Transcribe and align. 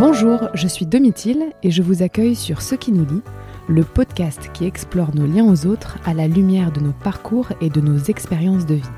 Bonjour, 0.00 0.48
je 0.54 0.66
suis 0.66 0.86
Domitil 0.86 1.52
et 1.62 1.70
je 1.70 1.82
vous 1.82 2.02
accueille 2.02 2.34
sur 2.34 2.62
Ce 2.62 2.74
qui 2.74 2.90
nous 2.90 3.04
lie, 3.04 3.20
le 3.68 3.84
podcast 3.84 4.48
qui 4.54 4.64
explore 4.64 5.14
nos 5.14 5.26
liens 5.26 5.44
aux 5.44 5.66
autres 5.66 5.98
à 6.06 6.14
la 6.14 6.26
lumière 6.26 6.72
de 6.72 6.80
nos 6.80 6.92
parcours 6.92 7.48
et 7.60 7.68
de 7.68 7.82
nos 7.82 7.98
expériences 7.98 8.64
de 8.64 8.76
vie. 8.76 8.90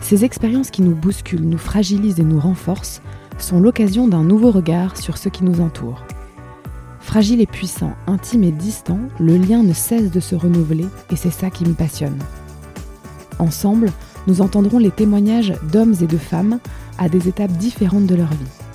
Ces 0.00 0.24
expériences 0.24 0.70
qui 0.70 0.82
nous 0.82 0.94
bousculent, 0.94 1.48
nous 1.48 1.58
fragilisent 1.58 2.20
et 2.20 2.22
nous 2.24 2.38
renforcent 2.38 3.02
sont 3.38 3.58
l'occasion 3.58 4.06
d'un 4.06 4.22
nouveau 4.22 4.52
regard 4.52 4.96
sur 4.96 5.18
ce 5.18 5.28
qui 5.28 5.42
nous 5.42 5.60
entoure. 5.60 6.04
Fragile 7.00 7.40
et 7.40 7.46
puissant, 7.46 7.90
intime 8.06 8.44
et 8.44 8.52
distant, 8.52 9.00
le 9.18 9.36
lien 9.36 9.64
ne 9.64 9.72
cesse 9.72 10.12
de 10.12 10.20
se 10.20 10.36
renouveler 10.36 10.86
et 11.10 11.16
c'est 11.16 11.32
ça 11.32 11.50
qui 11.50 11.64
me 11.64 11.74
passionne. 11.74 12.18
Ensemble, 13.40 13.90
nous 14.28 14.40
entendrons 14.40 14.78
les 14.78 14.92
témoignages 14.92 15.54
d'hommes 15.72 15.96
et 16.00 16.06
de 16.06 16.16
femmes 16.16 16.60
à 16.96 17.08
des 17.08 17.26
étapes 17.26 17.50
différentes 17.50 18.06
de 18.06 18.14
leur 18.14 18.30
vie. 18.30 18.65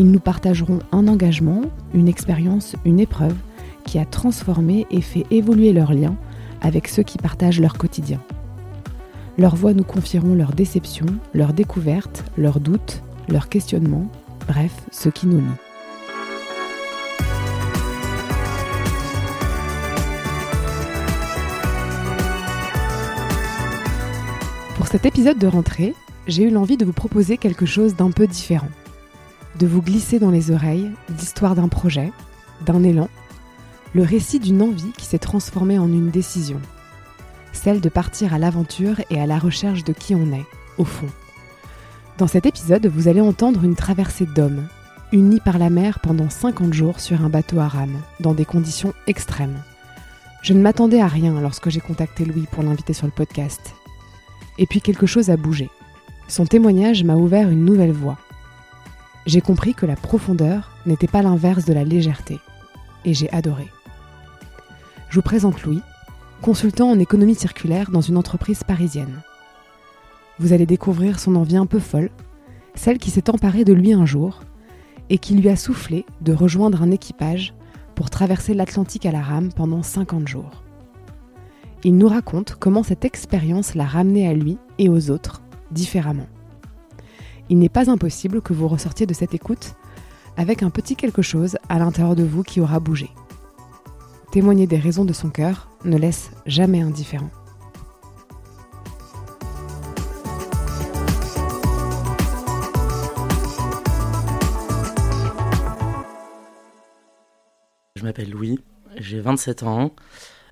Ils 0.00 0.10
nous 0.10 0.18
partageront 0.18 0.78
un 0.92 1.08
engagement, 1.08 1.60
une 1.92 2.08
expérience, 2.08 2.74
une 2.86 3.00
épreuve 3.00 3.36
qui 3.84 3.98
a 3.98 4.06
transformé 4.06 4.86
et 4.90 5.02
fait 5.02 5.26
évoluer 5.30 5.74
leurs 5.74 5.92
liens 5.92 6.16
avec 6.62 6.88
ceux 6.88 7.02
qui 7.02 7.18
partagent 7.18 7.60
leur 7.60 7.76
quotidien. 7.76 8.18
Leurs 9.36 9.56
voix 9.56 9.74
nous 9.74 9.84
confieront 9.84 10.34
leurs 10.34 10.54
déceptions, 10.54 11.04
leurs 11.34 11.52
découvertes, 11.52 12.24
leurs 12.38 12.60
doutes, 12.60 13.02
leurs 13.28 13.50
questionnements, 13.50 14.06
bref, 14.48 14.72
ce 14.90 15.10
qui 15.10 15.26
nous 15.26 15.40
lie. 15.40 15.44
Pour 24.76 24.86
cet 24.86 25.04
épisode 25.04 25.38
de 25.38 25.46
rentrée, 25.46 25.94
j'ai 26.26 26.44
eu 26.44 26.50
l'envie 26.50 26.78
de 26.78 26.86
vous 26.86 26.94
proposer 26.94 27.36
quelque 27.36 27.66
chose 27.66 27.96
d'un 27.96 28.10
peu 28.10 28.26
différent. 28.26 28.70
De 29.60 29.66
vous 29.66 29.82
glisser 29.82 30.18
dans 30.18 30.30
les 30.30 30.50
oreilles 30.50 30.90
l'histoire 31.10 31.54
d'un 31.54 31.68
projet, 31.68 32.12
d'un 32.64 32.82
élan, 32.82 33.10
le 33.94 34.02
récit 34.02 34.38
d'une 34.38 34.62
envie 34.62 34.92
qui 34.96 35.04
s'est 35.04 35.18
transformée 35.18 35.78
en 35.78 35.88
une 35.88 36.08
décision. 36.08 36.58
Celle 37.52 37.82
de 37.82 37.90
partir 37.90 38.32
à 38.32 38.38
l'aventure 38.38 39.02
et 39.10 39.20
à 39.20 39.26
la 39.26 39.38
recherche 39.38 39.84
de 39.84 39.92
qui 39.92 40.14
on 40.14 40.32
est, 40.32 40.46
au 40.78 40.84
fond. 40.86 41.08
Dans 42.16 42.26
cet 42.26 42.46
épisode, 42.46 42.86
vous 42.86 43.06
allez 43.06 43.20
entendre 43.20 43.62
une 43.62 43.76
traversée 43.76 44.24
d'hommes, 44.24 44.66
unis 45.12 45.40
par 45.44 45.58
la 45.58 45.68
mer 45.68 45.98
pendant 46.00 46.30
50 46.30 46.72
jours 46.72 46.98
sur 46.98 47.22
un 47.22 47.28
bateau 47.28 47.58
à 47.58 47.68
rame, 47.68 48.00
dans 48.18 48.32
des 48.32 48.46
conditions 48.46 48.94
extrêmes. 49.06 49.62
Je 50.40 50.54
ne 50.54 50.62
m'attendais 50.62 51.02
à 51.02 51.06
rien 51.06 51.38
lorsque 51.38 51.68
j'ai 51.68 51.80
contacté 51.80 52.24
Louis 52.24 52.46
pour 52.50 52.62
l'inviter 52.62 52.94
sur 52.94 53.06
le 53.06 53.12
podcast. 53.12 53.74
Et 54.56 54.64
puis 54.64 54.80
quelque 54.80 55.06
chose 55.06 55.28
a 55.28 55.36
bougé. 55.36 55.68
Son 56.28 56.46
témoignage 56.46 57.04
m'a 57.04 57.16
ouvert 57.16 57.50
une 57.50 57.66
nouvelle 57.66 57.92
voie. 57.92 58.16
J'ai 59.30 59.40
compris 59.40 59.74
que 59.74 59.86
la 59.86 59.94
profondeur 59.94 60.72
n'était 60.86 61.06
pas 61.06 61.22
l'inverse 61.22 61.64
de 61.64 61.72
la 61.72 61.84
légèreté. 61.84 62.40
Et 63.04 63.14
j'ai 63.14 63.30
adoré. 63.30 63.68
Je 65.08 65.14
vous 65.14 65.22
présente 65.22 65.62
Louis, 65.62 65.82
consultant 66.42 66.90
en 66.90 66.98
économie 66.98 67.36
circulaire 67.36 67.92
dans 67.92 68.00
une 68.00 68.16
entreprise 68.16 68.64
parisienne. 68.64 69.22
Vous 70.40 70.52
allez 70.52 70.66
découvrir 70.66 71.20
son 71.20 71.36
envie 71.36 71.56
un 71.56 71.66
peu 71.66 71.78
folle, 71.78 72.10
celle 72.74 72.98
qui 72.98 73.12
s'est 73.12 73.30
emparée 73.30 73.62
de 73.62 73.72
lui 73.72 73.92
un 73.92 74.04
jour 74.04 74.40
et 75.10 75.18
qui 75.18 75.36
lui 75.36 75.48
a 75.48 75.54
soufflé 75.54 76.06
de 76.22 76.32
rejoindre 76.32 76.82
un 76.82 76.90
équipage 76.90 77.54
pour 77.94 78.10
traverser 78.10 78.52
l'Atlantique 78.52 79.06
à 79.06 79.12
la 79.12 79.22
rame 79.22 79.52
pendant 79.52 79.84
50 79.84 80.26
jours. 80.26 80.64
Il 81.84 81.96
nous 81.96 82.08
raconte 82.08 82.56
comment 82.58 82.82
cette 82.82 83.04
expérience 83.04 83.76
l'a 83.76 83.86
ramené 83.86 84.26
à 84.26 84.34
lui 84.34 84.58
et 84.78 84.88
aux 84.88 85.08
autres 85.12 85.40
différemment. 85.70 86.26
Il 87.50 87.58
n'est 87.58 87.68
pas 87.68 87.90
impossible 87.90 88.42
que 88.42 88.52
vous 88.52 88.68
ressortiez 88.68 89.06
de 89.06 89.12
cette 89.12 89.34
écoute 89.34 89.74
avec 90.36 90.62
un 90.62 90.70
petit 90.70 90.94
quelque 90.94 91.20
chose 91.20 91.58
à 91.68 91.80
l'intérieur 91.80 92.14
de 92.14 92.22
vous 92.22 92.44
qui 92.44 92.60
aura 92.60 92.78
bougé. 92.78 93.10
Témoigner 94.30 94.68
des 94.68 94.78
raisons 94.78 95.04
de 95.04 95.12
son 95.12 95.30
cœur 95.30 95.68
ne 95.84 95.98
laisse 95.98 96.30
jamais 96.46 96.80
indifférent. 96.80 97.28
Je 107.96 108.04
m'appelle 108.04 108.30
Louis, 108.30 108.60
j'ai 108.96 109.18
27 109.18 109.64
ans. 109.64 109.96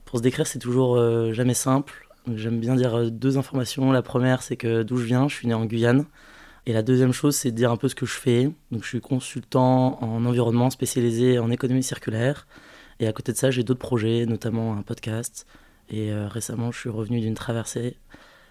Pour 0.04 0.18
se 0.18 0.24
décrire, 0.24 0.48
c'est 0.48 0.58
toujours 0.58 0.96
euh, 0.96 1.32
jamais 1.32 1.54
simple. 1.54 2.08
J'aime 2.34 2.58
bien 2.58 2.74
dire 2.74 2.96
euh, 2.96 3.10
deux 3.10 3.38
informations. 3.38 3.92
La 3.92 4.02
première, 4.02 4.42
c'est 4.42 4.56
que 4.56 4.82
d'où 4.82 4.96
je 4.96 5.04
viens, 5.04 5.28
je 5.28 5.36
suis 5.36 5.46
né 5.46 5.54
en 5.54 5.64
Guyane. 5.64 6.04
Et 6.68 6.74
la 6.74 6.82
deuxième 6.82 7.14
chose, 7.14 7.34
c'est 7.34 7.50
de 7.50 7.56
dire 7.56 7.72
un 7.72 7.78
peu 7.78 7.88
ce 7.88 7.94
que 7.94 8.04
je 8.04 8.12
fais. 8.12 8.50
Donc, 8.70 8.82
je 8.82 8.88
suis 8.88 9.00
consultant 9.00 9.98
en 10.02 10.26
environnement 10.26 10.68
spécialisé 10.68 11.38
en 11.38 11.50
économie 11.50 11.82
circulaire. 11.82 12.46
Et 13.00 13.06
à 13.06 13.12
côté 13.14 13.32
de 13.32 13.38
ça, 13.38 13.50
j'ai 13.50 13.64
d'autres 13.64 13.80
projets, 13.80 14.26
notamment 14.26 14.74
un 14.76 14.82
podcast. 14.82 15.46
Et 15.88 16.12
euh, 16.12 16.28
récemment, 16.28 16.70
je 16.70 16.78
suis 16.78 16.90
revenu 16.90 17.20
d'une 17.20 17.32
traversée 17.32 17.96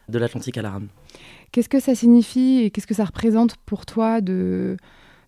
de 0.10 0.18
l'Atlantique 0.18 0.58
à 0.58 0.64
la 0.64 0.72
rame. 0.72 0.88
Qu'est-ce 1.52 1.70
que 1.70 1.80
ça 1.80 1.94
signifie 1.94 2.64
et 2.64 2.72
qu'est-ce 2.72 2.88
que 2.88 2.96
ça 2.96 3.06
représente 3.06 3.56
pour 3.68 3.86
toi 3.86 4.20
de, 4.20 4.78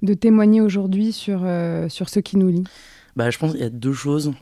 de 0.01 0.13
témoigner 0.15 0.61
aujourd'hui 0.61 1.11
sur, 1.11 1.41
euh, 1.43 1.89
sur 1.89 2.09
ce 2.09 2.19
qui 2.19 2.37
nous 2.37 2.49
lie? 2.49 2.63
Bah, 3.15 3.29
Je 3.29 3.37
pense 3.37 3.51
qu'il 3.51 3.61
y 3.61 3.65
a 3.65 3.69
deux 3.69 3.93
choses. 3.93 4.33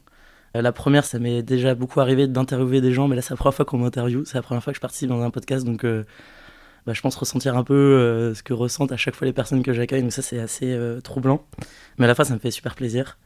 Euh, 0.55 0.61
la 0.61 0.71
première, 0.71 1.03
ça 1.03 1.19
m'est 1.19 1.43
déjà 1.43 1.75
beaucoup 1.75 1.99
arrivé 1.99 2.27
d'interviewer 2.27 2.79
des 2.79 2.93
gens, 2.93 3.09
mais 3.09 3.17
là, 3.17 3.21
c'est 3.21 3.31
la 3.31 3.35
première 3.35 3.55
fois 3.55 3.65
qu'on 3.65 3.79
m'interviewe. 3.79 4.23
C'est 4.23 4.35
la 4.35 4.41
première 4.41 4.63
fois 4.63 4.71
que 4.71 4.77
je 4.77 4.81
participe 4.81 5.09
dans 5.09 5.21
un 5.21 5.31
podcast, 5.31 5.65
donc 5.65 5.83
euh, 5.83 6.05
bah, 6.87 6.93
je 6.93 7.01
pense 7.01 7.15
ressentir 7.15 7.55
un 7.55 7.63
peu 7.63 7.75
euh, 7.75 8.33
ce 8.33 8.41
que 8.41 8.53
ressentent 8.53 8.91
à 8.91 8.97
chaque 8.97 9.13
fois 9.13 9.27
les 9.27 9.33
personnes 9.33 9.61
que 9.61 9.73
j'accueille. 9.73 10.01
Donc 10.01 10.13
ça, 10.13 10.23
c'est 10.23 10.39
assez 10.39 10.75
troublant. 11.03 11.45
Mais 11.99 12.05
à 12.05 12.07
la 12.07 12.15
fois, 12.15 12.25
ça 12.25 12.33
me 12.33 12.39
fait 12.39 12.49
super 12.49 12.73
plaisir. 12.73 13.19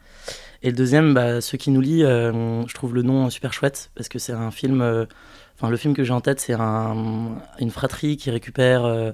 Et 0.63 0.71
le 0.71 0.75
deuxième, 0.75 1.13
bah, 1.13 1.39
ce 1.39 1.55
qui 1.55 1.71
nous 1.71 1.81
lie, 1.81 2.01
je 2.01 2.73
trouve 2.73 2.93
le 2.93 3.03
nom 3.03 3.29
super 3.29 3.53
chouette, 3.53 3.91
parce 3.95 4.09
que 4.09 4.19
c'est 4.19 4.33
un 4.33 4.51
film... 4.51 5.07
Enfin, 5.55 5.69
le 5.69 5.77
film 5.77 5.93
que 5.93 6.03
j'ai 6.03 6.13
en 6.13 6.21
tête, 6.21 6.39
c'est 6.39 6.53
un, 6.53 7.37
une 7.59 7.69
fratrie 7.69 8.17
qui 8.17 8.31
récupère 8.31 9.13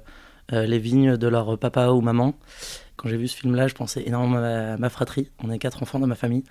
les 0.51 0.79
vignes 0.79 1.17
de 1.17 1.27
leur 1.27 1.57
papa 1.59 1.89
ou 1.89 2.01
maman. 2.01 2.33
Quand 2.95 3.09
j'ai 3.09 3.17
vu 3.17 3.27
ce 3.27 3.35
film-là, 3.35 3.67
je 3.67 3.75
pensais 3.75 4.03
énormément 4.05 4.37
à 4.37 4.77
ma 4.77 4.89
fratrie. 4.89 5.29
On 5.43 5.51
est 5.51 5.59
quatre 5.59 5.83
enfants 5.83 5.99
dans 5.99 6.07
ma 6.07 6.15
famille. 6.15 6.43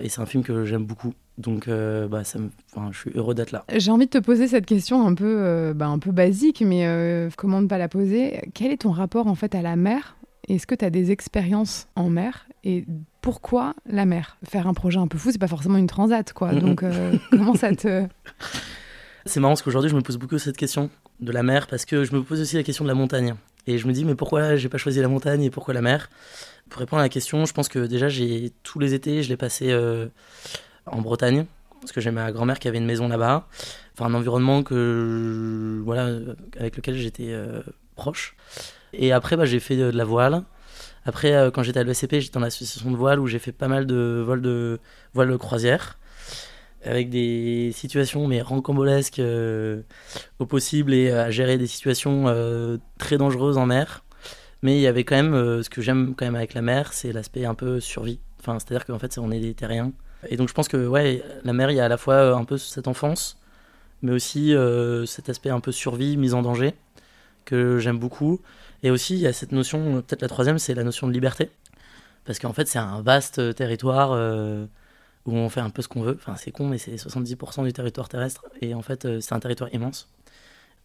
Et 0.00 0.08
c'est 0.08 0.20
un 0.20 0.26
film 0.26 0.42
que 0.42 0.64
j'aime 0.64 0.84
beaucoup. 0.84 1.14
Donc, 1.38 1.68
euh, 1.68 2.08
bah, 2.08 2.24
ça 2.24 2.38
me... 2.38 2.50
enfin, 2.74 2.90
je 2.92 2.98
suis 2.98 3.10
heureux 3.14 3.34
d'être 3.34 3.52
là. 3.52 3.64
J'ai 3.74 3.90
envie 3.90 4.06
de 4.06 4.10
te 4.10 4.18
poser 4.18 4.48
cette 4.48 4.66
question 4.66 5.06
un 5.06 5.14
peu, 5.14 5.36
euh, 5.38 5.72
bah, 5.74 5.86
un 5.86 5.98
peu 5.98 6.10
basique, 6.10 6.62
mais 6.64 6.86
euh, 6.86 7.30
comment 7.36 7.60
ne 7.60 7.66
pas 7.66 7.78
la 7.78 7.88
poser? 7.88 8.40
Quel 8.54 8.72
est 8.72 8.82
ton 8.82 8.90
rapport 8.90 9.26
en 9.26 9.34
fait 9.34 9.54
à 9.54 9.62
la 9.62 9.76
mer? 9.76 10.16
Est-ce 10.48 10.66
que 10.66 10.74
tu 10.74 10.84
as 10.84 10.90
des 10.90 11.10
expériences 11.10 11.88
en 11.96 12.10
mer? 12.10 12.46
Et 12.64 12.84
pourquoi 13.22 13.74
la 13.86 14.04
mer? 14.04 14.36
Faire 14.44 14.66
un 14.66 14.74
projet 14.74 14.98
un 14.98 15.06
peu 15.06 15.16
fou, 15.18 15.30
c'est 15.30 15.38
pas 15.38 15.48
forcément 15.48 15.78
une 15.78 15.86
transat, 15.86 16.32
quoi. 16.32 16.52
Donc, 16.52 16.84
comment 17.30 17.54
ça 17.54 17.74
te... 17.74 18.06
C'est 19.26 19.38
marrant 19.38 19.52
parce 19.52 19.62
qu'aujourd'hui, 19.62 19.90
je 19.90 19.96
me 19.96 20.00
pose 20.00 20.16
beaucoup 20.16 20.38
cette 20.38 20.56
question 20.56 20.88
de 21.20 21.30
la 21.30 21.42
mer 21.42 21.66
parce 21.66 21.84
que 21.84 22.04
je 22.04 22.14
me 22.14 22.22
pose 22.22 22.40
aussi 22.40 22.56
la 22.56 22.62
question 22.62 22.84
de 22.84 22.88
la 22.88 22.94
montagne. 22.94 23.34
Et 23.66 23.78
je 23.78 23.86
me 23.86 23.92
dis, 23.92 24.04
mais 24.04 24.14
pourquoi 24.14 24.56
j'ai 24.56 24.68
pas 24.68 24.78
choisi 24.78 25.00
la 25.00 25.08
montagne 25.08 25.42
et 25.42 25.50
pourquoi 25.50 25.74
la 25.74 25.82
mer? 25.82 26.08
Pour 26.70 26.80
répondre 26.80 27.00
à 27.00 27.04
la 27.04 27.08
question, 27.08 27.44
je 27.44 27.52
pense 27.52 27.68
que 27.68 27.80
déjà, 27.80 28.08
j'ai 28.08 28.52
tous 28.62 28.78
les 28.78 28.94
étés, 28.94 29.22
je 29.22 29.28
l'ai 29.28 29.36
passé 29.36 29.70
euh, 29.70 30.06
en 30.86 31.00
Bretagne, 31.02 31.44
parce 31.80 31.92
que 31.92 32.00
j'ai 32.00 32.12
ma 32.12 32.32
grand-mère 32.32 32.58
qui 32.58 32.68
avait 32.68 32.78
une 32.78 32.86
maison 32.86 33.08
là-bas. 33.08 33.48
Enfin, 33.94 34.06
un 34.06 34.14
environnement 34.14 34.62
que, 34.62 35.80
voilà, 35.84 36.16
avec 36.58 36.76
lequel 36.76 36.96
j'étais 36.96 37.32
euh, 37.32 37.60
proche. 37.96 38.36
Et 38.92 39.12
après, 39.12 39.36
bah, 39.36 39.44
j'ai 39.44 39.60
fait 39.60 39.76
de, 39.76 39.90
la 39.90 40.04
voile. 40.04 40.44
Après, 41.04 41.34
euh, 41.34 41.50
quand 41.50 41.62
j'étais 41.62 41.80
à 41.80 41.82
l'ESCP, 41.82 42.20
j'étais 42.20 42.34
dans 42.34 42.40
l'association 42.40 42.90
de 42.90 42.96
voile 42.96 43.18
où 43.18 43.26
j'ai 43.26 43.40
fait 43.40 43.52
pas 43.52 43.68
mal 43.68 43.86
de 43.86 44.22
vols 44.24 44.42
de 44.42 44.78
voile 45.12 45.30
de 45.30 45.36
croisière 45.36 45.98
avec 46.82 47.10
des 47.10 47.72
situations 47.74 48.26
mais 48.26 48.40
rancambolesques 48.40 49.20
au 50.38 50.46
possible 50.46 50.94
et 50.94 51.10
à 51.10 51.30
gérer 51.30 51.58
des 51.58 51.66
situations 51.66 52.24
très 52.96 53.18
dangereuses 53.18 53.58
en 53.58 53.66
mer. 53.66 54.02
Mais 54.62 54.76
il 54.76 54.80
y 54.80 54.86
avait 54.86 55.04
quand 55.04 55.16
même, 55.16 55.34
euh, 55.34 55.62
ce 55.62 55.70
que 55.70 55.80
j'aime 55.80 56.14
quand 56.14 56.24
même 56.26 56.36
avec 56.36 56.54
la 56.54 56.62
mer, 56.62 56.92
c'est 56.92 57.12
l'aspect 57.12 57.46
un 57.46 57.54
peu 57.54 57.80
survie. 57.80 58.20
Enfin, 58.40 58.58
c'est-à-dire 58.58 58.84
qu'en 58.84 58.98
fait, 58.98 59.18
on 59.18 59.30
est 59.30 59.40
des 59.40 59.54
terriens. 59.54 59.92
Et 60.28 60.36
donc 60.36 60.48
je 60.48 60.54
pense 60.54 60.68
que 60.68 60.86
ouais, 60.86 61.22
la 61.44 61.52
mer, 61.52 61.70
il 61.70 61.76
y 61.76 61.80
a 61.80 61.86
à 61.86 61.88
la 61.88 61.96
fois 61.96 62.14
euh, 62.14 62.34
un 62.36 62.44
peu 62.44 62.58
cette 62.58 62.88
enfance, 62.88 63.38
mais 64.02 64.12
aussi 64.12 64.54
euh, 64.54 65.06
cet 65.06 65.28
aspect 65.30 65.50
un 65.50 65.60
peu 65.60 65.72
survie, 65.72 66.16
mise 66.16 66.34
en 66.34 66.42
danger, 66.42 66.74
que 67.46 67.78
j'aime 67.78 67.98
beaucoup. 67.98 68.40
Et 68.82 68.90
aussi, 68.90 69.14
il 69.14 69.20
y 69.20 69.26
a 69.26 69.32
cette 69.32 69.52
notion, 69.52 70.02
peut-être 70.02 70.22
la 70.22 70.28
troisième, 70.28 70.58
c'est 70.58 70.74
la 70.74 70.84
notion 70.84 71.06
de 71.08 71.12
liberté. 71.12 71.50
Parce 72.24 72.38
qu'en 72.38 72.52
fait, 72.52 72.68
c'est 72.68 72.78
un 72.78 73.02
vaste 73.02 73.54
territoire 73.54 74.12
où 75.26 75.34
on 75.34 75.48
fait 75.48 75.60
un 75.60 75.70
peu 75.70 75.82
ce 75.82 75.88
qu'on 75.88 76.02
veut. 76.02 76.16
Enfin, 76.18 76.36
c'est 76.36 76.50
con, 76.50 76.68
mais 76.68 76.78
c'est 76.78 76.94
70% 76.94 77.64
du 77.64 77.72
territoire 77.72 78.08
terrestre. 78.08 78.46
Et 78.62 78.74
en 78.74 78.82
fait, 78.82 79.20
c'est 79.20 79.34
un 79.34 79.40
territoire 79.40 79.72
immense. 79.74 80.08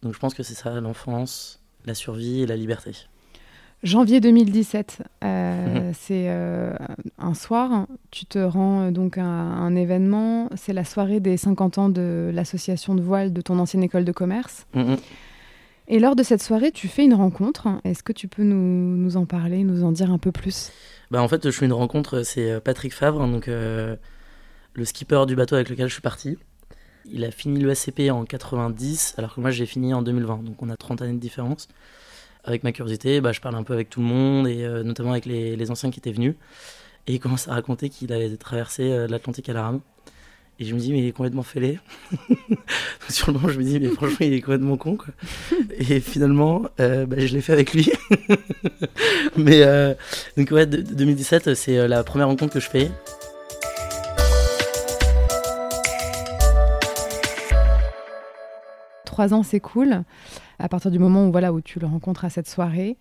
Donc 0.02 0.14
je 0.14 0.18
pense 0.18 0.34
que 0.34 0.42
c'est 0.42 0.54
ça, 0.54 0.80
l'enfance, 0.80 1.62
la 1.86 1.94
survie 1.94 2.42
et 2.42 2.46
la 2.46 2.56
liberté. 2.56 2.92
Janvier 3.86 4.18
2017, 4.18 5.02
euh, 5.22 5.66
mhm. 5.66 5.92
c'est 5.94 6.24
euh, 6.26 6.74
un 7.18 7.34
soir, 7.34 7.86
tu 8.10 8.26
te 8.26 8.40
rends 8.40 8.88
euh, 8.88 8.90
donc 8.90 9.16
à 9.16 9.22
un 9.22 9.76
événement, 9.76 10.50
c'est 10.56 10.72
la 10.72 10.84
soirée 10.84 11.20
des 11.20 11.36
50 11.36 11.78
ans 11.78 11.88
de 11.88 12.32
l'association 12.34 12.96
de 12.96 13.00
voile 13.00 13.32
de 13.32 13.40
ton 13.40 13.60
ancienne 13.60 13.84
école 13.84 14.04
de 14.04 14.10
commerce. 14.10 14.66
Mhm. 14.74 14.96
Et 15.86 16.00
lors 16.00 16.16
de 16.16 16.24
cette 16.24 16.42
soirée, 16.42 16.72
tu 16.72 16.88
fais 16.88 17.04
une 17.04 17.14
rencontre. 17.14 17.68
Est-ce 17.84 18.02
que 18.02 18.12
tu 18.12 18.26
peux 18.26 18.42
nous, 18.42 18.96
nous, 18.96 19.16
en 19.16 19.24
parler, 19.24 19.62
nous 19.62 19.84
en 19.84 19.92
dire 19.92 20.10
un 20.10 20.18
peu 20.18 20.32
plus? 20.32 20.72
Bah, 21.12 21.22
En 21.22 21.28
fait, 21.28 21.48
je 21.48 21.56
fais 21.56 21.66
une 21.66 21.72
rencontre, 21.72 22.24
c'est 22.24 22.60
Patrick 22.60 22.92
Favre, 22.92 23.24
donc, 23.28 23.46
euh, 23.46 23.94
le 24.74 24.84
skipper 24.84 25.26
du 25.28 25.36
bateau 25.36 25.54
avec 25.54 25.68
lequel 25.68 25.86
je 25.86 25.92
suis 25.92 26.02
parti. 26.02 26.38
Il 27.08 27.24
a 27.24 27.30
fini 27.30 27.62
l'ESCP 27.62 28.10
en 28.10 28.24
90, 28.24 29.14
alors 29.16 29.36
que 29.36 29.40
moi 29.40 29.52
j'ai 29.52 29.64
fini 29.64 29.94
en 29.94 30.02
2020, 30.02 30.42
donc 30.42 30.60
on 30.60 30.70
a 30.70 30.76
30 30.76 31.02
années 31.02 31.12
de 31.12 31.20
différence. 31.20 31.68
Avec 32.46 32.62
ma 32.62 32.70
curiosité, 32.70 33.20
bah, 33.20 33.32
je 33.32 33.40
parle 33.40 33.56
un 33.56 33.64
peu 33.64 33.74
avec 33.74 33.90
tout 33.90 34.00
le 34.00 34.06
monde, 34.06 34.46
et 34.46 34.64
euh, 34.64 34.84
notamment 34.84 35.10
avec 35.10 35.26
les, 35.26 35.70
anciens 35.70 35.90
qui 35.90 35.98
étaient 35.98 36.12
venus. 36.12 36.36
Et 37.08 37.14
il 37.14 37.20
commence 37.20 37.48
à 37.48 37.52
raconter 37.52 37.88
qu'il 37.88 38.12
avait 38.12 38.36
traversé 38.36 38.84
euh, 38.84 39.08
l'Atlantique 39.08 39.48
à 39.48 39.52
la 39.52 39.62
rame. 39.62 39.80
Et 40.58 40.64
je 40.64 40.74
me 40.74 40.78
dis, 40.78 40.92
mais 40.92 41.00
il 41.00 41.06
est 41.06 41.12
complètement 41.12 41.42
fêlé. 41.42 41.80
Sur 43.10 43.26
le 43.28 43.34
moment, 43.34 43.48
je 43.48 43.58
me 43.58 43.64
dis, 43.64 43.78
mais 43.78 43.88
franchement, 43.88 44.18
il 44.20 44.32
est 44.32 44.40
complètement 44.40 44.76
con. 44.76 44.96
Quoi. 44.96 45.12
Et 45.76 46.00
finalement, 46.00 46.62
euh, 46.80 47.04
bah, 47.04 47.16
je 47.18 47.34
l'ai 47.34 47.42
fait 47.42 47.52
avec 47.52 47.74
lui. 47.74 47.90
mais 49.36 49.62
euh, 49.64 49.92
donc, 50.36 50.50
ouais, 50.52 50.66
2017, 50.66 51.54
c'est 51.54 51.86
la 51.88 52.04
première 52.04 52.28
rencontre 52.28 52.54
que 52.54 52.60
je 52.60 52.70
fais. 52.70 52.90
Trois 59.04 59.34
ans, 59.34 59.42
c'est 59.42 59.60
cool. 59.60 60.04
À 60.58 60.68
partir 60.68 60.90
du 60.90 60.98
moment 60.98 61.26
où, 61.26 61.32
voilà, 61.32 61.52
où 61.52 61.60
tu 61.60 61.78
le 61.78 61.86
rencontres 61.86 62.24
à 62.24 62.30
cette 62.30 62.48
soirée. 62.48 62.96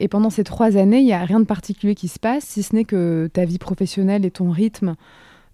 Et 0.00 0.08
pendant 0.08 0.30
ces 0.30 0.44
trois 0.44 0.76
années, 0.76 0.98
il 0.98 1.04
n'y 1.04 1.12
a 1.12 1.24
rien 1.24 1.40
de 1.40 1.44
particulier 1.44 1.94
qui 1.94 2.08
se 2.08 2.18
passe, 2.18 2.44
si 2.44 2.62
ce 2.62 2.74
n'est 2.74 2.84
que 2.84 3.30
ta 3.32 3.44
vie 3.44 3.58
professionnelle 3.58 4.24
et 4.24 4.30
ton 4.30 4.50
rythme 4.50 4.96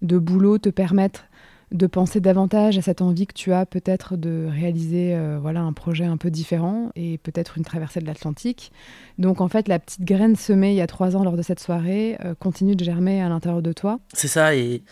de 0.01 0.17
boulot 0.17 0.57
te 0.57 0.69
permettent 0.69 1.25
de 1.71 1.87
penser 1.87 2.19
davantage 2.19 2.77
à 2.77 2.81
cette 2.81 3.01
envie 3.01 3.25
que 3.25 3.33
tu 3.33 3.53
as 3.53 3.65
peut-être 3.65 4.17
de 4.17 4.47
réaliser 4.49 5.15
euh, 5.15 5.39
voilà 5.41 5.61
un 5.61 5.71
projet 5.71 6.03
un 6.03 6.17
peu 6.17 6.29
différent 6.29 6.91
et 6.95 7.17
peut-être 7.17 7.57
une 7.57 7.63
traversée 7.63 8.01
de 8.01 8.05
l'Atlantique. 8.05 8.71
Donc 9.17 9.39
en 9.39 9.47
fait, 9.47 9.67
la 9.67 9.79
petite 9.79 10.03
graine 10.03 10.35
semée 10.35 10.71
il 10.71 10.75
y 10.75 10.81
a 10.81 10.87
trois 10.87 11.15
ans 11.15 11.23
lors 11.23 11.37
de 11.37 11.41
cette 11.41 11.61
soirée 11.61 12.17
euh, 12.25 12.35
continue 12.35 12.75
de 12.75 12.83
germer 12.83 13.21
à 13.21 13.29
l'intérieur 13.29 13.61
de 13.61 13.71
toi. 13.71 13.99
C'est 14.13 14.27
ça, 14.27 14.53
et, 14.53 14.83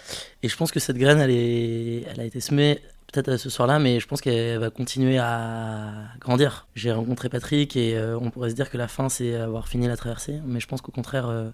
et, 0.42 0.48
je 0.48 0.56
pense 0.56 0.72
que 0.72 0.80
cette 0.80 0.98
graine, 0.98 1.20
elle, 1.20 1.32
est, 1.32 2.06
elle 2.10 2.20
a 2.22 2.24
été 2.24 2.40
semée 2.40 2.80
peut-être 3.12 3.38
ce 3.38 3.50
soir-là, 3.50 3.80
mais 3.80 4.00
je 4.00 4.08
pense 4.08 4.22
qu'elle 4.22 4.60
va 4.60 4.70
continuer 4.70 5.18
à 5.18 5.92
grandir. 6.20 6.68
J'ai 6.76 6.92
rencontré 6.92 7.30
Patrick 7.30 7.76
et 7.76 7.98
euh, 7.98 8.18
on 8.20 8.30
pourrait 8.30 8.50
se 8.50 8.56
dire 8.56 8.70
que 8.70 8.78
la 8.78 8.88
fin, 8.88 9.10
c'est 9.10 9.36
avoir 9.36 9.68
fini 9.68 9.88
la 9.88 9.98
traversée, 9.98 10.40
mais 10.46 10.60
je 10.60 10.68
pense 10.68 10.82
qu'au 10.82 10.92
contraire, 10.92 11.28
euh, 11.28 11.50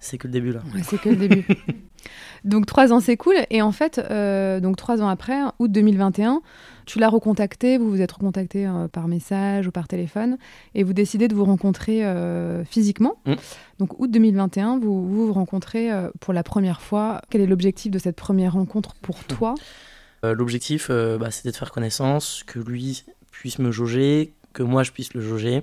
c'est 0.00 0.16
que 0.16 0.26
le 0.26 0.32
début 0.32 0.52
là. 0.52 0.60
Ouais, 0.74 0.82
c'est 0.82 0.98
que 0.98 1.10
le 1.10 1.16
début. 1.16 1.46
donc 2.44 2.64
trois 2.64 2.92
ans, 2.92 3.00
c'est 3.00 3.18
cool. 3.18 3.36
Et 3.50 3.60
en 3.60 3.70
fait, 3.70 3.98
euh, 3.98 4.58
donc 4.58 4.76
trois 4.76 5.02
ans 5.02 5.08
après, 5.08 5.38
août 5.58 5.70
2021, 5.70 6.40
tu 6.86 6.98
l'as 6.98 7.10
recontacté, 7.10 7.76
vous 7.76 7.90
vous 7.90 8.00
êtes 8.00 8.10
recontacté 8.10 8.66
euh, 8.66 8.88
par 8.88 9.08
message 9.08 9.66
ou 9.66 9.70
par 9.70 9.86
téléphone, 9.88 10.38
et 10.74 10.82
vous 10.84 10.94
décidez 10.94 11.28
de 11.28 11.34
vous 11.34 11.44
rencontrer 11.44 12.04
euh, 12.04 12.64
physiquement. 12.64 13.16
Mm. 13.26 13.34
Donc 13.78 14.00
août 14.00 14.10
2021, 14.10 14.78
vous 14.78 15.06
vous, 15.06 15.26
vous 15.26 15.32
rencontrez 15.34 15.92
euh, 15.92 16.08
pour 16.18 16.32
la 16.32 16.42
première 16.42 16.80
fois. 16.80 17.20
Quel 17.28 17.42
est 17.42 17.46
l'objectif 17.46 17.90
de 17.92 17.98
cette 17.98 18.16
première 18.16 18.54
rencontre 18.54 18.94
pour 19.02 19.22
toi? 19.24 19.54
Euh, 19.58 19.89
L'objectif, 20.22 20.88
euh, 20.90 21.18
bah, 21.18 21.30
c'était 21.30 21.50
de 21.50 21.56
faire 21.56 21.72
connaissance, 21.72 22.42
que 22.46 22.58
lui 22.58 23.04
puisse 23.30 23.58
me 23.58 23.70
jauger, 23.70 24.32
que 24.52 24.62
moi 24.62 24.82
je 24.82 24.92
puisse 24.92 25.14
le 25.14 25.20
jauger. 25.20 25.62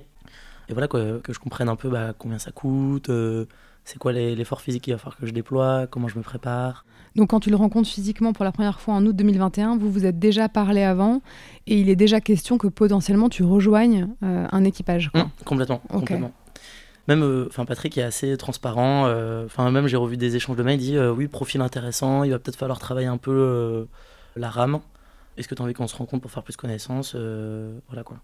Et 0.68 0.72
voilà, 0.72 0.88
quoi, 0.88 1.00
que 1.22 1.32
je 1.32 1.38
comprenne 1.38 1.68
un 1.68 1.76
peu 1.76 1.88
bah, 1.88 2.12
combien 2.18 2.38
ça 2.38 2.50
coûte, 2.50 3.08
euh, 3.08 3.46
c'est 3.84 3.98
quoi 3.98 4.12
l'effort 4.12 4.60
physique 4.60 4.82
qu'il 4.84 4.92
va 4.92 4.98
falloir 4.98 5.16
que 5.16 5.26
je 5.26 5.32
déploie, 5.32 5.86
comment 5.90 6.08
je 6.08 6.18
me 6.18 6.22
prépare. 6.22 6.84
Donc 7.16 7.30
quand 7.30 7.40
tu 7.40 7.50
le 7.50 7.56
rencontres 7.56 7.88
physiquement 7.88 8.32
pour 8.32 8.44
la 8.44 8.52
première 8.52 8.80
fois 8.80 8.94
en 8.94 9.04
août 9.06 9.16
2021, 9.16 9.78
vous 9.78 9.90
vous 9.90 10.04
êtes 10.04 10.18
déjà 10.18 10.48
parlé 10.48 10.82
avant, 10.82 11.22
et 11.66 11.80
il 11.80 11.88
est 11.88 11.96
déjà 11.96 12.20
question 12.20 12.58
que 12.58 12.66
potentiellement 12.66 13.28
tu 13.30 13.44
rejoignes 13.44 14.08
euh, 14.22 14.46
un 14.52 14.64
équipage. 14.64 15.08
quoi. 15.10 15.22
Hum, 15.22 15.30
complètement, 15.44 15.78
complètement. 15.88 16.32
Même, 17.08 17.22
euh, 17.22 17.48
Patrick 17.66 17.96
est 17.96 18.02
assez 18.02 18.36
transparent. 18.36 19.06
euh, 19.06 19.46
Enfin, 19.46 19.70
même 19.70 19.86
j'ai 19.86 19.96
revu 19.96 20.18
des 20.18 20.36
échanges 20.36 20.56
de 20.56 20.62
mails. 20.62 20.80
Il 20.82 20.84
dit 20.84 20.96
euh, 20.98 21.10
oui, 21.10 21.26
profil 21.26 21.62
intéressant. 21.62 22.22
Il 22.24 22.32
va 22.32 22.38
peut-être 22.38 22.56
falloir 22.58 22.78
travailler 22.78 23.06
un 23.06 23.16
peu 23.16 23.32
euh, 23.32 23.84
la 24.38 24.50
rame. 24.50 24.80
Est-ce 25.36 25.46
que 25.46 25.54
tu 25.54 25.62
as 25.62 25.64
envie 25.64 25.74
qu'on 25.74 25.86
se 25.86 25.96
rencontre 25.96 26.22
pour 26.22 26.30
faire 26.30 26.42
plus 26.42 26.56
connaissance 26.56 27.12
Euh, 27.14 27.78
Voilà 27.88 28.02
quoi. 28.02 28.18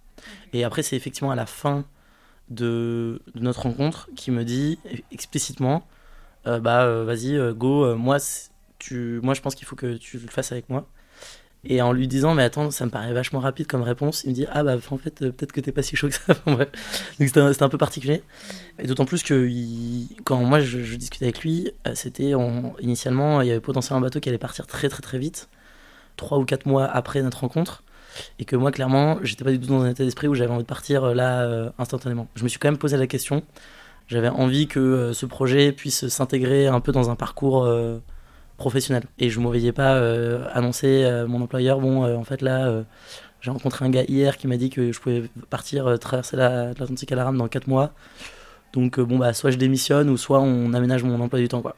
Et 0.53 0.65
après, 0.65 0.83
c'est 0.83 0.97
effectivement 0.97 1.31
à 1.31 1.37
la 1.37 1.47
fin 1.47 1.85
de, 2.51 3.23
notre 3.35 3.63
rencontre 3.63 4.09
qui 4.17 4.31
me 4.31 4.45
dit 4.45 4.79
explicitement 5.11 5.87
euh, 6.47 6.61
bah 6.61 6.83
euh, 6.83 7.05
vas-y 7.05 7.39
go. 7.55 7.95
moi, 7.97 8.19
tu, 8.79 9.21
moi 9.23 9.33
je 9.35 9.41
pense 9.41 9.55
qu'il 9.55 9.67
faut 9.67 9.77
que 9.77 9.97
tu 9.97 10.19
le 10.19 10.29
fasses 10.29 10.53
avec 10.53 10.69
moi. 10.69 10.87
Et 11.67 11.81
en 11.81 11.93
lui 11.93 12.09
disant, 12.09 12.35
mais 12.35 12.43
attends, 12.43 12.71
ça 12.71 12.85
me 12.85 12.91
paraît 12.91 13.15
vachement 13.15 13.41
rapide 13.41 13.67
comme 13.67 13.81
réponse, 13.81 14.25
il 14.25 14.31
me 14.31 14.35
dit, 14.35 14.47
ah 14.53 14.63
bah 14.63 14.77
en 14.91 14.99
fait, 14.99 15.21
peut-être 15.21 15.53
que 15.53 15.63
t'es 15.63 15.73
pas 15.73 15.83
si 15.83 15.97
chaud 15.97 16.09
que 16.09 16.15
ça. 16.15 16.35
Donc 16.47 16.69
c'était 17.19 17.41
un, 17.41 17.69
peu 17.71 17.79
particulier. 17.79 18.23
Et 18.79 18.87
d'autant 18.87 19.07
plus 19.07 19.23
que 19.23 19.49
quand 20.25 20.45
moi 20.45 20.61
je, 20.61 20.83
je 20.83 20.97
discutais 20.97 21.25
avec 21.25 21.41
lui, 21.41 21.71
c'était 21.95 22.35
en- 22.35 22.75
initialement, 22.81 23.41
il 23.41 23.49
y 23.49 23.51
avait 23.51 23.61
potentiellement 23.61 23.99
un 24.01 24.03
bateau 24.03 24.21
qui 24.21 24.29
allait 24.29 24.37
partir 24.37 24.67
très 24.67 24.91
très 24.91 25.01
très 25.01 25.19
vite, 25.19 25.49
trois 26.17 26.39
ou 26.39 26.45
quatre 26.45 26.67
mois 26.67 26.85
après 26.85 27.23
notre 27.23 27.41
rencontre. 27.41 27.83
Et 28.39 28.45
que 28.45 28.55
moi, 28.55 28.71
clairement, 28.71 29.19
j'étais 29.23 29.43
pas 29.45 29.51
du 29.51 29.59
tout 29.59 29.67
dans 29.69 29.83
un 29.83 29.91
état 29.91 30.05
d'esprit 30.05 30.29
où 30.29 30.35
j'avais 30.35 30.53
envie 30.53 30.63
de 30.63 30.69
partir 30.69 31.03
euh, 31.05 31.15
là 31.15 31.43
euh, 31.43 31.71
instantanément. 31.79 32.29
Je 32.37 32.45
me 32.45 32.49
suis 32.49 32.59
quand 32.61 32.69
même 32.69 32.79
posé 32.79 32.97
la 32.97 33.07
question. 33.09 33.43
J'avais 34.07 34.29
envie 34.29 34.69
que 34.69 34.79
euh, 34.79 35.13
ce 35.13 35.27
projet 35.27 35.73
puisse 35.73 36.07
s'intégrer 36.09 36.67
un 36.69 36.81
peu 36.81 36.93
dans 36.93 37.11
un 37.11 37.17
parcours 37.17 37.69
professionnel. 38.57 39.05
Et 39.19 39.31
je 39.31 39.39
ne 39.41 39.45
me 39.45 39.49
voyais 39.49 39.73
pas 39.73 39.97
annoncer 40.53 41.05
à 41.05 41.27
mon 41.27 41.43
employeur 41.43 41.81
bon, 41.81 42.05
en 42.05 42.23
fait, 42.25 42.41
là, 42.41 42.85
j'ai 43.41 43.51
rencontré 43.51 43.85
un 43.85 43.91
gars 43.91 44.05
hier 44.05 44.37
qui 44.37 44.47
m'a 44.47 44.57
dit 44.57 44.71
que 44.71 44.93
je 44.93 45.01
pouvais 45.01 45.25
partir 45.51 45.99
traverser 45.99 46.37
la- 46.37 46.69
l'Atlantique 46.69 47.11
à 47.11 47.17
la 47.17 47.25
rame 47.25 47.37
dans 47.37 47.49
4 47.49 47.67
mois. 47.67 47.93
Donc, 48.75 48.99
euh, 48.99 49.05
bon, 49.05 49.19
bah, 49.19 49.33
soit 49.33 49.51
je 49.53 49.57
démissionne 49.57 50.11
ou 50.11 50.17
soit 50.17 50.41
on 50.41 50.73
aménage 50.75 51.03
mon 51.05 51.21
emploi 51.21 51.39
du 51.39 51.49
temps, 51.49 51.63
quoi. 51.63 51.77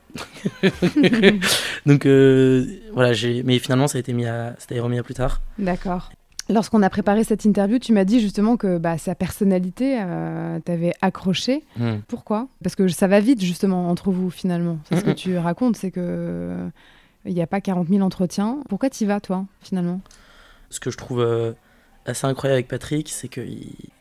Donc, 1.86 2.06
euh, 2.06 2.64
voilà, 2.92 3.12
j'ai... 3.12 3.42
mais 3.42 3.58
finalement, 3.58 3.86
ça 3.88 3.98
a 3.98 4.00
été 4.00 4.12
mis 4.12 4.26
à... 4.26 4.54
ça 4.58 4.66
a 4.70 4.74
été 4.74 4.80
remis 4.80 4.98
à 4.98 5.02
plus 5.02 5.14
tard. 5.14 5.40
D'accord. 5.58 6.10
Lorsqu'on 6.48 6.82
a 6.82 6.90
préparé 6.90 7.24
cette 7.24 7.44
interview, 7.44 7.78
tu 7.78 7.92
m'as 7.92 8.04
dit 8.04 8.20
justement 8.20 8.56
que 8.56 8.78
bah, 8.78 8.98
sa 8.98 9.14
personnalité 9.16 9.98
euh, 10.00 10.60
t'avait 10.60 10.94
accroché. 11.02 11.64
Hmm. 11.76 11.96
Pourquoi? 12.06 12.46
Parce 12.62 12.76
que 12.76 12.86
ça 12.86 13.08
va 13.08 13.18
vite 13.18 13.42
justement 13.42 13.88
entre 13.90 14.10
vous 14.12 14.30
finalement. 14.30 14.78
C'est 14.88 14.96
ce 15.00 15.04
que 15.04 15.10
Mhm. 15.10 15.14
tu 15.16 15.38
racontes, 15.38 15.76
c'est 15.76 15.90
que 15.90 16.56
il 17.24 17.34
n'y 17.34 17.42
a 17.42 17.48
pas 17.48 17.60
40 17.60 17.88
000 17.88 18.00
entretiens. 18.02 18.58
Pourquoi 18.68 18.90
tu 18.90 19.02
y 19.02 19.06
vas 19.08 19.18
toi 19.18 19.44
finalement? 19.60 20.00
Ce 20.70 20.78
que 20.78 20.92
je 20.92 20.96
trouve 20.96 21.20
euh, 21.20 21.52
assez 22.06 22.26
incroyable 22.26 22.54
avec 22.54 22.68
Patrick, 22.68 23.08
c'est 23.08 23.28
que 23.28 23.40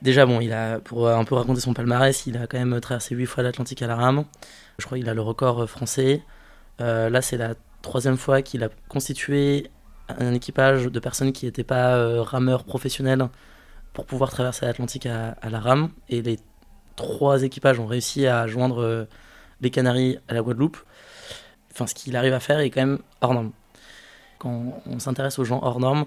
déjà 0.02 0.26
bon, 0.26 0.40
il 0.40 0.54
a 0.54 0.80
pour 0.80 1.08
euh, 1.08 1.16
un 1.16 1.24
peu 1.24 1.36
raconter 1.36 1.60
son 1.60 1.74
palmarès, 1.74 2.26
il 2.28 2.38
a 2.38 2.48
quand 2.48 2.58
même 2.58 2.80
traversé 2.80 3.16
huit 3.16 3.26
fois 3.26 3.44
l'Atlantique 3.44 3.82
à 3.82 3.88
la 3.88 3.96
rame. 3.96 4.26
Je 4.78 4.86
crois 4.86 4.98
qu'il 4.98 5.10
a 5.10 5.14
le 5.14 5.22
record 5.22 5.64
euh, 5.64 5.68
français. 5.68 6.24
Euh, 6.82 7.10
là, 7.10 7.22
c'est 7.22 7.38
la 7.38 7.56
troisième 7.82 8.18
fois 8.18 8.42
qu'il 8.42 8.64
a 8.64 8.70
constitué 8.90 9.72
un 10.08 10.34
équipage 10.34 10.86
de 10.86 11.00
personnes 11.00 11.34
qui 11.34 11.46
n'étaient 11.46 11.64
pas 11.64 12.22
rameurs 12.24 12.64
professionnels 12.64 13.28
pour 13.94 14.06
pouvoir 14.06 14.30
traverser 14.30 14.66
l'Atlantique 14.66 15.08
à, 15.08 15.36
la 15.50 15.60
rame. 15.60 15.90
Et 16.10 16.22
les 16.22 16.38
trois 16.96 17.44
équipages 17.44 17.80
ont 17.80 17.88
réussi 17.88 18.28
à 18.28 18.46
joindre 18.46 19.08
les 19.62 19.72
Canaries 19.72 20.20
à 20.28 20.34
la 20.36 20.42
Guadeloupe. 20.42 20.78
Enfin, 21.72 21.88
ce 21.88 21.96
qu'il 21.96 22.16
arrive 22.16 22.34
à 22.34 22.40
faire 22.40 22.60
est 22.60 22.70
quand 22.70 22.86
même 22.86 23.00
hors 23.22 23.34
norme. 23.34 23.52
Quand 24.38 24.82
on 24.86 25.00
s'intéresse 25.00 25.40
aux 25.40 25.46
gens 25.46 25.60
hors 25.64 25.80
normes, 25.80 26.06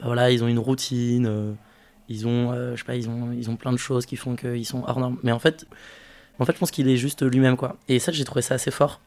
bah 0.00 0.06
voilà, 0.06 0.30
ils 0.30 0.42
ont 0.44 0.48
une 0.48 0.58
routine, 0.58 1.26
euh, 1.26 1.52
ils 2.08 2.26
ont, 2.26 2.52
euh, 2.52 2.72
je 2.72 2.80
sais 2.80 2.84
pas, 2.84 2.96
ils 2.96 3.08
ont, 3.08 3.32
ils 3.32 3.50
ont 3.50 3.56
plein 3.56 3.72
de 3.72 3.78
choses 3.78 4.06
qui 4.06 4.16
font 4.16 4.36
qu'ils 4.36 4.66
sont 4.66 4.84
hors 4.86 5.00
normes. 5.00 5.18
Mais 5.22 5.32
en 5.32 5.38
fait, 5.38 5.66
en 6.38 6.44
fait, 6.44 6.52
je 6.52 6.58
pense 6.58 6.70
qu'il 6.70 6.88
est 6.88 6.96
juste 6.96 7.22
lui-même, 7.22 7.56
quoi. 7.56 7.76
Et 7.88 7.98
ça, 7.98 8.12
j'ai 8.12 8.24
trouvé 8.24 8.42
ça 8.42 8.54
assez 8.54 8.70
fort. 8.70 9.00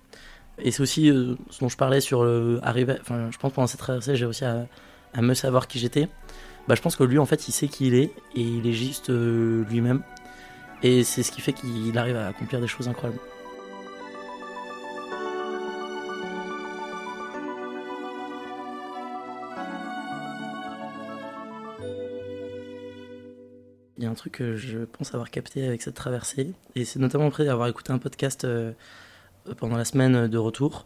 Et 0.60 0.72
c'est 0.72 0.82
aussi 0.82 1.10
euh, 1.10 1.36
ce 1.50 1.60
dont 1.62 1.70
je 1.70 1.78
parlais 1.78 2.02
sur 2.02 2.24
le 2.24 2.60
arriver. 2.64 2.96
Enfin, 3.02 3.30
je 3.32 3.38
pense 3.38 3.54
pendant 3.54 3.68
cette 3.68 3.80
traversée, 3.80 4.16
j'ai 4.16 4.26
aussi 4.26 4.46
à, 4.46 4.68
à 5.14 5.22
me 5.22 5.34
savoir 5.34 5.68
qui 5.68 5.80
j'étais. 5.80 6.10
Bah, 6.68 6.76
je 6.76 6.82
pense 6.82 6.96
que 6.96 7.04
lui, 7.04 7.18
en 7.20 7.26
fait, 7.26 7.48
il 7.48 7.52
sait 7.52 7.68
qui 7.68 7.88
il 7.88 7.96
est 7.96 8.12
et 8.36 8.42
il 8.42 8.68
est 8.68 8.74
juste 8.74 9.10
lui-même. 9.10 10.02
Et 10.84 11.04
c'est 11.04 11.24
ce 11.24 11.32
qui 11.32 11.42
fait 11.42 11.54
qu'il 11.54 11.98
arrive 11.98 12.16
à 12.16 12.28
accomplir 12.28 12.62
des 12.62 12.68
choses 12.68 12.88
incroyables. 12.88 13.20
Un 24.10 24.14
truc 24.16 24.34
que 24.34 24.56
je 24.56 24.80
pense 24.80 25.14
avoir 25.14 25.30
capté 25.30 25.66
avec 25.66 25.82
cette 25.82 25.96
traversée, 25.96 26.54
et 26.76 26.86
c'est 26.86 27.00
notamment 27.00 27.28
après 27.28 27.48
avoir 27.48 27.68
écouté 27.68 27.92
un 27.92 27.98
podcast 27.98 28.44
euh, 28.44 28.74
pendant 29.58 29.78
la 29.78 29.86
semaine 29.86 30.28
de 30.28 30.38
retour. 30.38 30.86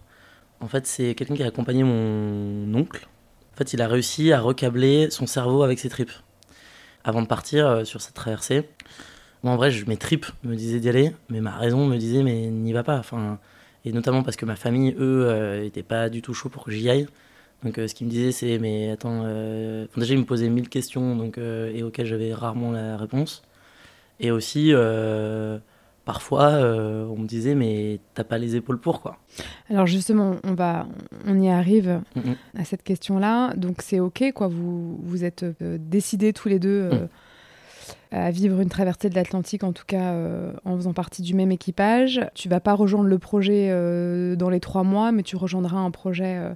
En 0.60 0.68
fait, 0.68 0.86
c'est 0.86 1.16
quelqu'un 1.16 1.36
qui 1.36 1.44
a 1.44 1.48
accompagné 1.48 1.84
mon 1.84 2.74
oncle. 2.74 3.08
En 3.54 3.58
fait, 3.58 3.74
il 3.74 3.82
a 3.82 3.88
réussi 3.88 4.32
à 4.32 4.42
recabler 4.42 5.10
son 5.10 5.28
cerveau 5.28 5.64
avec 5.64 5.80
ses 5.80 5.90
tripes. 5.90 6.12
Avant 7.04 7.22
de 7.22 7.28
partir 7.28 7.68
euh, 7.68 7.84
sur 7.84 8.02
cette 8.02 8.14
traversée, 8.14 8.70
moi 9.44 9.54
en 9.54 9.58
vrai, 9.58 9.72
je, 9.72 9.86
mes 9.86 9.98
tripes 9.98 10.28
me 10.44 10.56
disaient 10.56 10.80
d'y 10.80 10.90
aller, 10.90 11.12
mais 11.30 11.42
ma 11.42 11.58
raison 11.58 11.86
me 11.86 11.98
disait, 11.98 12.24
mais 12.24 12.48
n'y 12.48 12.74
va 12.74 12.84
pas. 12.84 12.98
Enfin, 12.98 13.40
et 13.86 13.92
notamment 13.92 14.24
parce 14.24 14.38
que 14.38 14.46
ma 14.46 14.56
famille, 14.56 14.96
eux, 14.98 15.28
euh, 15.28 15.66
étaient 15.66 15.84
pas 15.84 16.10
du 16.10 16.22
tout 16.22 16.34
chauds 16.34 16.50
pour 16.50 16.64
que 16.64 16.72
j'y 16.72 16.90
aille. 16.90 17.08
Donc 17.64 17.76
ce 17.76 17.94
qu'il 17.94 18.08
me 18.08 18.12
disait 18.12 18.32
c'est 18.32 18.60
mais 18.60 18.92
attends, 18.92 19.24
déjà 19.98 20.14
il 20.14 20.20
me 20.20 20.26
posait 20.26 20.50
mille 20.50 20.70
questions 20.70 21.16
donc, 21.16 21.38
et 21.38 21.84
auxquelles 21.84 22.06
j'avais 22.06 22.34
rarement 22.34 22.72
la 22.72 22.98
réponse. 22.98 23.44
Et 24.20 24.32
aussi 24.32 24.74
parfois 26.06 26.50
on 26.52 27.18
me 27.18 27.26
disait 27.26 27.56
mais 27.56 28.00
t'as 28.14 28.26
pas 28.26 28.38
les 28.38 28.56
épaules 28.56 28.80
pour 28.80 29.02
quoi. 29.02 29.18
Alors 29.70 29.88
justement 29.88 30.36
on 30.44 30.54
va 30.54 30.88
on 31.26 31.40
y 31.42 31.50
arrive 31.50 32.02
à 32.58 32.66
cette 32.66 32.84
question 32.84 33.18
là 33.20 33.54
donc 33.56 33.82
c'est 33.82 34.00
ok 34.00 34.32
quoi 34.34 34.48
vous 34.48 35.00
vous 35.02 35.24
êtes 35.24 35.46
décidés 35.62 36.34
tous 36.34 36.50
les 36.50 36.60
deux. 36.60 36.90
Mm 36.90 37.08
à 38.14 38.30
vivre 38.32 38.62
une 38.62 38.70
traversée 38.70 39.10
de 39.10 39.16
l'Atlantique, 39.16 39.64
en 39.64 39.74
tout 39.74 39.86
cas 39.86 40.14
euh, 40.14 40.54
en 40.66 40.76
faisant 40.76 40.94
partie 40.94 41.22
du 41.22 41.34
même 41.34 41.52
équipage. 41.52 42.22
Tu 42.36 42.48
vas 42.48 42.60
pas 42.60 42.74
rejoindre 42.74 43.10
le 43.10 43.18
projet 43.18 43.70
euh, 43.72 44.36
dans 44.36 44.50
les 44.50 44.60
trois 44.60 44.84
mois, 44.84 45.12
mais 45.12 45.24
tu 45.24 45.36
rejoindras 45.36 45.78
un 45.78 45.92
projet 45.92 46.38
euh, 46.38 46.54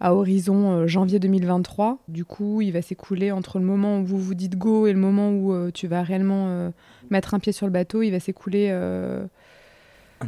à 0.00 0.14
horizon 0.14 0.86
janvier 0.86 1.18
2023. 1.18 1.98
Du 2.08 2.24
coup, 2.24 2.60
il 2.60 2.72
va 2.72 2.82
s'écouler 2.82 3.32
entre 3.32 3.58
le 3.58 3.64
moment 3.64 4.00
où 4.00 4.04
vous 4.04 4.18
vous 4.18 4.34
dites 4.34 4.56
go 4.56 4.86
et 4.86 4.92
le 4.92 4.98
moment 4.98 5.30
où 5.32 5.70
tu 5.72 5.86
vas 5.86 6.02
réellement 6.02 6.72
mettre 7.10 7.34
un 7.34 7.38
pied 7.38 7.52
sur 7.52 7.66
le 7.66 7.72
bateau. 7.72 8.02
Il 8.02 8.10
va 8.10 8.20
s'écouler. 8.20 8.70
un 8.70 9.28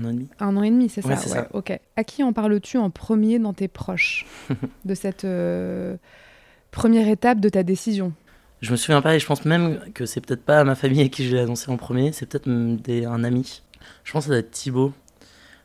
an 0.04 0.08
et 0.08 0.12
demi. 0.12 0.28
Un 0.40 0.56
an 0.56 0.62
et 0.62 0.70
demi, 0.70 0.88
c'est 0.88 1.02
ça, 1.02 1.16
ça, 1.16 1.48
Ok. 1.52 1.78
À 1.96 2.04
qui 2.04 2.22
en 2.22 2.32
parles-tu 2.32 2.78
en 2.78 2.90
premier 2.90 3.38
dans 3.38 3.52
tes 3.52 3.68
proches 3.68 4.26
de 4.84 4.94
cette 4.94 5.26
première 6.70 7.08
étape 7.08 7.40
de 7.40 7.48
ta 7.48 7.62
décision? 7.62 8.12
Je 8.60 8.72
me 8.72 8.76
souviens 8.76 9.00
pas 9.00 9.14
et 9.14 9.18
je 9.18 9.26
pense 9.26 9.44
même 9.44 9.80
que 9.94 10.04
c'est 10.04 10.20
peut-être 10.20 10.44
pas 10.44 10.64
ma 10.64 10.74
famille 10.74 11.00
à 11.00 11.08
qui 11.08 11.24
je 11.26 11.34
l'ai 11.34 11.42
annoncé 11.42 11.70
en 11.70 11.78
premier, 11.78 12.12
c'est 12.12 12.26
peut-être 12.26 12.48
un 12.48 13.24
ami. 13.24 13.62
Je 14.04 14.12
pense 14.12 14.24
que 14.24 14.28
ça 14.28 14.34
doit 14.34 14.40
être 14.40 14.50
Thibaut. 14.50 14.92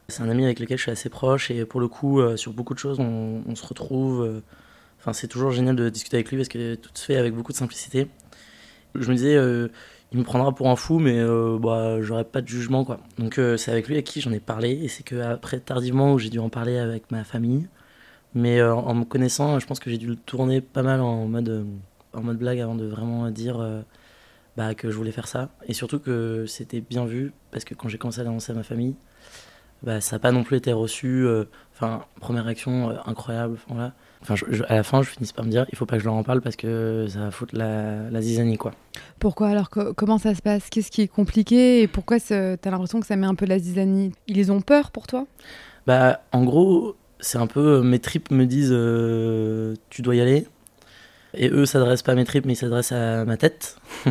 C'est 0.08 0.22
un 0.22 0.30
ami 0.30 0.46
avec 0.46 0.60
lequel 0.60 0.78
je 0.78 0.84
suis 0.84 0.92
assez 0.92 1.10
proche 1.10 1.50
et 1.50 1.66
pour 1.66 1.80
le 1.80 1.88
coup, 1.88 2.20
euh, 2.20 2.38
sur 2.38 2.54
beaucoup 2.54 2.74
de 2.74 2.80
choses, 2.80 3.00
on, 3.00 3.56
se 3.56 3.66
retrouve. 3.66 4.24
Euh, 4.24 4.42
enfin, 5.00 5.14
c'est 5.14 5.28
toujours 5.28 5.52
génial 5.52 5.76
de 5.76 5.90
discuter 5.90 6.18
avec 6.18 6.30
lui 6.30 6.38
parce 6.38 6.50
que 6.50 6.76
tout 6.76 6.90
se 6.94 7.06
fait 7.06 7.18
avec 7.18 7.34
beaucoup 7.34 7.52
de 7.52 7.58
simplicité. 7.58 8.08
Je 8.94 9.10
me 9.10 9.16
disais, 9.16 9.36
euh, 9.36 9.70
il 10.12 10.20
me 10.20 10.24
prendra 10.24 10.54
pour 10.54 10.70
un 10.70 10.76
fou, 10.76 11.00
mais 11.00 11.24
bah, 11.60 12.02
j'aurais 12.02 12.24
pas 12.24 12.42
de 12.42 12.48
jugement 12.48 12.86
quoi. 12.86 13.00
Donc 13.18 13.40
c'est 13.58 13.72
avec 13.72 13.88
lui 13.88 13.98
à 13.98 14.02
qui 14.02 14.22
j'en 14.22 14.32
ai 14.32 14.40
parlé 14.40 14.72
et 14.72 14.88
c'est 14.88 15.04
que 15.04 15.16
après 15.22 15.60
tardivement 15.60 16.14
où 16.14 16.20
j'ai 16.20 16.30
dû 16.30 16.40
en 16.40 16.50
parler 16.50 16.78
avec 16.78 17.12
ma 17.12 17.24
famille. 17.24 17.68
Mais 18.36 18.62
en 18.62 18.94
me 18.94 19.06
connaissant, 19.06 19.60
je 19.60 19.66
pense 19.66 19.80
que 19.80 19.90
j'ai 19.90 19.98
dû 19.98 20.08
le 20.08 20.16
tourner 20.16 20.62
pas 20.62 20.84
mal 20.84 21.02
en 21.02 21.26
mode 21.28 21.66
en 22.14 22.22
mode 22.22 22.38
blague 22.38 22.60
avant 22.60 22.76
de 22.76 22.86
vraiment 22.86 23.30
dire 23.32 23.84
bah, 24.58 24.74
que 24.76 24.90
je 24.90 24.96
voulais 24.96 25.12
faire 25.12 25.28
ça. 25.28 25.50
Et 25.68 25.74
surtout 25.74 26.00
que 26.00 26.46
c'était 26.48 26.82
bien 26.82 27.06
vu, 27.06 27.34
parce 27.52 27.66
que 27.66 27.74
quand 27.74 27.90
j'ai 27.90 27.98
commencé 27.98 28.22
à 28.22 28.24
l'annoncer 28.24 28.52
à 28.52 28.56
ma 28.56 28.64
famille, 28.64 28.96
bah, 29.84 30.02
ça 30.02 30.16
n'a 30.16 30.20
pas 30.20 30.32
non 30.32 30.44
plus 30.44 30.58
été 30.58 30.74
reçu. 30.74 31.26
Euh, 31.26 31.46
enfin, 31.74 32.04
première 32.20 32.46
réaction 32.46 32.90
euh, 32.90 32.94
incroyable. 33.06 33.58
Enfin, 33.70 33.92
enfin 34.22 34.36
à 34.68 34.76
la 34.76 34.84
fin, 34.84 35.02
je 35.02 35.10
finis 35.10 35.32
par 35.36 35.46
me 35.46 35.52
dire 35.52 35.66
il 35.72 35.78
faut 35.78 35.86
pas 35.86 35.96
que 35.98 36.02
je 36.02 36.06
leur 36.06 36.16
en 36.16 36.24
parle 36.24 36.42
parce 36.42 36.56
que 36.56 37.06
ça 37.10 37.20
va 37.20 37.32
foutre 37.32 37.56
la, 37.56 38.10
la 38.10 38.22
zizanie. 38.22 38.58
Quoi. 38.58 38.72
Pourquoi 39.20 39.50
alors 39.50 39.70
Comment 39.70 40.18
ça 40.18 40.34
se 40.36 40.42
passe? 40.42 40.70
Qu'est-ce 40.70 40.92
qui 40.92 41.02
est 41.02 41.08
compliqué 41.08 41.82
Et 41.82 41.88
pourquoi 41.88 42.20
tu 42.20 42.34
as 42.34 42.58
l'impression 42.64 43.00
que 43.00 43.08
ça 43.08 43.16
met 43.16 43.28
un 43.28 43.36
peu 43.36 43.46
la 43.46 43.60
zizanie? 43.60 44.12
Ils 44.28 44.52
ont 44.52 44.62
peur 44.62 44.92
pour 44.92 45.08
toi? 45.08 45.28
Bah, 45.88 46.22
En 46.32 46.44
gros, 46.44 46.96
c'est 47.20 47.38
un 47.38 47.48
peu 47.48 47.82
mes 47.82 48.00
tripes 48.00 48.32
me 48.32 48.46
disent 48.46 48.76
tu 49.90 50.02
dois 50.02 50.16
y 50.16 50.22
aller 50.22 50.48
et 51.38 51.50
eux 51.50 51.66
s'adressent 51.66 52.04
pas 52.04 52.14
à 52.14 52.16
mes 52.16 52.26
tripes, 52.26 52.46
mais 52.46 52.54
ils 52.54 52.58
s'adressent 52.58 52.92
à 52.92 53.26
ma 53.26 53.38
tête. 53.38 53.78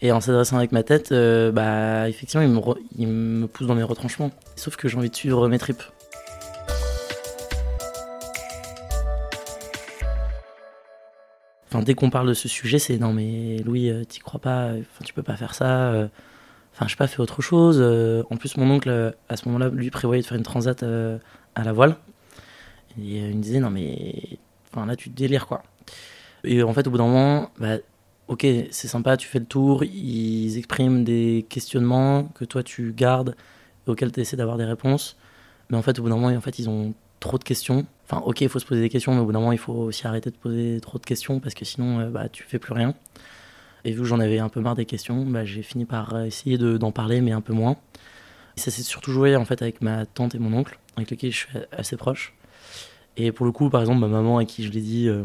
et 0.00 0.12
en 0.12 0.20
s'adressant 0.20 0.58
avec 0.58 0.72
ma 0.72 0.82
tête, 0.82 1.12
euh, 1.12 1.52
bah, 1.52 2.08
effectivement, 2.08 2.44
ils 2.96 3.08
me, 3.08 3.46
poussent 3.46 3.66
dans 3.66 3.74
mes 3.74 3.82
retranchements. 3.82 4.30
Sauf 4.56 4.76
que 4.76 4.88
j'ai 4.88 4.98
envie 4.98 5.10
de 5.10 5.14
suivre 5.14 5.48
mes 5.48 5.58
tripes. 5.58 5.82
Enfin, 11.68 11.82
dès 11.82 11.94
qu'on 11.94 12.10
parle 12.10 12.28
de 12.28 12.34
ce 12.34 12.48
sujet, 12.48 12.78
c'est 12.78 12.98
non, 12.98 13.12
mais 13.12 13.56
Louis, 13.64 13.90
euh, 13.90 14.04
t'y 14.04 14.20
crois 14.20 14.40
pas, 14.40 14.66
enfin, 14.72 15.04
tu 15.04 15.14
peux 15.14 15.22
pas 15.22 15.36
faire 15.36 15.54
ça. 15.54 15.92
Euh. 15.92 16.08
Enfin, 16.74 16.86
je 16.86 16.90
sais 16.90 16.96
pas, 16.96 17.06
fais 17.06 17.20
autre 17.20 17.40
chose. 17.40 17.80
En 18.30 18.36
plus, 18.36 18.56
mon 18.56 18.68
oncle, 18.70 19.14
à 19.28 19.36
ce 19.36 19.46
moment-là, 19.48 19.68
lui 19.68 19.90
prévoyait 19.90 20.22
de 20.22 20.26
faire 20.26 20.36
une 20.36 20.42
transat 20.42 20.82
à 20.82 21.64
la 21.64 21.72
voile. 21.72 21.96
Et 22.98 23.18
il 23.18 23.36
me 23.36 23.42
disait, 23.42 23.60
non, 23.60 23.70
mais 23.70 24.38
enfin, 24.72 24.84
là, 24.86 24.96
tu 24.96 25.08
délires, 25.08 25.46
quoi. 25.46 25.62
Et 26.42 26.64
en 26.64 26.74
fait, 26.74 26.86
au 26.88 26.90
bout 26.90 26.98
d'un 26.98 27.06
moment, 27.06 27.50
bah, 27.58 27.76
ok, 28.28 28.46
c'est 28.70 28.88
sympa, 28.88 29.16
tu 29.16 29.28
fais 29.28 29.38
le 29.38 29.44
tour, 29.46 29.84
ils 29.84 30.56
expriment 30.58 31.04
des 31.04 31.46
questionnements 31.48 32.24
que 32.34 32.44
toi 32.44 32.62
tu 32.62 32.92
gardes, 32.92 33.36
auxquels 33.86 34.12
tu 34.12 34.20
essaies 34.20 34.36
d'avoir 34.36 34.56
des 34.56 34.64
réponses. 34.64 35.16
Mais 35.70 35.76
en 35.76 35.82
fait, 35.82 35.98
au 35.98 36.02
bout 36.02 36.08
d'un 36.08 36.16
moment, 36.16 36.34
en 36.34 36.40
fait, 36.40 36.58
ils 36.58 36.68
ont 36.68 36.94
trop 37.20 37.38
de 37.38 37.44
questions. 37.44 37.86
Enfin, 38.04 38.22
ok, 38.24 38.42
il 38.42 38.48
faut 38.48 38.58
se 38.58 38.66
poser 38.66 38.80
des 38.80 38.88
questions, 38.88 39.14
mais 39.14 39.20
au 39.20 39.24
bout 39.24 39.32
d'un 39.32 39.40
moment, 39.40 39.52
il 39.52 39.58
faut 39.58 39.72
aussi 39.72 40.06
arrêter 40.06 40.30
de 40.30 40.36
poser 40.36 40.80
trop 40.80 40.98
de 40.98 41.04
questions 41.04 41.40
parce 41.40 41.54
que 41.54 41.64
sinon, 41.64 42.00
euh, 42.00 42.10
bah, 42.10 42.28
tu 42.28 42.42
fais 42.44 42.58
plus 42.58 42.74
rien. 42.74 42.94
Et 43.84 43.92
vu 43.92 43.98
que 43.98 44.04
j'en 44.04 44.20
avais 44.20 44.38
un 44.38 44.48
peu 44.48 44.60
marre 44.60 44.74
des 44.74 44.86
questions, 44.86 45.24
bah, 45.26 45.44
j'ai 45.44 45.62
fini 45.62 45.84
par 45.84 46.18
essayer 46.24 46.58
d'en 46.58 46.92
parler, 46.92 47.20
mais 47.20 47.32
un 47.32 47.40
peu 47.40 47.52
moins. 47.52 47.76
Et 48.56 48.60
ça 48.60 48.70
s'est 48.70 48.82
surtout 48.82 49.10
joué 49.10 49.36
en 49.36 49.44
fait 49.44 49.62
avec 49.62 49.82
ma 49.82 50.06
tante 50.06 50.34
et 50.34 50.38
mon 50.38 50.52
oncle, 50.56 50.78
avec 50.96 51.10
lesquels 51.10 51.32
je 51.32 51.38
suis 51.38 51.48
assez 51.72 51.96
proche. 51.96 52.34
Et 53.16 53.32
pour 53.32 53.46
le 53.46 53.52
coup, 53.52 53.70
par 53.70 53.80
exemple, 53.80 54.00
ma 54.00 54.08
maman 54.08 54.38
à 54.38 54.44
qui 54.44 54.64
je 54.64 54.70
l'ai 54.70 54.80
dit, 54.80 55.08
euh, 55.08 55.24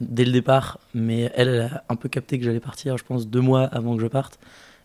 dès 0.00 0.24
le 0.24 0.32
départ, 0.32 0.78
mais 0.92 1.30
elle, 1.34 1.48
elle 1.48 1.60
a 1.62 1.84
un 1.88 1.96
peu 1.96 2.08
capté 2.08 2.38
que 2.38 2.44
j'allais 2.44 2.60
partir, 2.60 2.96
je 2.98 3.04
pense, 3.04 3.28
deux 3.28 3.40
mois 3.40 3.64
avant 3.64 3.96
que 3.96 4.02
je 4.02 4.06
parte. 4.06 4.38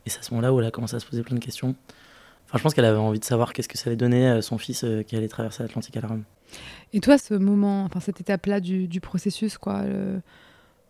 Et 0.06 0.10
c'est 0.10 0.20
à 0.20 0.24
ce 0.24 0.32
moment-là 0.32 0.54
où 0.54 0.60
elle 0.60 0.68
a 0.68 0.72
commencé 0.72 0.96
à 0.96 1.00
se 1.00 1.06
poser 1.06 1.24
plein 1.24 1.36
de 1.36 1.44
questions. 1.44 1.76
Enfin, 2.50 2.58
je 2.58 2.64
pense 2.64 2.74
qu'elle 2.74 2.86
avait 2.86 2.98
envie 2.98 3.20
de 3.20 3.26
savoir 3.26 3.54
qu'est-ce 3.54 3.68
que 3.68 3.78
ça 3.78 3.90
allait 3.90 3.96
donner 3.96 4.28
à 4.28 4.42
son 4.42 4.58
fils 4.58 4.84
euh, 4.84 5.04
qui 5.04 5.16
allait 5.16 5.28
traverser 5.28 5.62
l'Atlantique 5.62 5.96
à 5.98 6.02
la 6.02 6.08
rame. 6.08 6.24
Et 6.94 7.00
toi, 7.00 7.20
ce 7.20 7.36
moment, 7.36 7.84
enfin 7.84 8.00
cette 8.00 8.22
étape-là 8.22 8.60
du, 8.60 9.00
processus, 9.02 9.60
quoi, 9.60 9.84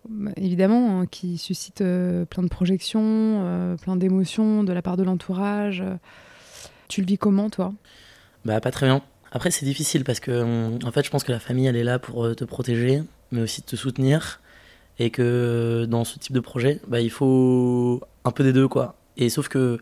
bah, 0.07 0.31
évidemment, 0.37 1.01
hein, 1.01 1.05
qui 1.05 1.37
suscite 1.37 1.81
euh, 1.81 2.23
plein 2.23 2.43
de 2.43 2.47
projections, 2.47 3.01
euh, 3.03 3.75
plein 3.75 3.97
d'émotions 3.97 4.63
de 4.63 4.71
la 4.71 4.81
part 4.81 4.95
de 4.95 5.03
l'entourage. 5.03 5.83
tu 6.87 7.01
le 7.01 7.07
vis 7.07 7.17
comment, 7.17 7.49
toi? 7.49 7.73
Bah, 8.45 8.61
pas 8.61 8.71
très 8.71 8.85
bien. 8.85 9.01
Après, 9.33 9.51
c'est 9.51 9.65
difficile 9.65 10.05
parce 10.05 10.21
que, 10.21 10.83
en 10.85 10.91
fait, 10.91 11.05
je 11.05 11.11
pense 11.11 11.25
que 11.25 11.33
la 11.33 11.39
famille, 11.39 11.67
elle 11.67 11.75
est 11.75 11.83
là 11.83 11.99
pour 11.99 12.33
te 12.35 12.45
protéger 12.45 13.03
mais 13.31 13.41
aussi 13.41 13.61
de 13.61 13.65
te 13.65 13.75
soutenir. 13.75 14.41
Et 14.99 15.11
que 15.11 15.85
dans 15.87 16.03
ce 16.03 16.19
type 16.19 16.33
de 16.33 16.41
projet, 16.41 16.81
bah, 16.87 16.99
il 16.99 17.09
faut 17.09 18.01
un 18.25 18.31
peu 18.31 18.43
des 18.43 18.53
deux. 18.53 18.67
quoi. 18.67 18.95
Et 19.17 19.29
sauf 19.29 19.47
que 19.47 19.79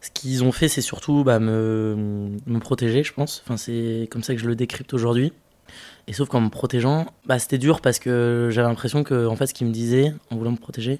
ce 0.00 0.10
qu'ils 0.10 0.44
ont 0.44 0.52
fait, 0.52 0.68
c'est 0.68 0.80
surtout 0.80 1.24
bah, 1.24 1.38
me, 1.38 2.36
me, 2.46 2.58
protéger, 2.60 3.02
je 3.02 3.12
pense. 3.12 3.42
Enfin, 3.44 3.56
c'est 3.56 4.08
comme 4.10 4.22
ça 4.22 4.34
que 4.34 4.40
je 4.40 4.46
le 4.46 4.54
décrypte 4.54 4.94
aujourd'hui. 4.94 5.32
Et 6.06 6.12
sauf 6.12 6.28
qu'en 6.28 6.40
me 6.40 6.50
protégeant, 6.50 7.06
bah, 7.26 7.38
c'était 7.38 7.58
dur 7.58 7.80
parce 7.80 7.98
que 7.98 8.50
j'avais 8.52 8.68
l'impression 8.68 9.02
que 9.02 9.26
en 9.26 9.34
fait, 9.36 9.46
ce 9.46 9.54
qu'ils 9.54 9.66
me 9.66 9.72
disaient 9.72 10.12
en 10.30 10.36
voulant 10.36 10.52
me 10.52 10.56
protéger, 10.56 10.98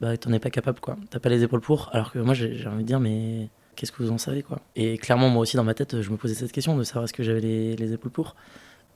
bah, 0.00 0.16
t'en 0.16 0.32
es 0.32 0.38
pas 0.38 0.50
capable, 0.50 0.80
quoi. 0.80 0.96
T'as 1.10 1.18
pas 1.18 1.28
les 1.28 1.42
épaules 1.42 1.60
pour. 1.60 1.90
Alors 1.92 2.12
que 2.12 2.18
moi, 2.20 2.34
j'ai 2.34 2.66
envie 2.66 2.84
de 2.84 2.88
dire, 2.88 3.00
mais 3.00 3.48
qu'est-ce 3.74 3.92
que 3.92 4.02
vous 4.02 4.12
en 4.12 4.18
savez, 4.18 4.42
quoi. 4.42 4.60
Et 4.76 4.98
clairement, 4.98 5.28
moi 5.28 5.42
aussi, 5.42 5.56
dans 5.56 5.64
ma 5.64 5.74
tête, 5.74 6.00
je 6.00 6.10
me 6.10 6.16
posais 6.16 6.34
cette 6.34 6.52
question 6.52 6.76
de 6.76 6.84
savoir 6.84 7.04
est-ce 7.04 7.12
que 7.12 7.22
j'avais 7.22 7.40
les, 7.40 7.76
les 7.76 7.92
épaules 7.92 8.12
pour. 8.12 8.36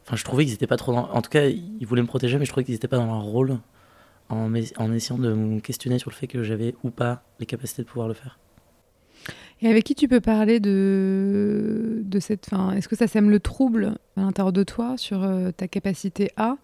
Enfin, 0.08 0.16
je 0.16 0.24
trouvais 0.24 0.44
qu'ils 0.44 0.54
n'étaient 0.54 0.66
pas 0.66 0.78
trop 0.78 0.92
dans... 0.92 1.10
En 1.10 1.20
tout 1.20 1.28
cas, 1.28 1.44
ils 1.44 1.86
voulaient 1.86 2.00
me 2.00 2.06
protéger, 2.06 2.38
mais 2.38 2.46
je 2.46 2.50
trouvais 2.50 2.64
qu'ils 2.64 2.74
n'étaient 2.74 2.88
pas 2.88 2.96
dans 2.96 3.04
leur 3.04 3.20
rôle 3.20 3.58
en, 4.30 4.50
en 4.50 4.92
essayant 4.94 5.18
de 5.18 5.34
me 5.34 5.60
questionner 5.60 5.98
sur 5.98 6.08
le 6.08 6.14
fait 6.14 6.26
que 6.26 6.42
j'avais 6.42 6.74
ou 6.82 6.88
pas 6.88 7.22
les 7.40 7.44
capacités 7.44 7.82
de 7.82 7.88
pouvoir 7.88 8.08
le 8.08 8.14
faire. 8.14 8.38
Et 9.60 9.68
avec 9.68 9.84
qui 9.84 9.94
tu 9.94 10.08
peux 10.08 10.22
parler 10.22 10.60
de, 10.60 12.00
de 12.04 12.20
cette 12.20 12.46
fin 12.46 12.72
Est-ce 12.72 12.88
que 12.88 12.96
ça 12.96 13.06
sème 13.06 13.28
le 13.28 13.38
trouble 13.38 13.98
à 14.16 14.22
l'intérieur 14.22 14.54
de 14.54 14.62
toi 14.62 14.96
sur 14.96 15.22
euh, 15.22 15.50
ta 15.50 15.68
capacité 15.68 16.30
à? 16.38 16.56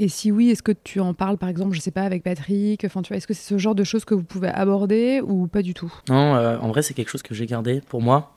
Et 0.00 0.08
si 0.08 0.32
oui, 0.32 0.50
est-ce 0.50 0.64
que 0.64 0.72
tu 0.72 0.98
en 0.98 1.14
parles 1.14 1.38
par 1.38 1.48
exemple, 1.48 1.76
je 1.76 1.80
sais 1.80 1.92
pas, 1.92 2.02
avec 2.02 2.24
Patrick? 2.24 2.84
Enfin, 2.84 3.02
tu 3.02 3.08
vois, 3.08 3.18
est-ce 3.18 3.28
que 3.28 3.34
c'est 3.34 3.48
ce 3.48 3.58
genre 3.58 3.76
de 3.76 3.84
choses 3.84 4.04
que 4.04 4.14
vous 4.14 4.24
pouvez 4.24 4.48
aborder 4.48 5.20
ou 5.24 5.46
pas 5.46 5.62
du 5.62 5.72
tout? 5.72 5.92
Non, 6.08 6.34
euh, 6.34 6.58
en 6.58 6.66
vrai, 6.66 6.82
c'est 6.82 6.94
quelque 6.94 7.10
chose 7.10 7.22
que 7.22 7.32
j'ai 7.32 7.46
gardé 7.46 7.80
pour 7.80 8.02
moi. 8.02 8.34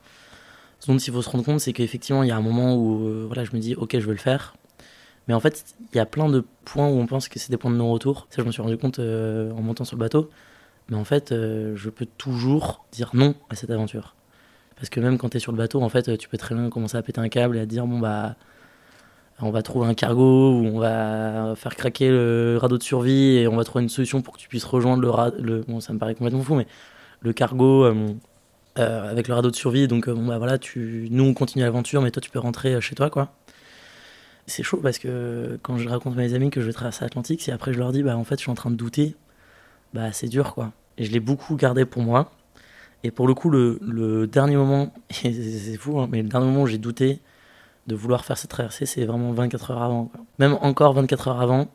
Ce 0.80 0.90
dont 0.90 0.98
il 0.98 1.12
faut 1.12 1.22
se 1.22 1.30
rendre 1.30 1.44
compte, 1.44 1.60
c'est 1.60 1.72
qu'effectivement, 1.72 2.22
il 2.22 2.28
y 2.28 2.32
a 2.32 2.36
un 2.36 2.42
moment 2.42 2.76
où 2.76 3.06
euh, 3.06 3.24
voilà, 3.26 3.44
je 3.44 3.52
me 3.52 3.58
dis, 3.58 3.74
ok, 3.74 3.98
je 3.98 4.06
veux 4.06 4.12
le 4.12 4.18
faire. 4.18 4.54
Mais 5.28 5.34
en 5.34 5.40
fait, 5.40 5.64
il 5.92 5.96
y 5.96 6.00
a 6.00 6.06
plein 6.06 6.28
de 6.28 6.44
points 6.64 6.88
où 6.88 6.98
on 6.98 7.06
pense 7.06 7.28
que 7.28 7.38
c'est 7.38 7.50
des 7.50 7.56
points 7.56 7.70
de 7.70 7.76
non-retour. 7.76 8.26
Ça, 8.30 8.42
je 8.42 8.46
me 8.46 8.52
suis 8.52 8.62
rendu 8.62 8.76
compte 8.76 8.98
euh, 8.98 9.50
en 9.52 9.62
montant 9.62 9.84
sur 9.84 9.96
le 9.96 10.00
bateau. 10.00 10.30
Mais 10.88 10.96
en 10.96 11.04
fait, 11.04 11.32
euh, 11.32 11.74
je 11.76 11.90
peux 11.90 12.06
toujours 12.06 12.84
dire 12.92 13.10
non 13.14 13.34
à 13.50 13.56
cette 13.56 13.70
aventure. 13.70 14.14
Parce 14.76 14.88
que 14.90 15.00
même 15.00 15.18
quand 15.18 15.30
tu 15.30 15.38
es 15.38 15.40
sur 15.40 15.52
le 15.52 15.58
bateau, 15.58 15.82
en 15.82 15.88
fait, 15.88 16.16
tu 16.18 16.28
peux 16.28 16.36
très 16.38 16.54
bien 16.54 16.68
commencer 16.70 16.96
à 16.96 17.02
péter 17.02 17.20
un 17.20 17.28
câble 17.28 17.56
et 17.56 17.60
à 17.60 17.66
dire, 17.66 17.86
bon, 17.86 17.98
bah, 17.98 18.36
on 19.40 19.50
va 19.50 19.62
trouver 19.62 19.88
un 19.88 19.94
cargo 19.94 20.50
ou 20.52 20.66
on 20.66 20.78
va 20.78 21.54
faire 21.56 21.74
craquer 21.76 22.10
le 22.10 22.58
radeau 22.60 22.78
de 22.78 22.82
survie 22.82 23.38
et 23.38 23.48
on 23.48 23.56
va 23.56 23.64
trouver 23.64 23.82
une 23.82 23.88
solution 23.88 24.22
pour 24.22 24.34
que 24.34 24.38
tu 24.38 24.48
puisses 24.48 24.64
rejoindre 24.64 25.02
le 25.02 25.10
radeau. 25.10 25.62
Bon, 25.66 25.80
ça 25.80 25.92
me 25.92 25.98
paraît 25.98 26.14
complètement 26.14 26.42
fou, 26.42 26.54
mais 26.54 26.66
le 27.20 27.32
cargo 27.32 27.90
avec 28.76 29.28
le 29.28 29.34
radeau 29.34 29.50
de 29.50 29.56
survie. 29.56 29.88
Donc, 29.88 30.08
euh, 30.08 30.14
bon, 30.14 30.26
bah 30.26 30.38
voilà, 30.38 30.58
nous 30.76 31.24
on 31.24 31.34
continue 31.34 31.64
l'aventure, 31.64 32.02
mais 32.02 32.10
toi 32.10 32.20
tu 32.20 32.30
peux 32.30 32.38
rentrer 32.38 32.74
euh, 32.74 32.80
chez 32.80 32.94
toi, 32.94 33.10
quoi. 33.10 33.32
C'est 34.46 34.62
chaud 34.62 34.78
parce 34.82 34.98
que 34.98 35.58
quand 35.62 35.76
je 35.76 35.88
raconte 35.88 36.14
à 36.14 36.16
mes 36.16 36.34
amis 36.34 36.50
que 36.50 36.60
je 36.60 36.66
vais 36.66 36.72
traverser 36.72 37.04
l'Atlantique, 37.04 37.42
si 37.42 37.50
après 37.50 37.72
je 37.72 37.78
leur 37.78 37.92
dis, 37.92 38.02
bah 38.02 38.16
en 38.16 38.24
fait, 38.24 38.36
je 38.36 38.42
suis 38.42 38.50
en 38.50 38.54
train 38.54 38.70
de 38.70 38.76
douter, 38.76 39.16
bah 39.94 40.12
c'est 40.12 40.28
dur, 40.28 40.54
quoi. 40.54 40.72
Et 40.98 41.04
je 41.04 41.12
l'ai 41.12 41.20
beaucoup 41.20 41.56
gardé 41.56 41.84
pour 41.84 42.02
moi. 42.02 42.32
Et 43.02 43.10
pour 43.10 43.28
le 43.28 43.34
coup, 43.34 43.50
le, 43.50 44.26
dernier 44.26 44.56
moment, 44.56 44.92
c'est 45.10 45.76
fou, 45.76 46.00
hein, 46.00 46.08
mais 46.10 46.22
le 46.22 46.28
dernier 46.28 46.46
moment 46.46 46.62
où 46.62 46.66
j'ai 46.66 46.78
douté, 46.78 47.20
de 47.86 47.94
vouloir 47.94 48.24
faire 48.24 48.36
cette 48.38 48.50
traversée, 48.50 48.86
c'est 48.86 49.04
vraiment 49.04 49.32
24 49.32 49.70
heures 49.70 49.82
avant. 49.82 50.10
Même 50.38 50.54
encore 50.60 50.92
24 50.94 51.28
heures 51.28 51.40
avant, 51.40 51.68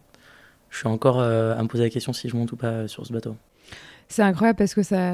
je 0.70 0.80
suis 0.80 0.88
encore 0.88 1.20
euh, 1.20 1.56
à 1.58 1.64
me 1.64 1.68
poser 1.68 1.84
la 1.84 1.90
question 1.90 2.14
si 2.14 2.30
je 2.30 2.36
monte 2.36 2.52
ou 2.52 2.58
pas 2.58 2.88
sur 2.88 3.06
ce 3.06 3.14
bateau. 3.14 3.36
C'est 4.12 4.24
incroyable 4.24 4.58
parce 4.58 4.74
que 4.74 4.84
ça, 4.84 5.14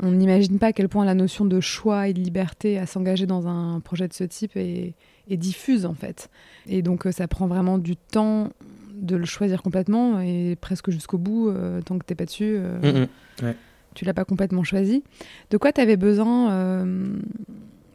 on 0.00 0.10
n'imagine 0.10 0.58
pas 0.58 0.68
à 0.68 0.72
quel 0.72 0.88
point 0.88 1.04
la 1.04 1.12
notion 1.12 1.44
de 1.44 1.60
choix 1.60 2.08
et 2.08 2.14
de 2.14 2.18
liberté 2.18 2.78
à 2.78 2.86
s'engager 2.86 3.26
dans 3.26 3.46
un 3.46 3.78
projet 3.80 4.08
de 4.08 4.14
ce 4.14 4.24
type 4.24 4.56
est, 4.56 4.94
diffuse 5.28 5.84
en 5.84 5.92
fait. 5.92 6.30
Et 6.66 6.80
donc 6.80 7.06
euh, 7.06 7.12
ça 7.12 7.28
prend 7.28 7.46
vraiment 7.46 7.76
du 7.76 7.94
temps 7.94 8.48
de 8.94 9.16
le 9.16 9.26
choisir 9.26 9.62
complètement 9.62 10.20
et 10.20 10.56
presque 10.58 10.90
jusqu'au 10.90 11.18
bout, 11.18 11.48
euh, 11.50 11.82
tant 11.82 11.98
que 11.98 12.04
t'es 12.06 12.14
pas 12.14 12.24
dessus, 12.24 12.56
euh, 12.56 13.06
mm, 13.42 13.52
tu 13.94 14.06
l'as 14.06 14.14
pas 14.14 14.24
complètement 14.24 14.62
choisi. 14.62 15.04
De 15.50 15.58
quoi 15.58 15.72
tu 15.72 15.82
avais 15.82 15.98
besoin 15.98 16.74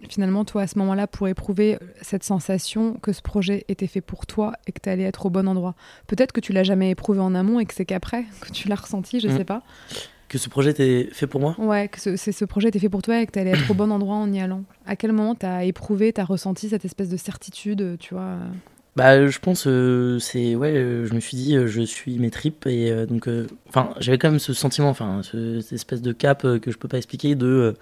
finalement 0.08 0.46
toi 0.46 0.62
à 0.62 0.68
ce 0.68 0.78
moment-là 0.78 1.08
pour 1.08 1.28
éprouver 1.28 1.80
cette 2.02 2.24
sensation 2.24 2.94
que 2.94 3.12
ce 3.12 3.24
projet 3.24 3.66
était 3.70 3.88
fait 3.88 4.02
pour 4.02 4.28
toi 4.28 4.54
et 4.68 4.72
que 4.72 4.80
tu 4.82 4.90
allais 4.90 5.04
être 5.04 5.26
au 5.26 5.32
bon 5.32 5.48
endroit? 5.48 5.74
Peut-être 6.06 6.32
que 6.32 6.42
tu 6.42 6.54
l'as 6.54 6.64
jamais 6.64 6.92
éprouvé 6.92 7.20
en 7.22 7.34
amont 7.34 7.60
et 7.60 7.66
que 7.66 7.74
c'est 7.74 7.86
qu'après 7.86 8.26
que 8.42 8.52
tu 8.52 8.68
l'as 8.68 8.76
ressenti, 8.76 9.20
je 9.20 9.30
mm. 9.30 9.38
sais 9.38 9.46
pas 9.46 9.64
que 10.28 10.38
ce 10.38 10.50
projet 10.50 10.72
était 10.72 11.10
fait 11.12 11.28
pour 11.28 11.40
moi 11.40 11.56
Ouais, 11.58 11.88
que 11.88 12.00
ce, 12.00 12.18
ce 12.18 12.46
projet 12.46 12.70
était 12.70 12.80
fait 12.80 12.90
pour 12.90 13.02
toi 13.02 13.22
et 13.22 13.26
que 13.26 13.32
tu 13.32 13.40
allais 13.40 13.52
être 13.52 13.72
au 13.72 13.74
bon 13.74 13.92
endroit 13.92 14.16
en 14.16 14.32
y 14.32 14.40
allant. 14.40 14.64
À 14.86 14.96
quel 14.96 15.12
moment 15.12 15.36
tu 15.36 15.46
as 15.46 15.64
éprouvé, 15.64 16.14
tu 16.14 16.22
as 16.22 16.26
ressenti 16.26 16.70
cette 16.70 16.86
espèce 16.86 17.10
de 17.10 17.18
certitude, 17.18 17.98
tu 18.00 18.14
vois 18.14 18.38
bah, 18.98 19.28
je 19.28 19.38
pense, 19.38 19.68
euh, 19.68 20.18
c'est 20.18 20.56
ouais, 20.56 20.72
euh, 20.76 21.06
je 21.06 21.14
me 21.14 21.20
suis 21.20 21.38
dit, 21.38 21.56
euh, 21.56 21.68
je 21.68 21.84
suis 21.84 22.18
mes 22.18 22.32
tripes 22.32 22.66
et 22.66 23.06
donc, 23.06 23.30
enfin, 23.70 23.92
j'avais 24.00 24.18
quand 24.18 24.32
même 24.32 24.40
ce 24.40 24.54
sentiment, 24.54 24.90
enfin, 24.90 25.22
cette 25.22 25.72
espèce 25.72 26.02
de 26.02 26.12
cap 26.12 26.42
que 26.42 26.72
je 26.72 26.78
peux 26.80 26.88
pas 26.88 26.98
expliquer 26.98 27.36
de, 27.36 27.76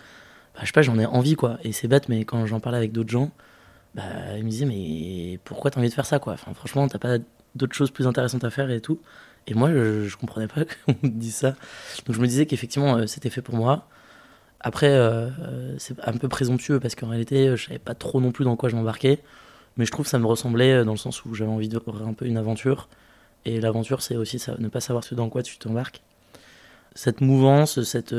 bah, 0.56 0.60
je 0.64 0.66
sais 0.66 0.74
pas, 0.74 0.82
j'en 0.82 1.00
ai 1.00 1.06
envie 1.06 1.36
quoi. 1.36 1.58
Et 1.64 1.72
c'est 1.72 1.88
bête, 1.88 2.10
mais 2.10 2.25
quand 2.25 2.46
j'en 2.46 2.60
parlais 2.60 2.78
avec 2.78 2.92
d'autres 2.92 3.12
gens, 3.12 3.32
bah, 3.96 4.04
ils 4.38 4.44
me 4.44 4.50
disaient, 4.50 4.66
mais 4.66 5.40
pourquoi 5.46 5.72
t'as 5.72 5.80
envie 5.80 5.88
de 5.88 5.94
faire 5.94 6.06
ça 6.06 6.20
quoi? 6.20 6.34
Enfin, 6.34 6.54
franchement, 6.54 6.86
t'as 6.90 7.00
pas 7.00 7.18
d'autres 7.56 7.75
choses 7.75 7.92
plus 7.92 8.08
intéressantes 8.08 8.44
à 8.44 8.50
faire 8.50 8.70
et 8.70 8.82
tout. 8.82 9.00
Et 9.48 9.54
moi, 9.54 9.72
je, 9.72 10.08
je 10.08 10.18
comprenais 10.18 10.48
pas 10.48 10.66
qu'on 10.86 10.96
me 11.04 11.10
dise 11.10 11.36
ça. 11.36 11.56
Donc 12.06 12.16
je 12.16 12.20
me 12.22 12.28
disais 12.28 12.46
qu'effectivement, 12.46 12.98
euh, 12.98 13.08
c'était 13.08 13.30
fait 13.30 13.42
pour 13.42 13.56
moi. 13.56 13.88
Après, 14.60 14.90
euh, 14.90 15.30
euh, 15.42 15.75
c'est 15.78 15.96
un 16.04 16.14
peu 16.14 16.28
présomptueux 16.28 16.80
parce 16.80 16.96
qu'en 16.96 17.08
réalité, 17.08 17.56
je 17.56 17.68
savais 17.68 17.80
pas 17.80 17.94
trop 17.94 18.20
non 18.20 18.32
plus 18.32 18.46
dans 18.46 18.56
quoi 18.56 18.70
je 18.70 18.75
m'embarquais. 18.75 19.20
Mais 19.78 19.86
je 19.86 19.92
trouve 19.92 20.06
que 20.06 20.10
ça 20.10 20.20
me 20.20 20.25
ressemblait 20.25 20.86
dans 20.86 20.94
le 20.94 20.98
sens 20.98 21.25
où 21.25 21.34
j'avais 21.36 21.52
envie 21.52 21.68
de 21.68 21.78
un 21.78 22.14
peu 22.14 22.25
une 22.25 22.38
aventure. 22.38 22.88
Et 23.44 23.60
l'aventure, 23.60 24.02
c'est 24.02 24.16
aussi 24.16 24.42
ne 24.58 24.70
pas 24.70 24.80
savoir 24.80 25.04
dans 25.12 25.30
quoi 25.30 25.44
tu 25.44 25.58
t'embarques. 25.58 26.02
Cette 26.96 27.20
mouvance, 27.20 27.84
cette, 27.84 28.16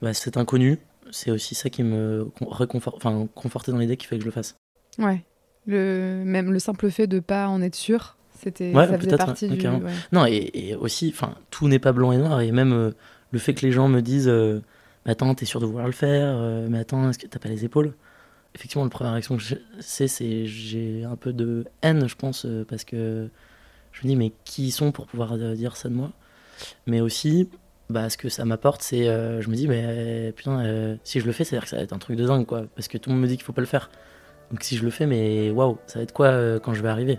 bah, 0.00 0.14
cet 0.14 0.38
inconnu, 0.38 0.78
c'est 1.10 1.30
aussi 1.30 1.54
ça 1.54 1.68
qui 1.68 1.82
me 1.82 2.30
réconforte, 2.40 2.96
enfin, 2.96 3.28
confortait 3.34 3.72
dans 3.72 3.78
l'idée 3.78 3.98
qu'il 3.98 4.08
fallait 4.08 4.20
que 4.20 4.24
je 4.24 4.28
le 4.28 4.32
fasse. 4.32 4.56
Ouais. 4.98 5.22
Le, 5.66 6.22
même 6.24 6.50
le 6.50 6.58
simple 6.58 6.90
fait 6.90 7.06
de 7.06 7.20
pas 7.20 7.46
en 7.46 7.60
être 7.60 7.76
sûr, 7.76 8.16
c'était, 8.42 8.72
ça 8.72 8.98
faisait 8.98 9.16
partie 9.16 9.48
du. 9.48 9.66
Non, 10.12 10.26
et, 10.26 10.74
aussi, 10.74 11.12
enfin, 11.14 11.34
tout 11.50 11.68
n'est 11.68 11.78
pas 11.78 11.92
blanc 11.92 12.12
et 12.12 12.18
noir. 12.18 12.40
Et 12.40 12.50
même 12.50 12.72
euh, 12.72 12.90
le 13.30 13.38
fait 13.38 13.54
que 13.54 13.64
les 13.64 13.72
gens 13.72 13.88
me 13.88 14.00
disent 14.00 14.28
euh, 14.28 14.60
Mais 15.06 15.12
attends, 15.12 15.34
t'es 15.34 15.44
sûr 15.44 15.60
de 15.60 15.66
vouloir 15.66 15.86
le 15.86 15.92
faire 15.92 16.34
euh, 16.36 16.66
Mais 16.68 16.78
attends, 16.78 17.08
est-ce 17.08 17.18
que 17.18 17.26
t'as 17.26 17.38
pas 17.38 17.48
les 17.48 17.64
épaules? 17.64 17.94
Effectivement, 18.54 18.84
la 18.84 18.90
première 18.90 19.12
réaction 19.12 19.36
que 19.36 19.42
c'est, 19.80 20.08
c'est 20.08 20.46
j'ai 20.46 21.04
un 21.04 21.16
peu 21.16 21.32
de 21.32 21.64
haine, 21.82 22.08
je 22.08 22.16
pense, 22.16 22.46
parce 22.68 22.84
que 22.84 23.30
je 23.92 24.00
me 24.02 24.08
dis 24.08 24.16
Mais 24.16 24.32
qui 24.44 24.66
ils 24.66 24.72
sont 24.72 24.92
pour 24.92 25.06
pouvoir 25.06 25.38
dire 25.38 25.76
ça 25.76 25.88
de 25.88 25.94
moi? 25.94 26.10
Mais 26.86 27.00
aussi, 27.00 27.48
bah, 27.88 28.10
ce 28.10 28.18
que 28.18 28.28
ça 28.28 28.44
m'apporte, 28.44 28.82
c'est. 28.82 29.04
je 29.04 29.48
me 29.48 29.54
dis 29.54 29.68
Mais 29.68 30.32
putain, 30.36 30.98
si 31.04 31.20
je 31.20 31.26
le 31.26 31.32
fais, 31.32 31.44
c'est-à-dire 31.44 31.64
que 31.64 31.70
ça 31.70 31.76
va 31.76 31.82
être 31.82 31.92
un 31.92 31.98
truc 31.98 32.16
de 32.16 32.26
dingue, 32.26 32.44
quoi. 32.44 32.64
Parce 32.74 32.88
que 32.88 32.98
tout 32.98 33.08
le 33.08 33.14
monde 33.14 33.22
me 33.22 33.28
dit 33.28 33.36
qu'il 33.36 33.44
faut 33.44 33.54
pas 33.54 33.62
le 33.62 33.66
faire. 33.66 33.90
Donc 34.50 34.62
si 34.64 34.76
je 34.76 34.84
le 34.84 34.90
fais, 34.90 35.06
mais 35.06 35.50
waouh, 35.50 35.78
ça 35.86 36.00
va 36.00 36.02
être 36.02 36.12
quoi 36.12 36.60
quand 36.60 36.74
je 36.74 36.82
vais 36.82 36.90
arriver? 36.90 37.18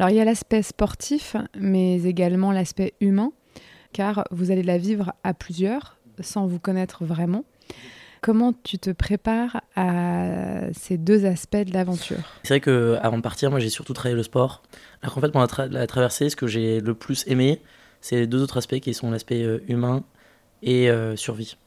Alors 0.00 0.08
il 0.08 0.16
y 0.16 0.20
a 0.20 0.24
l'aspect 0.24 0.62
sportif, 0.62 1.36
mais 1.58 2.04
également 2.04 2.52
l'aspect 2.52 2.94
humain, 3.02 3.32
car 3.92 4.24
vous 4.30 4.50
allez 4.50 4.62
la 4.62 4.78
vivre 4.78 5.12
à 5.24 5.34
plusieurs, 5.34 5.98
sans 6.20 6.46
vous 6.46 6.58
connaître 6.58 7.04
vraiment. 7.04 7.44
Comment 8.22 8.54
tu 8.62 8.78
te 8.78 8.88
prépares 8.88 9.60
à 9.76 10.72
ces 10.72 10.96
deux 10.96 11.26
aspects 11.26 11.58
de 11.58 11.74
l'aventure? 11.74 12.16
C'est 12.44 12.54
vrai 12.54 12.60
que 12.60 12.96
avant 13.02 13.18
de 13.18 13.22
partir, 13.22 13.50
moi 13.50 13.60
j'ai 13.60 13.68
surtout 13.68 13.92
travaillé 13.92 14.16
le 14.16 14.22
sport. 14.22 14.62
Alors 15.02 15.14
qu'en 15.14 15.20
fait, 15.20 15.32
pendant 15.32 15.46
la, 15.70 15.86
traversée, 15.86 16.30
ce 16.30 16.36
que 16.36 16.46
j'ai 16.46 16.80
le 16.80 16.94
plus 16.94 17.26
aimé, 17.26 17.60
c'est 18.00 18.16
les 18.16 18.26
deux 18.26 18.42
autres 18.42 18.56
aspects 18.56 18.80
qui 18.80 18.94
sont 18.94 19.10
l'aspect 19.10 19.42
euh, 19.42 19.62
humain 19.68 20.02
et 20.62 20.88
euh, 20.88 21.14
survie. 21.14 21.58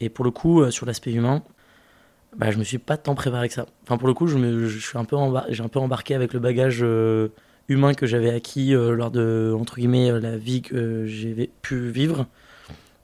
Et 0.00 0.10
pour 0.10 0.26
le 0.26 0.30
coup, 0.30 0.60
euh, 0.60 0.70
sur 0.70 0.84
l'aspect 0.84 1.12
humain, 1.12 1.42
bah, 2.36 2.50
je 2.50 2.58
me 2.58 2.64
suis 2.64 2.76
pas 2.76 2.98
tant 2.98 3.14
préparé 3.14 3.48
que 3.48 3.54
ça. 3.54 3.64
Enfin, 3.84 3.96
pour 3.96 4.06
le 4.06 4.12
coup, 4.12 4.26
je, 4.26 4.36
je 4.36 4.98
un 4.98 5.06
j'ai 5.48 5.62
un 5.62 5.68
peu 5.68 5.78
embarqué 5.78 6.14
avec 6.14 6.34
le 6.34 6.40
bagage 6.40 6.84
humain 7.70 7.94
que 7.94 8.06
j'avais 8.06 8.30
acquis 8.30 8.74
euh, 8.74 8.94
lors 8.94 9.10
de, 9.10 9.56
entre 9.58 9.76
guillemets, 9.76 10.10
euh, 10.10 10.20
la 10.20 10.36
vie 10.36 10.60
que 10.60 11.06
j'ai 11.06 11.50
pu 11.62 11.88
vivre. 11.88 12.26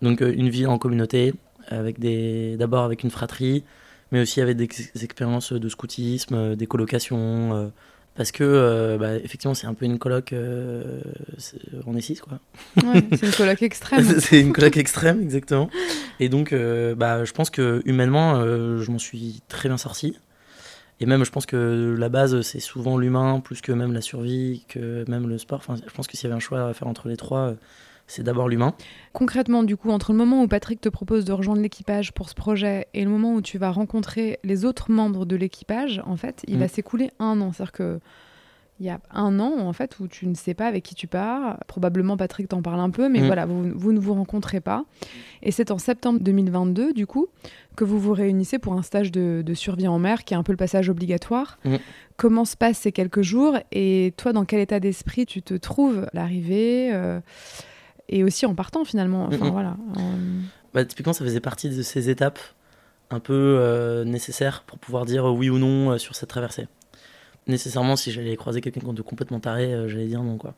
Donc 0.02 0.20
euh, 0.20 0.34
une 0.36 0.50
vie 0.50 0.66
en 0.66 0.76
communauté, 0.76 1.32
avec 1.68 1.98
des, 1.98 2.56
d'abord 2.58 2.84
avec 2.84 3.04
une 3.04 3.10
fratrie, 3.10 3.64
mais 4.12 4.20
aussi 4.20 4.40
avec 4.40 4.56
des, 4.56 4.68
expériences 5.02 5.52
de 5.52 5.68
scoutisme, 5.68 6.56
des 6.56 6.66
colocations, 6.66 7.72
parce 8.14 8.30
que 8.30 8.96
bah, 9.00 9.16
effectivement 9.16 9.54
c'est 9.54 9.66
un 9.66 9.74
peu 9.74 9.84
une 9.84 9.98
coloc, 9.98 10.32
on 11.86 11.96
est 11.96 12.00
six 12.00 12.20
quoi. 12.20 12.38
c'est 12.76 13.26
une 13.26 13.32
coloc 13.32 13.62
extrême. 13.62 14.20
c'est 14.20 14.40
une 14.40 14.52
coloc 14.52 14.76
extrême 14.76 15.22
exactement. 15.22 15.68
Et 16.20 16.28
donc 16.28 16.54
bah, 16.54 17.24
je 17.24 17.32
pense 17.32 17.50
que 17.50 17.82
humainement 17.84 18.40
je 18.44 18.90
m'en 18.92 19.00
suis 19.00 19.42
très 19.48 19.68
bien 19.68 19.78
sorti. 19.78 20.16
Et 21.00 21.06
même, 21.06 21.24
je 21.24 21.30
pense 21.30 21.46
que 21.46 21.94
la 21.98 22.08
base, 22.08 22.40
c'est 22.40 22.60
souvent 22.60 22.96
l'humain, 22.96 23.40
plus 23.40 23.60
que 23.60 23.72
même 23.72 23.92
la 23.92 24.00
survie, 24.00 24.64
que 24.68 25.04
même 25.08 25.28
le 25.28 25.38
sport. 25.38 25.58
Enfin, 25.58 25.74
je 25.76 25.92
pense 25.92 26.06
que 26.06 26.16
s'il 26.16 26.24
y 26.24 26.26
avait 26.28 26.36
un 26.36 26.40
choix 26.40 26.68
à 26.68 26.74
faire 26.74 26.88
entre 26.88 27.08
les 27.08 27.16
trois, 27.16 27.54
c'est 28.06 28.22
d'abord 28.22 28.48
l'humain. 28.48 28.74
Concrètement, 29.12 29.62
du 29.62 29.76
coup, 29.76 29.90
entre 29.90 30.12
le 30.12 30.18
moment 30.18 30.42
où 30.42 30.48
Patrick 30.48 30.80
te 30.80 30.88
propose 30.88 31.24
de 31.24 31.32
rejoindre 31.32 31.60
l'équipage 31.60 32.12
pour 32.12 32.28
ce 32.28 32.34
projet 32.34 32.86
et 32.94 33.04
le 33.04 33.10
moment 33.10 33.34
où 33.34 33.42
tu 33.42 33.58
vas 33.58 33.70
rencontrer 33.70 34.38
les 34.44 34.64
autres 34.64 34.90
membres 34.90 35.26
de 35.26 35.36
l'équipage, 35.36 36.00
en 36.06 36.16
fait, 36.16 36.42
il 36.46 36.58
va 36.58 36.66
mm. 36.66 36.68
s'écouler 36.68 37.10
un 37.18 37.40
an. 37.40 37.52
C'est-à-dire 37.52 37.72
que 37.72 38.00
il 38.78 38.86
y 38.86 38.90
a 38.90 39.00
un 39.10 39.40
an, 39.40 39.58
en 39.58 39.72
fait, 39.72 39.98
où 40.00 40.08
tu 40.08 40.26
ne 40.26 40.34
sais 40.34 40.52
pas 40.52 40.66
avec 40.66 40.84
qui 40.84 40.94
tu 40.94 41.06
pars. 41.06 41.58
Probablement, 41.66 42.16
Patrick 42.16 42.48
t'en 42.48 42.60
parle 42.60 42.80
un 42.80 42.90
peu, 42.90 43.08
mais 43.08 43.20
mm. 43.20 43.26
voilà, 43.26 43.46
vous, 43.46 43.70
vous, 43.74 43.92
ne 43.92 43.98
vous 43.98 44.12
rencontrez 44.12 44.60
pas. 44.60 44.84
Et 45.42 45.50
c'est 45.50 45.70
en 45.70 45.78
septembre 45.78 46.20
2022, 46.20 46.92
du 46.92 47.06
coup, 47.06 47.26
que 47.74 47.84
vous 47.84 47.98
vous 47.98 48.12
réunissez 48.12 48.58
pour 48.58 48.74
un 48.74 48.82
stage 48.82 49.10
de, 49.10 49.42
survie 49.54 49.88
en 49.88 49.98
mer, 49.98 50.24
qui 50.24 50.34
est 50.34 50.36
un 50.36 50.42
peu 50.42 50.52
le 50.52 50.58
passage 50.58 50.90
obligatoire. 50.90 51.58
Mm. 51.64 51.76
Comment 52.18 52.44
se 52.44 52.56
passent 52.56 52.78
ces 52.78 52.92
quelques 52.92 53.22
jours 53.22 53.56
Et 53.72 54.12
toi, 54.18 54.32
dans 54.32 54.44
quel 54.44 54.60
état 54.60 54.78
d'esprit 54.78 55.24
tu 55.24 55.42
te 55.42 55.54
trouves 55.54 56.04
à 56.04 56.10
l'arrivée 56.12 56.90
euh, 56.92 57.20
Et 58.10 58.24
aussi 58.24 58.44
en 58.44 58.54
partant, 58.54 58.84
finalement. 58.84 59.26
Enfin, 59.26 59.50
voilà. 59.50 59.76
Bah, 60.74 60.84
typiquement, 60.84 61.14
ça 61.14 61.24
faisait 61.24 61.40
partie 61.40 61.70
de 61.70 61.80
ces 61.80 62.10
étapes 62.10 62.40
un 63.10 63.20
peu 63.20 63.32
euh, 63.32 64.04
nécessaires 64.04 64.64
pour 64.66 64.78
pouvoir 64.78 65.06
dire 65.06 65.24
oui 65.26 65.48
ou 65.48 65.58
non 65.58 65.92
euh, 65.92 65.98
sur 65.98 66.14
cette 66.14 66.28
traversée 66.28 66.66
nécessairement, 67.46 67.96
si 67.96 68.10
j'allais 68.12 68.36
croiser 68.36 68.60
quelqu'un 68.60 68.92
de 68.92 69.02
complètement 69.02 69.40
taré, 69.40 69.72
euh, 69.72 69.88
j'allais 69.88 70.06
dire 70.06 70.22
non, 70.22 70.38
quoi. 70.38 70.54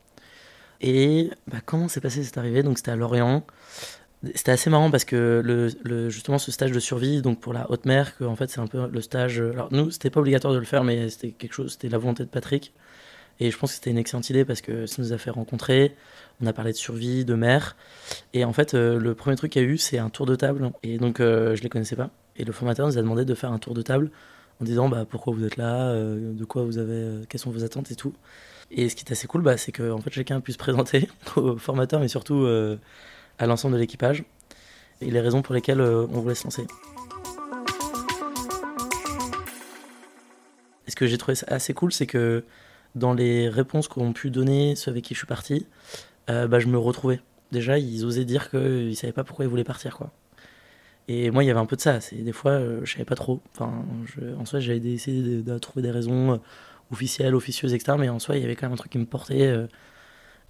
Et 0.81 1.31
bah, 1.47 1.59
comment 1.65 1.89
s'est 1.89 2.01
passé 2.01 2.23
cette 2.25 2.39
arrivée? 2.39 2.63
Donc, 2.63 2.79
c'était 2.79 2.93
à 2.93 2.97
Lorient. 2.97 3.45
C'était 4.35 4.53
assez 4.53 4.69
marrant 4.69 4.91
parce 4.91 5.05
que 5.05 5.43
le, 5.45 6.11
justement 6.11 6.39
ce 6.39 6.51
stage 6.51 6.73
de 6.73 6.81
survie, 6.81 7.23
donc 7.23 7.39
pour 7.41 7.53
la 7.53 7.71
haute 7.71 7.85
mer, 7.85 8.17
que 8.17 8.25
en 8.25 8.35
fait 8.35 8.51
c'est 8.51 8.59
un 8.59 8.67
peu 8.67 8.89
le 8.89 9.01
stage. 9.01 9.39
Alors 9.41 9.69
nous, 9.71 9.93
c'était 9.93 10.11
pas 10.11 10.19
obligatoire 10.19 10.53
de 10.53 10.59
le 10.59 10.65
faire, 10.65 10.83
mais 10.83 11.09
c'était 11.09 11.31
quelque 11.31 11.53
chose, 11.53 11.73
c'était 11.73 11.89
la 11.89 11.99
volonté 11.99 12.25
de 12.25 12.29
Patrick. 12.29 12.73
Et 13.41 13.51
je 13.51 13.59
pense 13.59 13.71
que 13.71 13.75
c'était 13.77 13.91
une 13.91 13.99
excellente 13.99 14.29
idée 14.31 14.45
parce 14.45 14.61
que 14.61 14.87
ça 14.87 15.01
nous 15.01 15.13
a 15.13 15.19
fait 15.19 15.31
rencontrer. 15.31 15.95
On 16.41 16.47
a 16.47 16.53
parlé 16.53 16.73
de 16.73 16.77
survie, 16.77 17.25
de 17.25 17.35
mer. 17.35 17.77
Et 18.35 18.45
en 18.45 18.53
fait, 18.53 18.75
euh, 18.75 18.99
le 18.99 19.15
premier 19.15 19.37
truc 19.37 19.53
qu'il 19.53 19.63
y 19.63 19.65
a 19.65 19.69
eu, 19.69 19.79
c'est 19.79 19.99
un 19.99 20.11
tour 20.11 20.27
de 20.27 20.35
table. 20.35 20.73
Et 20.83 20.99
donc, 20.99 21.21
euh, 21.21 21.55
je 21.55 21.63
les 21.63 21.69
connaissais 21.69 21.97
pas. 21.97 22.11
Et 22.37 22.45
le 22.45 22.53
formateur 22.53 22.87
nous 22.87 22.99
a 22.99 23.03
demandé 23.03 23.25
de 23.25 23.35
faire 23.35 23.53
un 23.53 23.59
tour 23.59 23.75
de 23.75 23.83
table 23.83 24.11
en 24.61 24.65
disant 24.65 24.89
bah, 24.89 25.05
pourquoi 25.09 25.33
vous 25.33 25.45
êtes 25.45 25.57
là, 25.57 25.91
euh, 25.91 26.33
de 26.33 26.45
quoi 26.45 26.63
vous 26.63 26.79
avez, 26.79 26.93
euh, 26.93 27.25
quelles 27.29 27.41
sont 27.41 27.51
vos 27.51 27.65
attentes 27.65 27.91
et 27.91 27.95
tout. 27.95 28.15
Et 28.71 28.89
ce 28.89 28.97
qui 28.97 29.05
est 29.05 29.13
assez 29.13 29.27
cool, 29.27 29.43
bah, 29.43 29.57
c'est 29.57 29.73
que 29.73 29.91
en 29.91 29.99
fait, 30.01 30.11
chacun 30.11 30.41
puisse 30.41 30.57
présenter 30.59 31.09
au 31.37 31.57
formateur, 31.57 32.01
mais 32.01 32.09
surtout 32.09 32.43
euh, 32.43 32.77
à 33.39 33.47
l'ensemble 33.47 33.75
de 33.75 33.81
l'équipage, 33.81 34.25
et 35.01 35.11
les 35.11 35.21
raisons 35.21 35.43
pour 35.43 35.55
lesquelles 35.55 35.81
on 35.81 36.21
voulait 36.21 36.35
se 36.35 36.45
lancer. 36.45 36.67
Et 40.87 40.91
ce 40.91 40.97
que 40.97 41.07
j'ai 41.07 41.19
trouvé 41.19 41.39
assez 41.47 41.73
cool, 41.75 41.93
c'est 41.93 42.07
que 42.07 42.45
dans 42.95 43.13
les 43.13 43.49
réponses 43.49 43.87
qu'ont 43.87 44.13
pu 44.13 44.31
donner 44.31 44.75
ceux 44.75 44.91
avec 44.91 45.05
qui 45.05 45.15
je 45.15 45.19
suis 45.21 45.27
parti, 45.27 45.67
bah, 46.27 46.59
je 46.59 46.67
me 46.67 46.79
retrouvais. 46.79 47.21
Déjà, 47.53 47.79
ils 47.79 48.05
osaient 48.05 48.25
dire 48.25 48.51
qu'ils 48.51 48.89
ne 48.89 48.95
savaient 48.95 49.13
pas 49.13 49.23
pourquoi 49.23 49.45
ils 49.45 49.49
voulaient 49.49 49.63
partir. 49.63 49.97
quoi. 49.97 50.11
Et 51.09 51.31
moi, 51.31 51.43
il 51.43 51.47
y 51.47 51.51
avait 51.51 51.61
un 51.61 51.67
peu 51.67 51.77
de 51.77 51.81
ça. 51.81 52.01
C'est 52.01 52.17
des 52.17 52.33
fois, 52.33 52.53
euh, 52.53 52.81
je 52.85 52.93
savais 52.93 53.05
pas 53.05 53.15
trop. 53.15 53.41
Enfin, 53.55 53.85
en 54.39 54.45
soi, 54.45 54.61
j'avais 54.61 54.79
essayé 54.79 55.43
de, 55.43 55.59
trouver 55.59 55.83
des 55.83 55.91
raisons. 55.91 56.35
Euh, 56.35 56.37
officielle, 56.91 57.35
officieuse, 57.35 57.75
etc. 57.75 57.99
Mais 57.99 58.09
en 58.09 58.19
soi, 58.19 58.37
il 58.37 58.41
y 58.41 58.45
avait 58.47 58.57
quand 58.57 58.65
même 58.67 58.73
un 58.73 58.77
truc 58.77 58.93
qui 58.93 58.97
me 58.97 59.05
portait. 59.05 59.55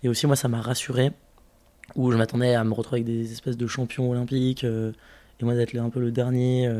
et 0.04 0.08
aussi, 0.08 0.28
moi, 0.28 0.36
ça 0.36 0.46
m'a 0.46 0.60
rassuré, 0.60 1.10
où 1.96 2.12
je 2.12 2.16
m'attendais 2.16 2.54
à 2.54 2.62
me 2.62 2.72
retrouver 2.72 3.00
avec 3.00 3.06
des 3.06 3.32
espèces 3.32 3.56
de 3.56 3.66
champions 3.66 4.08
olympiques, 4.08 4.62
et 4.62 5.44
moi 5.44 5.54
d'être 5.56 5.74
un 5.76 5.90
peu 5.90 5.98
le 5.98 6.12
dernier. 6.12 6.72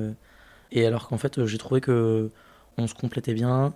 et 0.70 0.86
alors 0.86 1.08
qu'en 1.08 1.18
fait, 1.18 1.44
j'ai 1.44 1.58
trouvé 1.58 1.80
que 1.80 2.30
on 2.76 2.86
se 2.86 2.94
complétait 2.94 3.34
bien, 3.34 3.74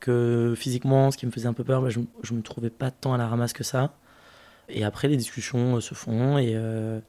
que 0.00 0.54
physiquement, 0.56 1.10
ce 1.10 1.18
qui 1.18 1.26
me 1.26 1.30
faisait 1.30 1.48
un 1.48 1.52
peu 1.52 1.64
peur, 1.64 1.82
bah, 1.82 1.90
je, 1.90 2.00
je 2.22 2.32
me 2.32 2.40
trouvais 2.40 2.70
pas 2.70 2.90
tant 2.90 3.12
à 3.12 3.18
la 3.18 3.28
ramasse 3.28 3.52
que 3.52 3.64
ça. 3.64 3.92
Et 4.68 4.84
après, 4.84 5.08
les 5.08 5.16
discussions 5.16 5.76
euh, 5.76 5.80
se 5.80 5.94
font. 5.94 6.38
Et, 6.38 6.52
euh, 6.54 7.00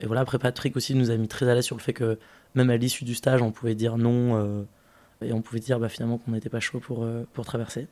et, 0.00 0.06
voilà, 0.06 0.22
après, 0.22 0.38
Patrick 0.38 0.76
aussi 0.76 0.94
nous 0.94 1.10
a 1.10 1.16
mis 1.16 1.28
très 1.28 1.48
à 1.48 1.54
l'aise 1.54 1.64
sur 1.64 1.76
le 1.76 1.82
fait 1.82 1.92
que 1.92 2.18
même 2.54 2.70
à 2.70 2.76
l'issue 2.76 3.04
du 3.04 3.14
stage, 3.14 3.42
on 3.42 3.50
pouvait 3.50 3.74
dire 3.74 3.98
non. 3.98 4.36
Euh, 4.36 4.62
et 5.20 5.32
on 5.32 5.42
pouvait 5.42 5.60
dire 5.60 5.80
bah, 5.80 5.88
finalement 5.88 6.18
qu'on 6.18 6.30
n'était 6.30 6.48
pas 6.48 6.60
chaud 6.60 6.78
pour, 6.78 7.06
pour 7.32 7.44
traverser. 7.44 7.88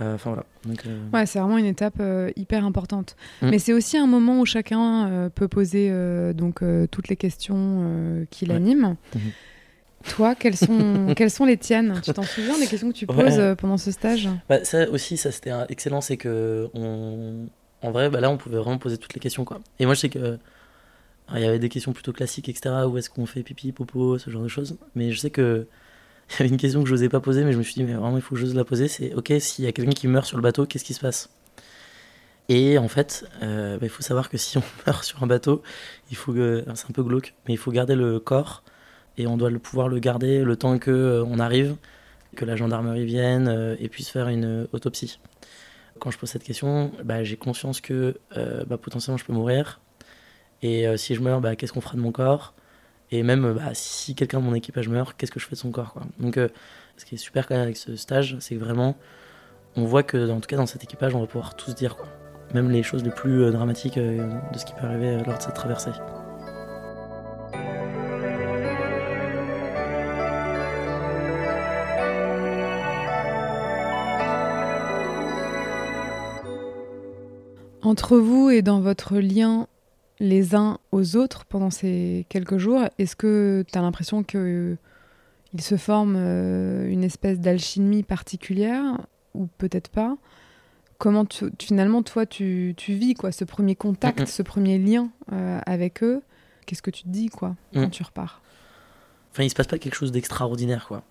Enfin 0.00 0.30
voilà. 0.30 0.44
Donc, 0.64 0.84
Ouais, 1.12 1.26
c'est 1.26 1.40
vraiment 1.40 1.58
une 1.58 1.66
étape 1.66 2.00
hyper 2.36 2.64
importante. 2.64 3.16
Mm. 3.42 3.50
Mais 3.50 3.58
c'est 3.58 3.72
aussi 3.72 3.98
un 3.98 4.06
moment 4.06 4.40
où 4.40 4.46
chacun 4.46 5.28
peut 5.34 5.48
poser 5.48 5.92
donc 6.34 6.62
toutes 6.90 7.08
les 7.08 7.16
questions 7.16 8.26
qui 8.30 8.46
l'animent. 8.46 8.96
Mhm. 9.14 9.20
Toi, 10.04 10.34
quelles 10.34 10.56
sont, 10.56 11.12
quelles 11.16 11.30
sont 11.30 11.44
les 11.44 11.56
tiennes? 11.56 12.00
Tu 12.04 12.12
t'en 12.12 12.22
souviens 12.22 12.58
des 12.58 12.66
questions 12.66 12.88
que 12.88 12.96
tu 12.96 13.06
poses 13.06 13.38
euh, 13.38 13.54
pendant 13.54 13.76
ce 13.76 13.90
stage? 13.90 14.28
Bah, 14.48 14.64
Ça 14.64 14.88
aussi, 14.90 15.16
ça 15.16 15.32
c'était 15.32 15.52
excellent, 15.68 16.00
c'est 16.00 16.16
que 16.16 16.68
on... 16.74 17.46
en 17.82 17.90
vrai, 17.90 18.08
bah, 18.08 18.20
là, 18.20 18.30
on 18.30 18.36
pouvait 18.36 18.58
vraiment 18.58 18.78
poser 18.78 18.98
toutes 18.98 19.14
les 19.14 19.20
questions. 19.20 19.44
Quoi. 19.44 19.60
Et 19.78 19.86
moi, 19.86 19.94
je 19.94 20.00
sais 20.00 20.08
que 20.08 20.38
il 21.34 21.40
y 21.40 21.44
avait 21.44 21.58
des 21.58 21.68
questions 21.68 21.92
plutôt 21.92 22.12
classiques, 22.12 22.48
etc. 22.48 22.86
Où 22.88 22.98
est-ce 22.98 23.10
qu'on 23.10 23.26
fait 23.26 23.42
pipi, 23.42 23.72
popo, 23.72 24.18
ce 24.18 24.30
genre 24.30 24.42
de 24.42 24.48
choses. 24.48 24.78
Mais 24.94 25.12
je 25.12 25.18
sais 25.18 25.30
que 25.30 25.66
il 26.30 26.32
y 26.34 26.42
avait 26.42 26.48
une 26.48 26.56
question 26.56 26.82
que 26.82 26.88
je 26.88 26.94
n'osais 26.94 27.08
pas 27.08 27.20
poser, 27.20 27.44
mais 27.44 27.52
je 27.52 27.58
me 27.58 27.62
suis 27.62 27.74
dit, 27.74 27.84
mais 27.84 27.94
vraiment, 27.94 28.16
il 28.16 28.22
faut 28.22 28.34
que 28.34 28.40
j'ose 28.40 28.54
la 28.54 28.64
poser. 28.64 28.88
C'est 28.88 29.14
ok, 29.14 29.32
s'il 29.40 29.64
y 29.64 29.68
a 29.68 29.72
quelqu'un 29.72 29.92
qui 29.92 30.08
meurt 30.08 30.26
sur 30.26 30.36
le 30.36 30.42
bateau, 30.42 30.66
qu'est-ce 30.66 30.84
qui 30.84 30.94
se 30.94 31.00
passe? 31.00 31.30
Et 32.48 32.78
en 32.78 32.88
fait, 32.88 33.26
euh, 33.42 33.76
bah, 33.76 33.86
il 33.86 33.90
faut 33.90 34.02
savoir 34.02 34.30
que 34.30 34.38
si 34.38 34.58
on 34.58 34.62
meurt 34.86 35.04
sur 35.04 35.22
un 35.22 35.26
bateau, 35.26 35.62
il 36.10 36.16
faut 36.16 36.32
que, 36.32 36.64
c'est 36.74 36.88
un 36.88 36.92
peu 36.92 37.02
glauque, 37.02 37.34
mais 37.46 37.54
il 37.54 37.58
faut 37.58 37.70
garder 37.70 37.94
le 37.94 38.18
corps 38.20 38.62
et 39.18 39.26
on 39.26 39.36
doit 39.36 39.50
le, 39.50 39.58
pouvoir 39.58 39.88
le 39.88 39.98
garder 39.98 40.44
le 40.44 40.56
temps 40.56 40.78
que 40.78 40.90
euh, 40.90 41.24
on 41.24 41.38
arrive, 41.38 41.76
que 42.36 42.44
la 42.44 42.56
gendarmerie 42.56 43.04
vienne 43.04 43.48
euh, 43.48 43.76
et 43.80 43.88
puisse 43.88 44.08
faire 44.08 44.28
une 44.28 44.44
euh, 44.44 44.66
autopsie. 44.72 45.18
Quand 45.98 46.10
je 46.10 46.18
pose 46.18 46.30
cette 46.30 46.44
question, 46.44 46.92
bah, 47.04 47.24
j'ai 47.24 47.36
conscience 47.36 47.80
que 47.80 48.16
bah, 48.68 48.78
potentiellement 48.78 49.16
je 49.16 49.24
peux 49.24 49.32
mourir. 49.32 49.80
Et 50.62 50.86
si 50.96 51.14
je 51.14 51.20
meurs, 51.20 51.40
bah, 51.40 51.56
qu'est-ce 51.56 51.72
qu'on 51.72 51.80
fera 51.80 51.94
de 51.94 52.00
mon 52.00 52.12
corps? 52.12 52.54
Et 53.10 53.22
même 53.22 53.52
bah, 53.54 53.70
si 53.74 54.14
quelqu'un 54.14 54.40
de 54.40 54.44
mon 54.44 54.54
équipage 54.54 54.88
meurt, 54.88 55.16
qu'est-ce 55.16 55.32
que 55.32 55.40
je 55.40 55.46
fais 55.46 55.54
de 55.54 55.60
son 55.60 55.70
corps 55.70 55.92
quoi? 55.92 56.02
Donc 56.18 56.38
ce 56.96 57.04
qui 57.04 57.14
est 57.14 57.18
super 57.18 57.46
quand 57.46 57.54
même 57.54 57.62
avec 57.62 57.76
ce 57.76 57.96
stage, 57.96 58.36
c'est 58.40 58.56
que 58.56 58.60
vraiment, 58.60 58.96
on 59.76 59.84
voit 59.84 60.02
que 60.02 60.30
en 60.30 60.40
tout 60.40 60.48
cas 60.48 60.56
dans 60.56 60.66
cet 60.66 60.84
équipage, 60.84 61.14
on 61.14 61.20
va 61.20 61.26
pouvoir 61.26 61.54
tous 61.54 61.74
dire 61.74 61.96
quoi. 61.96 62.08
Même 62.54 62.70
les 62.70 62.82
choses 62.82 63.04
les 63.04 63.10
plus 63.10 63.50
dramatiques 63.50 63.98
de 63.98 64.58
ce 64.58 64.64
qui 64.64 64.72
peut 64.72 64.86
arriver 64.86 65.22
lors 65.24 65.38
de 65.38 65.42
cette 65.42 65.54
traversée. 65.54 65.90
Entre 77.80 78.18
vous 78.18 78.50
et 78.50 78.60
dans 78.60 78.80
votre 78.80 79.16
lien 79.18 79.66
les 80.20 80.54
uns 80.54 80.78
aux 80.92 81.16
autres 81.16 81.44
pendant 81.44 81.70
ces 81.70 82.26
quelques 82.28 82.58
jours, 82.58 82.82
est-ce 82.98 83.16
que 83.16 83.64
tu 83.70 83.78
as 83.78 83.82
l'impression 83.82 84.22
qu'il 84.22 84.78
se 85.58 85.76
forme 85.76 86.16
euh, 86.16 86.88
une 86.88 87.04
espèce 87.04 87.38
d'alchimie 87.40 88.02
particulière 88.02 88.84
ou 89.34 89.48
peut-être 89.58 89.88
pas? 89.88 90.16
Comment 90.98 91.26
finalement 91.60 92.02
toi 92.02 92.26
tu, 92.26 92.74
vis 92.88 93.14
quoi 93.14 93.30
ce 93.30 93.44
premier 93.44 93.76
contact, 93.76 94.26
ce 94.26 94.42
premier 94.42 94.78
lien 94.78 95.10
euh, 95.32 95.60
avec 95.64 96.02
eux? 96.02 96.22
Qu'est-ce 96.66 96.82
que 96.82 96.90
tu 96.90 97.04
te 97.04 97.08
dis 97.08 97.28
quoi 97.28 97.54
quand 97.72 97.86
mm. 97.86 97.90
tu 97.90 98.02
repars? 98.02 98.42
Enfin, 99.30 99.44
il 99.44 99.50
se 99.50 99.54
passe 99.54 99.68
pas 99.68 99.78
quelque 99.78 99.94
chose 99.94 100.10
d'extraordinaire 100.10 100.86
quoi. 100.88 101.04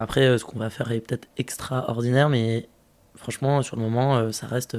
Après, 0.00 0.26
euh, 0.26 0.38
ce 0.38 0.44
qu'on 0.44 0.58
va 0.58 0.70
faire 0.70 0.90
est 0.92 1.00
peut-être 1.00 1.28
extraordinaire, 1.36 2.28
mais 2.28 2.68
franchement, 3.14 3.62
sur 3.62 3.76
le 3.76 3.82
moment, 3.82 4.30
ça 4.32 4.46
reste 4.46 4.76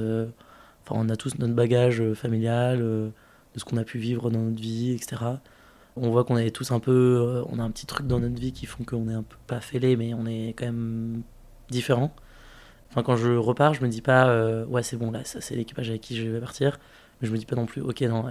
on 0.90 1.08
a 1.08 1.16
tous 1.16 1.38
notre 1.38 1.54
bagage 1.54 2.00
euh, 2.00 2.14
familial, 2.14 2.80
euh, 2.80 3.10
de 3.58 3.60
ce 3.60 3.64
qu'on 3.64 3.76
a 3.76 3.84
pu 3.84 3.98
vivre 3.98 4.30
dans 4.30 4.40
notre 4.40 4.60
vie, 4.60 4.92
etc. 4.92 5.16
On 5.96 6.10
voit 6.10 6.24
qu'on 6.24 6.36
est 6.36 6.50
tous 6.50 6.70
un 6.70 6.80
peu, 6.80 6.92
euh, 6.92 7.44
on 7.50 7.58
a 7.58 7.62
un 7.62 7.70
petit 7.70 7.86
truc 7.86 8.06
dans 8.06 8.20
notre 8.20 8.40
vie 8.40 8.52
qui 8.52 8.66
font 8.66 8.84
qu'on 8.84 9.08
est 9.08 9.14
un 9.14 9.22
peu 9.22 9.36
pas 9.46 9.60
fêlé, 9.60 9.96
mais 9.96 10.14
on 10.14 10.26
est 10.26 10.54
quand 10.56 10.66
même 10.66 11.22
différent. 11.70 12.14
Enfin, 12.90 13.02
quand 13.02 13.16
je 13.16 13.32
repars, 13.32 13.74
je 13.74 13.82
me 13.82 13.88
dis 13.88 14.00
pas, 14.00 14.64
ouais, 14.64 14.82
c'est 14.82 14.96
bon, 14.96 15.10
là, 15.10 15.22
ça 15.24 15.40
c'est 15.40 15.54
l'équipage 15.54 15.90
avec 15.90 16.00
qui 16.00 16.16
je 16.16 16.26
vais 16.26 16.40
partir. 16.40 16.78
Mais 17.20 17.26
je 17.26 17.32
me 17.32 17.36
dis 17.36 17.44
pas 17.44 17.56
non 17.56 17.66
plus, 17.66 17.82
ok, 17.82 18.00
non, 18.02 18.24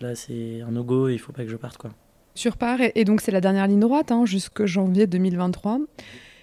là 0.00 0.14
c'est 0.14 0.60
un 0.60 0.72
no-go, 0.72 1.08
il 1.08 1.18
faut 1.18 1.32
pas 1.32 1.44
que 1.44 1.50
je 1.50 1.56
parte, 1.56 1.78
quoi. 1.78 1.90
Tu 2.34 2.48
repars, 2.48 2.78
et, 2.94 3.04
donc 3.04 3.20
c'est 3.20 3.32
la 3.32 3.40
dernière 3.40 3.66
ligne 3.66 3.80
droite, 3.80 4.12
hein, 4.12 4.24
jusqu'en 4.24 4.66
janvier 4.66 5.06
2023. 5.06 5.80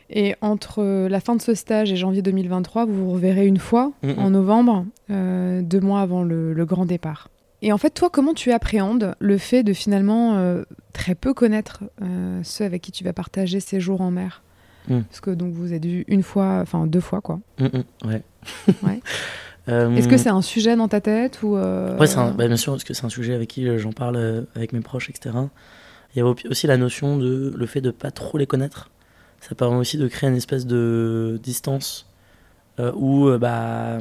Et 0.10 0.36
entre 0.42 1.08
la 1.08 1.20
fin 1.20 1.36
de 1.36 1.42
ce 1.42 1.54
stage 1.54 1.92
et 1.92 1.96
janvier 1.96 2.22
2023, 2.22 2.86
vous 2.86 3.06
vous 3.06 3.12
reverrez 3.12 3.46
une 3.46 3.58
fois 3.58 3.92
en 4.18 4.30
novembre, 4.30 4.86
euh, 5.10 5.62
deux 5.62 5.82
mois 5.82 6.02
avant 6.02 6.24
le, 6.24 6.66
grand 6.66 6.86
départ. 6.86 7.30
Et 7.62 7.72
en 7.72 7.78
fait, 7.78 7.90
toi, 7.90 8.10
comment 8.10 8.34
tu 8.34 8.52
appréhendes 8.52 9.16
le 9.20 9.38
fait 9.38 9.64
de 9.64 9.74
finalement 9.74 10.38
euh, 10.38 10.64
très 10.94 11.16
peu 11.16 11.34
connaître 11.34 11.84
euh, 12.02 12.40
ceux 12.44 12.66
avec 12.66 12.82
qui 12.82 12.92
tu 12.92 13.04
vas 13.04 13.14
partager 13.14 13.60
ces 13.60 13.80
jours 13.80 14.02
en 14.02 14.12
mer? 14.12 14.44
Mm. 14.88 15.02
Parce 15.02 15.22
que 15.22 15.32
donc 15.32 15.54
vous 15.54 15.74
êtes 15.74 15.86
vu 15.86 16.06
une 16.08 16.24
fois, 16.24 16.60
enfin 16.62 16.86
deux 16.88 17.00
fois 17.00 17.22
quoi. 17.22 17.40
Mm, 17.60 17.66
mm, 17.66 18.08
ouais. 18.08 18.24
ouais. 18.84 19.02
Est-ce 19.98 20.08
que 20.08 20.16
c'est 20.16 20.30
un 20.30 20.42
sujet 20.42 20.78
dans 20.78 20.88
ta 20.88 21.02
tête 21.02 21.44
ou 21.44 21.56
Ouais, 21.56 22.08
bah, 22.16 22.48
bien 22.48 22.56
sûr, 22.56 22.72
parce 22.72 22.86
que 22.86 22.94
c'est 22.94 23.06
un 23.06 23.10
sujet 23.10 23.34
avec 23.34 23.50
qui 23.50 23.68
j'en 23.78 23.92
parle 23.92 24.48
avec 24.56 24.72
mes 24.72 24.80
proches, 24.80 25.10
etc. 25.10 25.36
Il 26.16 26.20
y 26.20 26.22
a 26.22 26.26
aussi 26.26 26.68
la 26.68 26.78
notion 26.78 27.18
de 27.18 27.54
le 27.54 27.66
fait 27.66 27.82
de 27.82 27.92
pas 27.92 28.12
trop 28.12 28.38
les 28.38 28.48
connaître 28.48 28.90
ça 29.42 29.56
permet 29.56 29.78
aussi 29.78 29.98
de 29.98 30.08
créer 30.08 30.30
une 30.30 30.36
espèce 30.36 30.66
de 30.66 31.40
distance 31.42 32.08
euh, 32.80 32.92
où 32.96 33.28
euh, 33.28 33.38
bah, 33.38 34.00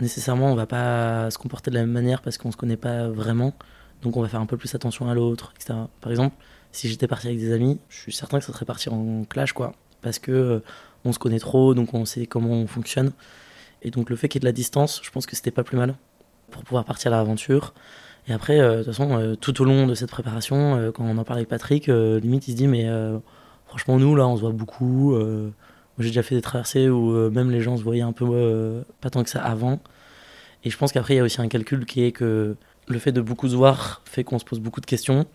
nécessairement 0.00 0.52
on 0.52 0.54
va 0.54 0.66
pas 0.66 1.30
se 1.30 1.38
comporter 1.38 1.70
de 1.70 1.76
la 1.76 1.82
même 1.82 1.92
manière 1.92 2.22
parce 2.22 2.38
qu'on 2.38 2.50
se 2.52 2.56
connaît 2.56 2.76
pas 2.76 3.08
vraiment, 3.08 3.54
donc 4.02 4.16
on 4.16 4.22
va 4.22 4.28
faire 4.28 4.40
un 4.40 4.46
peu 4.46 4.56
plus 4.56 4.74
attention 4.74 5.08
à 5.08 5.14
l'autre, 5.14 5.52
etc. 5.56 5.78
Par 6.00 6.10
exemple, 6.10 6.36
si 6.72 6.88
j'étais 6.88 7.06
parti 7.06 7.28
avec 7.28 7.38
des 7.38 7.52
amis, 7.52 7.78
je 7.88 7.96
suis 7.98 8.12
certain 8.12 8.38
que 8.38 8.44
ça 8.44 8.52
serait 8.52 8.64
parti 8.64 8.88
en 8.88 9.24
clash, 9.24 9.52
quoi, 9.52 9.72
parce 10.02 10.18
que 10.18 10.32
euh, 10.32 10.60
on 11.04 11.12
se 11.12 11.18
connaît 11.18 11.38
trop, 11.38 11.74
donc 11.74 11.94
on 11.94 12.04
sait 12.04 12.26
comment 12.26 12.50
on 12.50 12.66
fonctionne, 12.66 13.12
et 13.82 13.90
donc 13.90 14.10
le 14.10 14.16
fait 14.16 14.28
qu'il 14.28 14.38
y 14.38 14.40
ait 14.40 14.46
de 14.46 14.46
la 14.46 14.52
distance, 14.52 15.00
je 15.02 15.10
pense 15.10 15.26
que 15.26 15.36
c'était 15.36 15.50
pas 15.50 15.64
plus 15.64 15.76
mal 15.76 15.94
pour 16.50 16.62
pouvoir 16.62 16.84
partir 16.84 17.12
à 17.12 17.16
l'aventure. 17.16 17.74
Et 18.28 18.32
après, 18.32 18.58
de 18.58 18.78
toute 18.78 18.86
façon, 18.86 19.36
tout 19.40 19.62
au 19.62 19.64
long 19.64 19.86
de 19.86 19.94
cette 19.94 20.10
préparation, 20.10 20.90
quand 20.92 21.04
on 21.04 21.16
en 21.16 21.22
parle 21.22 21.38
avec 21.38 21.48
Patrick, 21.48 21.86
limite 21.86 22.48
il 22.48 22.52
se 22.52 22.56
dit 22.56 22.66
mais 22.66 22.88
Franchement, 23.66 23.98
nous, 23.98 24.14
là, 24.14 24.26
on 24.26 24.36
se 24.36 24.40
voit 24.40 24.52
beaucoup. 24.52 25.16
Euh, 25.98 26.02
j'ai 26.02 26.08
déjà 26.08 26.22
fait 26.22 26.34
des 26.34 26.42
traversées 26.42 26.88
où 26.88 27.12
euh, 27.12 27.30
même 27.30 27.50
les 27.50 27.60
gens 27.60 27.76
se 27.76 27.82
voyaient 27.82 28.02
un 28.02 28.12
peu 28.12 28.26
euh, 28.28 28.82
pas 29.00 29.10
tant 29.10 29.22
que 29.22 29.30
ça 29.30 29.42
avant. 29.42 29.80
Et 30.64 30.70
je 30.70 30.76
pense 30.76 30.92
qu'après, 30.92 31.14
il 31.14 31.16
y 31.18 31.20
a 31.20 31.22
aussi 31.22 31.40
un 31.40 31.48
calcul 31.48 31.86
qui 31.86 32.02
est 32.02 32.12
que 32.12 32.56
le 32.88 32.98
fait 32.98 33.12
de 33.12 33.20
beaucoup 33.20 33.48
se 33.48 33.54
voir 33.54 34.02
fait 34.04 34.24
qu'on 34.24 34.38
se 34.38 34.44
pose 34.44 34.60
beaucoup 34.60 34.80
de 34.80 34.86
questions. 34.86 35.26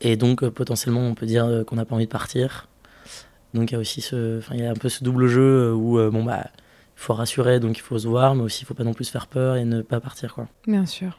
Et 0.00 0.16
donc, 0.16 0.46
potentiellement, 0.48 1.00
on 1.00 1.14
peut 1.14 1.26
dire 1.26 1.64
qu'on 1.66 1.76
n'a 1.76 1.84
pas 1.84 1.94
envie 1.94 2.06
de 2.06 2.10
partir. 2.10 2.68
Donc, 3.54 3.70
il 3.70 3.74
y 3.74 3.76
a 3.76 3.80
aussi 3.80 4.00
ce, 4.00 4.42
y 4.52 4.64
a 4.64 4.70
un 4.70 4.74
peu 4.74 4.88
ce 4.88 5.04
double 5.04 5.28
jeu 5.28 5.72
où, 5.72 5.94
bon, 6.10 6.24
bah, 6.24 6.44
il 6.46 7.00
faut 7.00 7.14
rassurer, 7.14 7.60
donc 7.60 7.78
il 7.78 7.80
faut 7.80 7.98
se 7.98 8.08
voir, 8.08 8.34
mais 8.34 8.42
aussi, 8.42 8.62
il 8.62 8.66
faut 8.66 8.74
pas 8.74 8.84
non 8.84 8.92
plus 8.92 9.04
se 9.04 9.10
faire 9.12 9.28
peur 9.28 9.56
et 9.56 9.64
ne 9.64 9.80
pas 9.80 10.00
partir, 10.00 10.34
quoi. 10.34 10.48
Bien 10.66 10.84
sûr. 10.84 11.18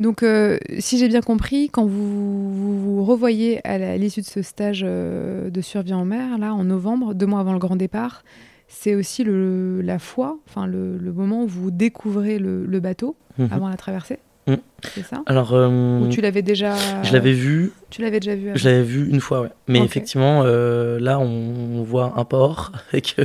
Donc, 0.00 0.22
euh, 0.22 0.58
si 0.78 0.98
j'ai 0.98 1.08
bien 1.08 1.20
compris, 1.20 1.68
quand 1.68 1.84
vous 1.84 2.80
vous, 2.80 3.04
revoyez 3.04 3.66
à 3.66 3.98
l'issue 3.98 4.22
de 4.22 4.26
ce 4.26 4.40
stage 4.40 4.82
euh, 4.82 5.50
de 5.50 5.60
survie 5.60 5.92
en 5.92 6.06
mer, 6.06 6.38
là, 6.38 6.54
en 6.54 6.64
novembre, 6.64 7.14
deux 7.14 7.26
mois 7.26 7.40
avant 7.40 7.52
le 7.52 7.58
grand 7.58 7.76
départ, 7.76 8.24
c'est 8.66 8.94
aussi 8.94 9.24
le, 9.24 9.82
la 9.82 9.98
foi, 9.98 10.38
enfin 10.48 10.66
le, 10.66 10.98
moment 11.12 11.42
où 11.42 11.46
vous 11.46 11.70
découvrez 11.70 12.38
le, 12.38 12.80
bateau 12.80 13.14
mhm. 13.38 13.48
avant 13.52 13.68
la 13.68 13.76
traversée. 13.76 14.18
Mhm. 14.46 14.56
C'est 14.94 15.04
ça? 15.04 15.22
Alors, 15.26 15.52
euh, 15.52 16.00
Ou 16.00 16.08
tu 16.08 16.22
l'avais 16.22 16.42
déjà. 16.42 16.76
Je 17.02 17.12
l'avais 17.12 17.34
vu. 17.34 17.72
Tu 17.90 18.00
l'avais 18.00 18.20
déjà 18.20 18.34
vu. 18.34 18.52
Je 18.54 18.68
l'avais 18.68 18.82
vu 18.82 19.10
une 19.10 19.20
fois, 19.20 19.42
ouais. 19.42 19.50
Mais 19.68 19.80
effectivement, 19.80 20.44
là, 20.44 21.18
on, 21.18 21.82
voit 21.82 22.14
un 22.16 22.24
port 22.24 22.72
avec 22.92 23.16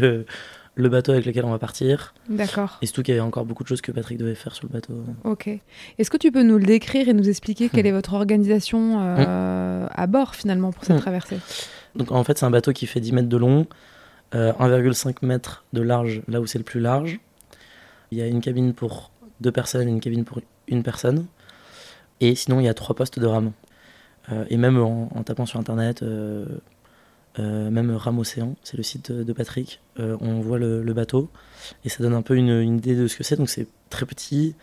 le 0.75 0.89
bateau 0.89 1.13
avec 1.13 1.25
lequel 1.25 1.45
on 1.45 1.51
va 1.51 1.59
partir. 1.59 2.13
D'accord. 2.29 2.77
Et 2.81 2.85
surtout 2.85 3.03
qu'il 3.03 3.13
y 3.13 3.17
avait 3.17 3.25
encore 3.25 3.45
beaucoup 3.45 3.63
de 3.63 3.67
choses 3.67 3.81
que 3.81 3.91
Patrick 3.91 4.17
devait 4.17 4.35
faire 4.35 4.53
sur 4.53 4.67
le 4.67 4.73
bateau. 4.73 4.93
Ok. 5.23 5.49
Est-ce 5.97 6.09
que 6.09 6.17
tu 6.17 6.31
peux 6.31 6.43
nous 6.43 6.57
le 6.57 6.65
décrire 6.65 7.07
et 7.07 7.13
nous 7.13 7.29
expliquer 7.29 7.69
quelle 7.69 7.87
est 7.87 7.91
votre 7.93 8.13
organisation 8.13 8.99
euh, 8.99 9.87
à 9.89 10.07
bord 10.07 10.35
finalement 10.35 10.71
pour 10.71 10.83
cette 10.83 10.99
traversée? 10.99 11.39
Donc 11.95 12.11
en 12.11 12.23
fait, 12.23 12.37
c'est 12.37 12.45
un 12.45 12.51
bateau 12.51 12.73
qui 12.73 12.87
fait 12.87 12.99
10 12.99 13.13
mètres 13.13 13.29
de 13.29 13.37
long, 13.37 13.67
1,5 14.33 15.07
euh, 15.07 15.13
mètres 15.21 15.63
de 15.71 15.81
large 15.81 16.21
là 16.27 16.41
où 16.41 16.45
c'est 16.45 16.57
le 16.57 16.65
plus 16.65 16.81
large. 16.81 17.19
Il 18.11 18.17
y 18.17 18.21
a 18.21 18.27
une 18.27 18.41
cabine 18.41 18.73
pour 18.73 19.11
deux 19.39 19.51
personnes 19.51 19.87
et 19.87 19.91
une 19.91 20.01
cabine 20.01 20.25
pour 20.25 20.41
une 20.67 20.83
personne. 20.83 21.25
Et 22.19 22.35
sinon, 22.35 22.59
il 22.59 22.65
y 22.65 22.69
a 22.69 22.73
trois 22.73 22.95
postes 22.95 23.19
de 23.19 23.25
rame. 23.25 23.51
Euh, 24.31 24.45
et 24.49 24.57
même 24.57 24.77
en, 24.77 25.07
tapant 25.23 25.45
sur 25.45 25.59
internet, 25.59 26.03
même 27.37 27.91
Ram 27.91 28.19
Océan, 28.19 28.55
c'est 28.63 28.77
le 28.77 28.83
site 28.83 29.11
de 29.11 29.33
Patrick. 29.33 29.81
on 29.97 30.39
voit 30.41 30.57
le, 30.57 30.93
bateau 30.93 31.29
et 31.83 31.89
ça 31.89 32.03
donne 32.03 32.13
un 32.13 32.21
peu 32.21 32.35
une, 32.35 32.77
idée 32.77 32.95
de 32.95 33.07
ce 33.07 33.17
que 33.17 33.23
c'est. 33.23 33.35
Donc 33.35 33.49
c'est 33.49 33.67
très 33.89 34.05
petit. 34.05 34.55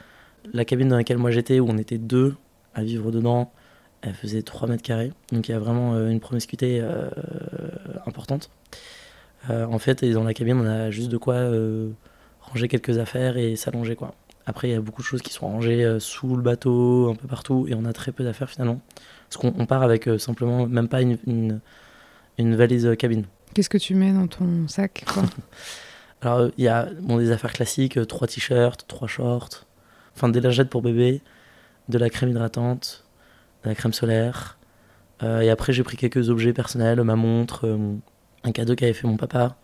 La 0.52 0.64
cabine 0.64 0.88
dans 0.88 0.96
laquelle 0.96 1.18
moi 1.18 1.30
j'étais, 1.30 1.60
où 1.60 1.68
on 1.68 1.78
était 1.78 1.98
deux 1.98 2.34
à 2.74 2.82
vivre 2.82 3.10
dedans, 3.10 3.52
elle 4.00 4.14
faisait 4.14 4.42
3 4.42 4.68
mètres 4.68 4.82
carrés. 4.82 5.12
Donc 5.32 5.48
il 5.48 5.52
y 5.52 5.54
a 5.54 5.58
vraiment 5.58 5.98
une 6.08 6.20
promiscuité 6.20 6.82
importante. 8.06 8.50
en 9.48 9.78
fait, 9.78 10.02
et 10.02 10.12
dans 10.12 10.24
la 10.24 10.34
cabine, 10.34 10.58
on 10.58 10.66
a 10.66 10.90
juste 10.90 11.10
de 11.10 11.18
quoi 11.18 11.50
ranger 12.40 12.68
quelques 12.68 12.98
affaires 12.98 13.36
et 13.36 13.56
s'allonger. 13.56 13.96
Après, 14.46 14.68
il 14.68 14.72
y 14.72 14.74
a 14.74 14.80
beaucoup 14.80 15.02
de 15.02 15.06
choses 15.06 15.22
qui 15.22 15.32
sont 15.32 15.46
rangées 15.46 15.84
euh, 15.84 16.00
sous 16.00 16.36
le 16.36 16.42
bateau, 16.42 17.10
un 17.10 17.14
peu 17.14 17.28
partout, 17.28 17.66
et 17.68 17.74
on 17.74 17.84
a 17.84 17.92
très 17.92 18.12
peu 18.12 18.24
d'affaires 18.24 18.50
finalement. 18.50 18.80
Parce 19.28 19.36
qu'on 19.36 19.66
part 19.66 19.82
avec 19.82 20.08
euh, 20.08 20.18
simplement 20.18 20.66
même 20.66 20.88
pas 20.88 21.00
une, 21.00 21.60
valise 22.38 22.86
euh, 22.86 22.94
cabine. 22.94 23.24
Qu'est-ce 23.54 23.70
que 23.70 23.78
tu 23.78 23.94
mets 23.94 24.12
dans 24.12 24.26
ton 24.26 24.66
sac 24.68 25.04
Alors, 26.22 26.50
il 26.56 26.64
y 26.64 26.68
a 26.68 26.88
bon, 27.00 27.18
des 27.18 27.30
affaires 27.30 27.52
classiques, 27.52 28.06
trois 28.06 28.28
t-shirts, 28.28 28.86
trois 28.86 29.08
shorts, 29.08 29.66
enfin 30.14 30.28
des 30.28 30.40
lingettes 30.40 30.70
pour 30.70 30.82
bébé, 30.82 31.20
de 31.88 31.98
la 31.98 32.10
crème 32.10 32.30
hydratante, 32.30 33.04
de 33.64 33.68
la 33.68 33.74
crème 33.74 33.92
solaire. 33.92 34.58
et 35.20 35.50
après, 35.50 35.72
j'ai 35.72 35.82
pris 35.82 35.96
quelques 35.96 36.30
objets 36.30 36.52
personnels, 36.52 37.02
ma 37.02 37.16
montre, 37.16 37.76
un 38.44 38.52
cadeau 38.52 38.76
qu'avait 38.76 38.92
fait 38.92 39.08
mon 39.08 39.16
papa, 39.16 39.56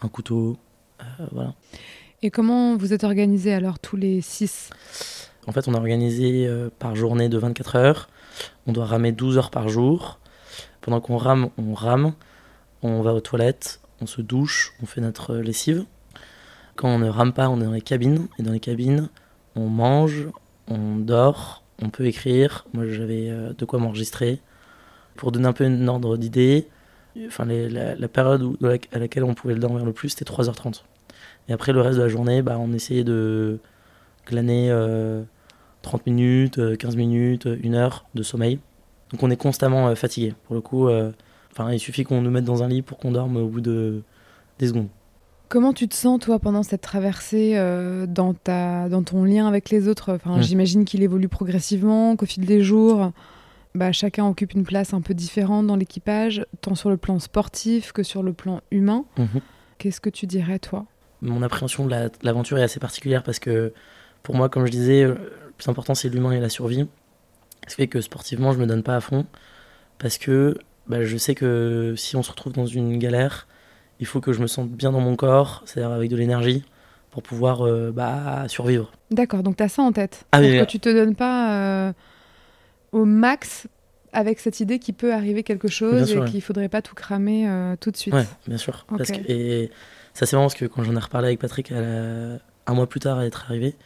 un 0.00 0.08
couteau, 0.08 0.56
voilà. 1.30 1.54
Et 2.22 2.30
comment 2.30 2.76
vous 2.76 2.92
êtes 2.92 3.04
organisé 3.04 3.52
alors 3.52 3.80
tous 3.80 3.96
les 3.96 4.20
six? 4.20 4.70
En 5.48 5.52
fait, 5.52 5.66
on 5.66 5.74
est 5.74 5.76
organisé 5.76 6.46
euh, 6.46 6.70
par 6.78 6.94
journée 6.94 7.28
de 7.28 7.36
24 7.36 7.76
heures. 7.76 8.08
On 8.66 8.72
doit 8.72 8.86
ramer 8.86 9.10
12 9.10 9.38
heures 9.38 9.50
par 9.50 9.68
jour. 9.68 10.20
Pendant 10.82 11.00
qu'on 11.00 11.16
rame, 11.16 11.48
on 11.56 11.72
rame. 11.74 12.12
On 12.82 13.00
va 13.02 13.14
aux 13.14 13.20
toilettes, 13.20 13.80
on 14.00 14.06
se 14.06 14.20
douche, 14.20 14.74
on 14.82 14.86
fait 14.86 15.00
notre 15.00 15.36
lessive. 15.36 15.86
Quand 16.74 16.88
on 16.88 16.98
ne 16.98 17.08
rame 17.08 17.32
pas, 17.32 17.48
on 17.48 17.60
est 17.60 17.64
dans 17.64 17.72
les 17.72 17.80
cabines. 17.80 18.26
Et 18.38 18.42
dans 18.42 18.52
les 18.52 18.60
cabines, 18.60 19.08
on 19.54 19.68
mange, 19.68 20.28
on 20.68 20.96
dort, 20.96 21.62
on 21.80 21.90
peut 21.90 22.06
écrire. 22.06 22.66
Moi, 22.74 22.88
j'avais 22.88 23.30
euh, 23.30 23.52
de 23.56 23.64
quoi 23.64 23.78
m'enregistrer. 23.78 24.40
Pour 25.14 25.30
donner 25.30 25.46
un 25.46 25.52
peu 25.52 25.64
un 25.64 25.88
ordre 25.88 26.16
d'idée, 26.16 26.68
enfin, 27.26 27.44
la, 27.44 28.08
période 28.08 28.56
à 28.92 28.98
laquelle 28.98 29.24
on 29.24 29.34
pouvait 29.34 29.54
dormir 29.54 29.84
le 29.84 29.92
plus, 29.92 30.08
c'était 30.10 30.24
3h30. 30.24 30.82
Et 31.48 31.52
après, 31.52 31.72
le 31.72 31.80
reste 31.80 31.98
de 31.98 32.02
la 32.02 32.08
journée, 32.08 32.42
bah, 32.42 32.56
on 32.58 32.72
essayait 32.72 33.04
de 33.04 33.58
glaner 34.26 34.68
30 35.82 36.00
euh, 36.00 36.10
minutes, 36.10 36.78
15 36.78 36.94
euh, 36.94 36.96
minutes, 36.96 37.48
une 37.62 37.74
heure 37.74 38.06
de 38.14 38.22
sommeil. 38.22 38.58
Donc 39.12 39.22
on 39.22 39.30
est 39.30 39.36
constamment 39.36 39.88
euh, 39.88 39.94
fatigué. 39.94 40.34
Pour 40.44 40.54
le 40.54 40.60
coup, 40.60 40.88
enfin, 41.52 41.72
il 41.72 41.78
suffit 41.78 42.04
qu'on 42.04 42.20
nous 42.22 42.30
mette 42.30 42.44
dans 42.44 42.62
un 42.62 42.68
lit 42.68 42.82
pour 42.82 42.98
qu'on 42.98 43.12
dorme 43.12 43.36
au 43.36 43.48
bout 43.48 43.60
de 43.60 44.02
des 44.58 44.68
secondes. 44.68 44.88
Comment 45.48 45.74
tu 45.74 45.86
te 45.86 45.94
sens, 45.94 46.18
toi, 46.20 46.38
pendant 46.38 46.62
cette 46.62 46.80
traversée 46.80 47.56
dans, 48.08 48.32
ta, 48.32 48.88
dans 48.88 49.02
ton 49.02 49.24
lien 49.24 49.46
avec 49.46 49.68
les 49.68 49.86
autres? 49.86 50.14
Enfin, 50.14 50.38
mmh. 50.38 50.42
J'imagine 50.42 50.84
qu'il 50.86 51.02
évolue 51.02 51.28
progressivement, 51.28 52.16
qu'au 52.16 52.24
fil 52.24 52.46
des 52.46 52.62
jours, 52.62 53.12
bah, 53.74 53.92
chacun 53.92 54.26
occupe 54.26 54.54
une 54.54 54.64
place 54.64 54.94
un 54.94 55.02
peu 55.02 55.12
différente 55.12 55.66
dans 55.66 55.76
l'équipage, 55.76 56.46
tant 56.62 56.74
sur 56.74 56.88
le 56.88 56.96
plan 56.96 57.18
sportif 57.18 57.92
que 57.92 58.02
sur 58.02 58.22
le 58.22 58.32
plan 58.32 58.62
humain. 58.70 59.04
Mmh. 59.18 59.24
Qu'est-ce 59.76 60.00
que 60.00 60.08
tu 60.08 60.26
dirais, 60.26 60.58
toi? 60.58 60.86
Mon 61.20 61.42
appréhension 61.42 61.86
de 61.86 61.94
l'aventure 62.22 62.56
est 62.58 62.62
assez 62.62 62.80
particulière 62.80 63.22
parce 63.22 63.38
que 63.38 63.74
pour 64.22 64.34
moi, 64.34 64.48
comme 64.48 64.64
je 64.64 64.70
disais, 64.70 65.04
le 65.04 65.16
plus 65.58 65.68
important 65.68 65.94
c'est 65.94 66.08
l'humain 66.08 66.32
et 66.32 66.40
la 66.40 66.48
survie. 66.48 66.86
Ce 67.68 67.74
qui 67.74 67.82
fait 67.82 67.88
que 67.88 68.00
sportivement, 68.00 68.52
je 68.52 68.58
me 68.58 68.66
donne 68.66 68.82
pas 68.82 68.96
à 68.96 69.00
fond 69.00 69.26
parce 69.98 70.18
que 70.18 70.56
bah, 70.88 71.04
je 71.04 71.16
sais 71.16 71.34
que 71.34 71.94
si 71.96 72.16
on 72.16 72.22
se 72.22 72.30
retrouve 72.30 72.52
dans 72.52 72.66
une 72.66 72.98
galère, 72.98 73.46
il 74.00 74.06
faut 74.06 74.20
que 74.20 74.32
je 74.32 74.40
me 74.40 74.46
sente 74.46 74.70
bien 74.70 74.90
dans 74.90 75.00
mon 75.00 75.14
corps, 75.14 75.62
c'est-à-dire 75.64 75.92
avec 75.92 76.10
de 76.10 76.16
l'énergie 76.16 76.64
pour 77.10 77.22
pouvoir 77.22 77.62
euh, 77.62 77.92
bah, 77.92 78.48
survivre. 78.48 78.90
D'accord, 79.10 79.42
donc 79.42 79.56
tu 79.56 79.62
as 79.62 79.68
ça 79.68 79.82
en 79.82 79.92
tête. 79.92 80.24
Ah, 80.32 80.40
que 80.40 80.64
tu 80.64 80.80
te 80.80 80.88
donnes 80.88 81.14
pas 81.14 81.52
euh, 81.52 81.92
au 82.90 83.04
max 83.04 83.68
avec 84.12 84.40
cette 84.40 84.60
idée 84.60 84.78
qu'il 84.78 84.94
peut 84.94 85.12
arriver 85.12 85.42
quelque 85.42 85.68
chose 85.68 86.10
et 86.12 86.24
qu'il 86.24 86.42
faudrait 86.42 86.68
pas 86.68 86.82
tout 86.82 86.94
cramer 86.94 87.48
euh, 87.48 87.76
tout 87.78 87.90
de 87.90 87.96
suite. 87.96 88.14
Oui, 88.14 88.22
bien 88.46 88.58
sûr. 88.58 88.86
Parce 88.88 89.10
que, 89.10 89.20
et 89.30 89.70
ça, 90.14 90.26
c'est 90.26 90.36
marrant 90.36 90.46
parce 90.46 90.58
que 90.58 90.64
quand 90.64 90.82
j'en 90.82 90.96
ai 90.96 91.00
reparlé 91.00 91.28
avec 91.28 91.38
Patrick 91.38 91.72
un 91.72 92.74
mois 92.74 92.88
plus 92.88 93.00
tard 93.00 93.18
à 93.18 93.26
être 93.26 93.44
arrivé, 93.46 93.76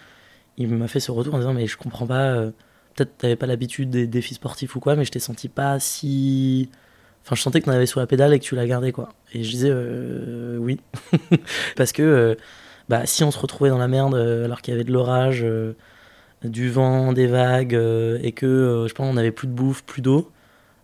il 0.57 0.69
m'a 0.69 0.89
fait 0.89 1.01
ce 1.01 1.11
retour 1.11 1.35
en 1.35 1.39
disant 1.39 1.53
Mais 1.53 1.67
je 1.67 1.77
comprends 1.77 2.07
pas, 2.07 2.51
peut-être 2.97 3.17
t'avais 3.19 3.37
pas 3.37 3.47
l'habitude 3.47 3.91
des 3.91 4.07
défis 4.07 4.35
sportifs 4.35 4.77
ou 4.77 4.81
quoi, 4.81 4.97
mais 4.97 5.05
je 5.05 5.13
t'ai 5.13 5.21
senti 5.21 5.49
pas 5.49 5.79
si. 5.81 6.71
Enfin, 7.25 7.37
je 7.37 7.43
sentais 7.43 7.61
que 7.61 7.67
t'en 7.67 7.73
avais 7.73 7.87
sur 7.87 8.01
la 8.01 8.07
pédale 8.07 8.33
et 8.35 8.39
que 8.39 8.45
tu 8.45 8.55
l'as 8.55 8.67
gardé, 8.67 8.93
quoi. 8.93 9.11
Et 9.33 9.43
je 9.43 9.51
disais 9.51 9.71
euh, 9.71 10.57
Oui. 10.59 10.81
parce 11.77 11.93
que 11.93 12.03
euh, 12.03 12.35
bah, 12.89 13.07
si 13.07 13.25
on 13.25 13.31
se 13.31 13.39
retrouvait 13.39 13.71
dans 13.71 13.79
la 13.79 13.89
merde 13.89 14.15
alors 14.15 14.63
qu'il 14.63 14.73
y 14.73 14.75
avait 14.75 14.85
de 14.85 14.93
l'orage, 14.93 15.45
du 16.45 16.71
vent, 16.71 17.13
des 17.13 17.27
vagues, 17.27 17.75
et 18.23 18.33
que, 18.33 18.87
je 18.89 18.95
pense, 18.95 19.13
on 19.13 19.17
avait 19.17 19.33
plus 19.33 19.49
de 19.49 19.53
bouffe, 19.53 19.83
plus 19.85 20.03
d'eau 20.03 20.31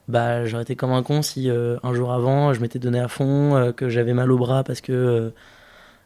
bah 0.08 0.44
j'aurais 0.44 0.62
été 0.62 0.76
comme 0.76 0.92
un 0.92 1.02
con 1.02 1.22
si 1.22 1.48
euh, 1.50 1.78
un 1.82 1.94
jour 1.94 2.12
avant 2.12 2.52
je 2.52 2.60
m'étais 2.60 2.78
donné 2.78 3.00
à 3.00 3.08
fond, 3.08 3.56
euh, 3.56 3.72
que 3.72 3.88
j'avais 3.88 4.14
mal 4.14 4.30
au 4.32 4.38
bras 4.38 4.64
parce 4.64 4.80
que 4.80 4.92
euh, 4.92 5.30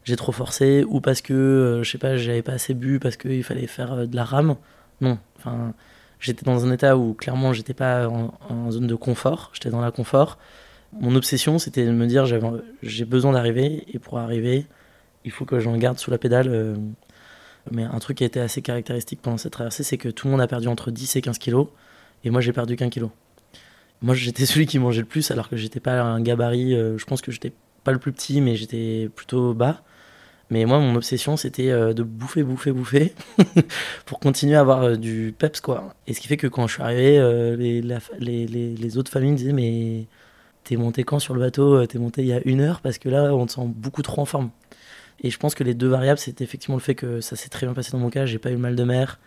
j'ai 0.04 0.16
trop 0.16 0.32
forcé 0.32 0.84
ou 0.88 1.00
parce 1.00 1.20
que 1.22 1.80
je 1.82 1.90
sais 1.90 1.98
pas 1.98 2.16
j'avais 2.16 2.42
pas 2.42 2.52
assez 2.52 2.74
bu 2.74 2.98
parce 3.00 3.16
qu'il 3.16 3.42
fallait 3.44 3.66
faire 3.66 4.06
de 4.06 4.16
la 4.16 4.24
rame. 4.24 4.56
Non, 5.00 5.18
enfin 5.38 5.74
j'étais 6.20 6.44
dans 6.44 6.64
un 6.64 6.72
état 6.72 6.96
où 6.96 7.14
clairement 7.14 7.52
j'étais 7.52 7.74
pas 7.74 8.08
en, 8.08 8.70
zone 8.70 8.86
de 8.86 8.94
confort, 8.94 9.50
j'étais 9.52 9.70
dans 9.70 9.80
la 9.80 9.90
confort. 9.90 10.38
Mon 10.92 11.14
obsession 11.14 11.58
c'était 11.58 11.84
de 11.84 11.92
me 11.92 12.06
dire 12.06 12.26
j'ai 12.82 13.04
besoin 13.04 13.32
d'arriver 13.32 13.84
et 13.92 13.98
pour 13.98 14.18
arriver 14.18 14.66
il 15.24 15.30
faut 15.30 15.44
que 15.44 15.58
j'en 15.60 15.76
garde 15.76 15.98
sous 15.98 16.10
la 16.10 16.18
pédale. 16.18 16.78
mais 17.70 17.82
un 17.82 17.98
truc 17.98 18.18
qui 18.18 18.24
a 18.24 18.26
été 18.26 18.40
assez 18.40 18.62
caractéristique 18.62 19.20
pendant 19.22 19.38
cette 19.38 19.52
traversée 19.52 19.82
c'est 19.82 19.98
que 19.98 20.08
tout 20.08 20.26
le 20.26 20.32
monde 20.32 20.40
a 20.40 20.46
perdu 20.46 20.68
entre 20.68 20.90
10 20.90 21.16
et 21.16 21.20
15 21.20 21.38
kilos 21.38 21.68
et 22.24 22.30
moi 22.30 22.40
j'ai 22.40 22.52
perdu 22.52 22.76
qu'un 22.76 22.88
kilo. 22.88 23.10
Moi, 24.02 24.14
j'étais 24.14 24.46
celui 24.46 24.66
qui 24.66 24.78
mangeait 24.78 25.00
le 25.00 25.06
plus, 25.06 25.30
alors 25.30 25.48
que 25.48 25.56
j'étais 25.56 25.80
pas 25.80 26.00
un 26.00 26.20
gabarit. 26.20 26.74
Euh, 26.74 26.98
je 26.98 27.04
pense 27.04 27.22
que 27.22 27.32
j'étais 27.32 27.52
pas 27.84 27.92
le 27.92 27.98
plus 27.98 28.12
petit, 28.12 28.40
mais 28.40 28.56
j'étais 28.56 29.10
plutôt 29.14 29.54
bas. 29.54 29.82
Mais 30.50 30.64
moi, 30.64 30.78
mon 30.78 30.94
obsession, 30.94 31.36
c'était 31.36 31.70
euh, 31.70 31.92
de 31.92 32.02
bouffer, 32.02 32.42
bouffer, 32.44 32.72
bouffer 32.72 33.14
pour 34.06 34.20
continuer 34.20 34.54
à 34.54 34.60
avoir 34.60 34.82
euh, 34.82 34.96
du 34.96 35.34
peps, 35.36 35.60
quoi. 35.60 35.94
Et 36.06 36.14
ce 36.14 36.20
qui 36.20 36.28
fait 36.28 36.36
que 36.36 36.46
quand 36.46 36.66
je 36.66 36.74
suis 36.74 36.82
arrivé, 36.82 37.18
les, 37.56 37.82
les, 38.18 38.46
les, 38.76 38.98
autres 38.98 39.10
familles 39.10 39.32
me 39.32 39.36
disaient 39.36 39.52
Mais 39.52 40.06
t'es 40.64 40.76
monté 40.76 41.04
quand 41.04 41.18
sur 41.18 41.34
le 41.34 41.40
bateau 41.40 41.84
T'es 41.86 41.98
monté 41.98 42.22
il 42.22 42.28
y 42.28 42.32
a 42.32 42.40
une 42.44 42.60
heure 42.60 42.80
parce 42.80 42.98
que 42.98 43.08
là, 43.08 43.34
on 43.34 43.46
te 43.46 43.52
sent 43.52 43.66
beaucoup 43.66 44.02
trop 44.02 44.22
en 44.22 44.26
forme. 44.26 44.50
Et 45.22 45.30
je 45.30 45.38
pense 45.38 45.54
que 45.54 45.64
les 45.64 45.74
deux 45.74 45.88
variables, 45.88 46.18
c'était 46.18 46.44
effectivement 46.44 46.76
le 46.76 46.82
fait 46.82 46.94
que 46.94 47.20
ça 47.20 47.36
s'est 47.36 47.48
très 47.48 47.66
bien 47.66 47.74
passé 47.74 47.90
dans 47.92 47.98
mon 47.98 48.10
cas. 48.10 48.26
J'ai 48.26 48.38
pas 48.38 48.50
eu 48.50 48.56
mal 48.56 48.76
de 48.76 48.84
mer. 48.84 49.18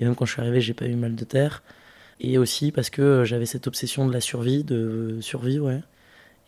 Et 0.00 0.04
même 0.04 0.14
quand 0.14 0.26
je 0.26 0.32
suis 0.32 0.40
arrivé, 0.42 0.60
j'ai 0.60 0.74
pas 0.74 0.86
eu 0.86 0.96
mal 0.96 1.14
de 1.14 1.24
terre 1.24 1.62
et 2.20 2.38
aussi 2.38 2.72
parce 2.72 2.90
que 2.90 3.24
j'avais 3.24 3.46
cette 3.46 3.66
obsession 3.66 4.06
de 4.06 4.12
la 4.12 4.20
survie, 4.20 4.64
de 4.64 5.18
survie, 5.20 5.58
ouais, 5.58 5.80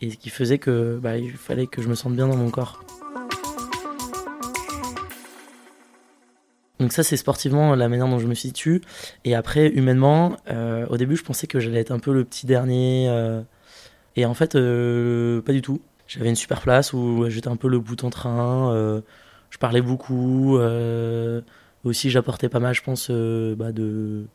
et 0.01 0.11
ce 0.11 0.17
qui 0.17 0.29
faisait 0.29 0.57
que 0.57 0.99
bah, 1.01 1.17
il 1.17 1.31
fallait 1.31 1.67
que 1.67 1.81
je 1.81 1.87
me 1.87 1.95
sente 1.95 2.15
bien 2.15 2.27
dans 2.27 2.35
mon 2.37 2.49
corps. 2.49 2.83
Donc 6.81 6.93
ça 6.93 7.03
c'est 7.03 7.15
sportivement 7.15 7.75
la 7.75 7.87
manière 7.89 8.07
dont 8.07 8.17
je 8.17 8.27
me 8.27 8.33
situe. 8.33 8.81
Et 9.23 9.35
après 9.35 9.67
humainement, 9.69 10.35
euh, 10.49 10.87
au 10.87 10.97
début 10.97 11.15
je 11.15 11.23
pensais 11.23 11.45
que 11.45 11.59
j'allais 11.59 11.79
être 11.79 11.91
un 11.91 11.99
peu 11.99 12.11
le 12.11 12.25
petit 12.25 12.47
dernier. 12.47 13.07
Euh, 13.07 13.41
et 14.15 14.25
en 14.25 14.33
fait 14.33 14.55
euh, 14.55 15.41
pas 15.41 15.53
du 15.53 15.61
tout. 15.61 15.81
J'avais 16.07 16.29
une 16.29 16.35
super 16.35 16.61
place 16.61 16.91
où 16.91 17.29
j'étais 17.29 17.49
un 17.49 17.55
peu 17.55 17.69
le 17.69 17.79
bout 17.79 18.03
en 18.03 18.09
train. 18.09 19.01
je 19.51 19.57
parlais 19.59 19.81
beaucoup. 19.81 20.57
aussi 21.83 22.09
j'apportais 22.09 22.49
pas 22.49 22.59
mal 22.59 22.73
je 22.73 22.81
pense 22.81 23.11
bah, 23.11 23.71
de, 23.71 24.25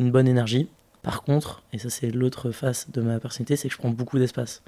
une 0.00 0.10
bonne 0.10 0.28
énergie. 0.28 0.68
Par 1.02 1.22
contre, 1.22 1.62
et 1.72 1.78
ça 1.78 1.90
c'est 1.90 2.10
l'autre 2.10 2.50
face 2.50 2.90
de 2.90 3.02
ma 3.02 3.20
personnalité, 3.20 3.56
c'est 3.56 3.68
que 3.68 3.74
je 3.74 3.78
prends 3.78 3.90
beaucoup 3.90 4.18
d'espace. 4.18 4.62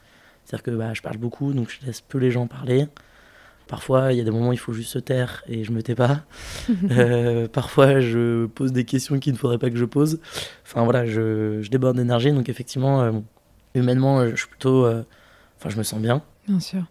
C'est-à-dire 0.45 0.63
que 0.63 0.71
bah, 0.71 0.95
je 0.95 1.03
parle 1.03 1.17
beaucoup, 1.19 1.53
donc 1.53 1.71
je 1.71 1.85
laisse 1.87 2.01
peu 2.01 2.19
les 2.19 2.31
gens 2.31 2.47
parler. 2.47 2.87
Parfois, 3.67 4.13
il 4.13 4.19
y 4.19 4.21
a 4.21 4.25
des 4.25 4.31
moments 4.31 4.51
où 4.51 4.53
il 4.53 4.59
faut 4.59 4.73
juste 4.73 4.93
se 4.93 4.99
taire 4.99 5.43
et 5.49 5.65
je 5.65 5.73
me 5.73 5.83
tais 5.83 5.95
pas. 5.95 6.23
Euh, 6.91 7.49
parfois, 7.49 8.01
je 8.01 8.47
pose 8.47 8.73
des 8.73 8.85
questions 8.85 9.19
qu'il 9.19 9.33
ne 9.33 9.39
faudrait 9.39 9.59
pas 9.59 9.71
que 9.71 9.77
je 9.77 9.85
pose. 9.85 10.21
Enfin 10.65 10.85
voilà, 10.85 11.05
je, 11.07 11.61
je 11.63 11.71
déborde 11.71 11.97
d'énergie, 11.97 12.33
donc 12.33 12.49
effectivement, 12.49 13.03
euh, 13.03 13.13
humainement, 13.75 14.27
je 14.29 14.37
suis 14.37 14.49
plutôt. 14.49 14.85
Euh, 14.85 15.03
enfin, 15.59 15.69
je 15.69 15.77
me 15.77 15.83
sens 15.83 16.01
bien. 16.01 16.23
Bien 16.49 16.61
sûr. 16.61 16.85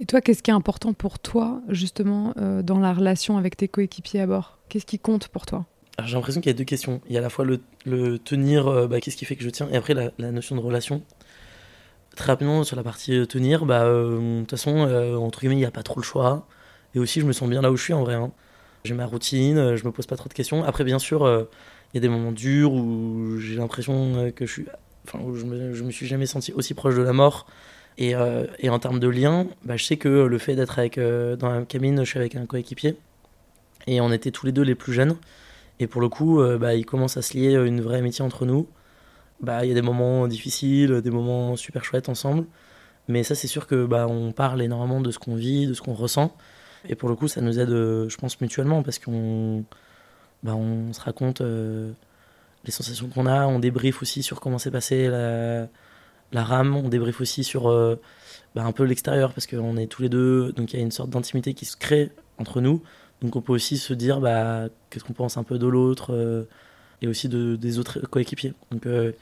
Et 0.00 0.06
toi, 0.06 0.20
qu'est-ce 0.20 0.42
qui 0.42 0.50
est 0.50 0.54
important 0.54 0.92
pour 0.92 1.18
toi, 1.18 1.60
justement, 1.68 2.32
dans 2.62 2.78
la 2.78 2.92
relation 2.92 3.36
avec 3.36 3.56
tes 3.56 3.68
coéquipiers 3.68 4.20
à 4.20 4.26
bord? 4.26 4.58
Qu'est-ce 4.68 4.86
qui 4.86 4.98
compte 4.98 5.28
pour 5.28 5.46
toi? 5.46 5.66
J'ai 6.04 6.14
l'impression 6.14 6.40
qu'il 6.40 6.50
y 6.50 6.54
a 6.54 6.58
deux 6.58 6.64
questions. 6.64 7.00
Il 7.08 7.14
y 7.14 7.16
a 7.16 7.20
à 7.20 7.22
la 7.22 7.30
fois 7.30 7.44
le, 7.44 8.18
tenir, 8.18 8.88
bah, 8.88 9.00
qu'est-ce 9.00 9.16
qui 9.16 9.24
fait 9.24 9.36
que 9.36 9.42
je 9.44 9.50
tiens, 9.50 9.68
et 9.72 9.76
après 9.76 9.94
la, 9.94 10.32
notion 10.32 10.54
de 10.54 10.60
relation. 10.60 11.02
Très 12.18 12.32
rapidement, 12.32 12.64
sur 12.64 12.74
la 12.74 12.82
partie 12.82 13.16
euh, 13.16 13.26
tenir, 13.26 13.64
bah, 13.64 13.84
euh, 13.84 14.40
de 14.40 14.40
toute 14.40 14.50
façon, 14.50 14.80
entre 15.20 15.38
guillemets, 15.38 15.54
il 15.54 15.60
n'y 15.60 15.64
a 15.64 15.70
pas 15.70 15.84
trop 15.84 16.00
le 16.00 16.04
choix. 16.04 16.48
Et 16.96 16.98
aussi, 16.98 17.20
je 17.20 17.26
me 17.26 17.32
sens 17.32 17.48
bien 17.48 17.62
là 17.62 17.70
où 17.70 17.76
je 17.76 17.84
suis 17.84 17.92
en 17.92 18.02
vrai. 18.02 18.14
Hein. 18.14 18.32
J'ai 18.82 18.94
ma 18.94 19.06
routine, 19.06 19.76
je 19.76 19.84
me 19.84 19.92
pose 19.92 20.06
pas 20.06 20.16
trop 20.16 20.28
de 20.28 20.34
questions. 20.34 20.64
Après, 20.64 20.82
bien 20.82 20.98
sûr, 20.98 21.28
il 21.28 21.96
y 21.96 21.98
a 21.98 22.00
des 22.00 22.08
moments 22.08 22.32
durs 22.32 22.72
où 22.72 23.38
j'ai 23.38 23.54
l'impression 23.54 24.32
que 24.34 24.46
je 24.46 24.52
suis. 24.52 24.66
Enfin, 25.06 25.20
où 25.24 25.36
je 25.36 25.44
me, 25.44 25.90
suis 25.92 26.08
jamais 26.08 26.26
senti 26.26 26.52
aussi 26.52 26.74
proche 26.74 26.96
de 26.96 27.02
la 27.02 27.12
mort 27.12 27.46
Et, 27.98 28.14
et, 28.58 28.68
en 28.68 28.78
termes 28.80 28.98
de 28.98 29.08
lien, 29.08 29.46
bah, 29.64 29.76
je 29.76 29.84
sais 29.84 29.96
que 29.96 30.08
le 30.08 30.38
fait 30.38 30.56
d'être 30.56 30.80
avec 30.80 30.98
dans 30.98 31.50
la 31.50 31.62
cabine, 31.62 32.00
je 32.00 32.10
suis 32.10 32.18
avec 32.18 32.34
un 32.34 32.46
coéquipier 32.46 32.96
et 33.86 34.00
on 34.00 34.10
était 34.10 34.32
tous 34.32 34.44
les 34.44 34.52
deux 34.52 34.62
les 34.62 34.74
plus 34.74 34.92
jeunes. 34.92 35.16
Et 35.78 35.86
pour 35.86 36.00
le 36.00 36.08
coup, 36.08 36.42
bah, 36.58 36.74
il 36.74 36.84
commence 36.84 37.16
à 37.16 37.22
se 37.22 37.36
lier 37.36 37.54
une 37.54 37.80
vraie 37.80 37.98
amitié 37.98 38.24
entre 38.24 38.44
nous. 38.44 38.66
Bah, 39.40 39.64
il 39.64 39.68
y 39.68 39.70
a 39.70 39.74
des 39.74 39.82
moments 39.82 40.26
difficiles, 40.26 41.00
des 41.00 41.10
moments 41.10 41.56
super 41.56 41.84
chouettes 41.84 42.08
ensemble. 42.08 42.46
Mais 43.08 43.22
ça, 43.22 43.34
c'est 43.34 43.48
sûr 43.48 43.66
que 43.66 43.86
bah, 43.86 44.06
on 44.08 44.32
parle 44.32 44.62
énormément 44.62 45.00
de 45.00 45.10
ce 45.10 45.18
qu'on 45.18 45.34
vit, 45.36 45.66
de 45.66 45.74
ce 45.74 45.82
qu'on 45.82 45.94
ressent. 45.94 46.36
Et 46.88 46.94
pour 46.94 47.08
le 47.08 47.14
coup, 47.14 47.28
ça 47.28 47.40
nous 47.40 47.58
aide, 47.58 47.70
je 47.70 48.16
pense, 48.16 48.40
mutuellement 48.40 48.82
parce 48.82 48.98
qu'on 48.98 49.64
bah, 50.42 50.54
on 50.54 50.92
se 50.92 51.00
raconte 51.00 51.42
les 52.64 52.72
sensations 52.72 53.08
qu'on 53.08 53.26
a, 53.26 53.46
on 53.46 53.58
débriefe 53.58 54.02
aussi 54.02 54.22
sur 54.22 54.40
comment 54.40 54.58
s'est 54.58 54.70
passé 54.70 55.08
la, 55.08 55.68
la, 56.32 56.44
rame, 56.44 56.76
on 56.76 56.88
débriefe 56.88 57.20
aussi 57.20 57.44
sur 57.44 57.68
euh, 57.68 57.96
bah, 58.54 58.64
un 58.64 58.72
peu 58.72 58.84
l'extérieur 58.84 59.32
parce 59.32 59.46
qu'on 59.46 59.76
est 59.76 59.86
tous 59.86 60.02
les 60.02 60.08
deux, 60.08 60.52
donc 60.52 60.72
il 60.72 60.76
y 60.76 60.80
a 60.80 60.82
une 60.82 60.90
sorte 60.90 61.10
d'intimité 61.10 61.54
qui 61.54 61.64
se 61.64 61.76
crée 61.76 62.10
entre 62.38 62.60
nous. 62.60 62.82
Donc 63.22 63.36
on 63.36 63.40
peut 63.40 63.52
aussi 63.52 63.78
se 63.78 63.94
dire 63.94 64.20
bah, 64.20 64.68
qu'est-ce 64.90 65.04
qu'on 65.04 65.12
pense 65.12 65.36
un 65.36 65.44
peu 65.44 65.58
de 65.58 65.66
l'autre 65.66 66.12
euh, 66.12 66.44
et 67.02 67.08
aussi 67.08 67.28
de, 67.28 67.56
des 67.56 67.78
autres 67.78 68.00
coéquipiers. 68.00 68.54
Euh, 68.86 69.12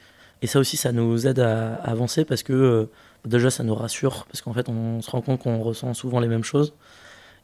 et 0.42 0.46
ça 0.46 0.58
aussi, 0.58 0.76
ça 0.76 0.92
nous 0.92 1.26
aide 1.26 1.40
à, 1.40 1.74
avancer 1.76 2.24
parce 2.24 2.42
que 2.42 2.88
déjà 3.24 3.50
ça 3.50 3.64
nous 3.64 3.74
rassure 3.74 4.26
parce 4.26 4.40
qu'en 4.40 4.52
fait 4.52 4.68
on 4.68 5.02
se 5.02 5.10
rend 5.10 5.20
compte 5.20 5.40
qu'on 5.42 5.60
ressent 5.60 5.94
souvent 5.94 6.20
les 6.20 6.28
mêmes 6.28 6.44
choses. 6.44 6.74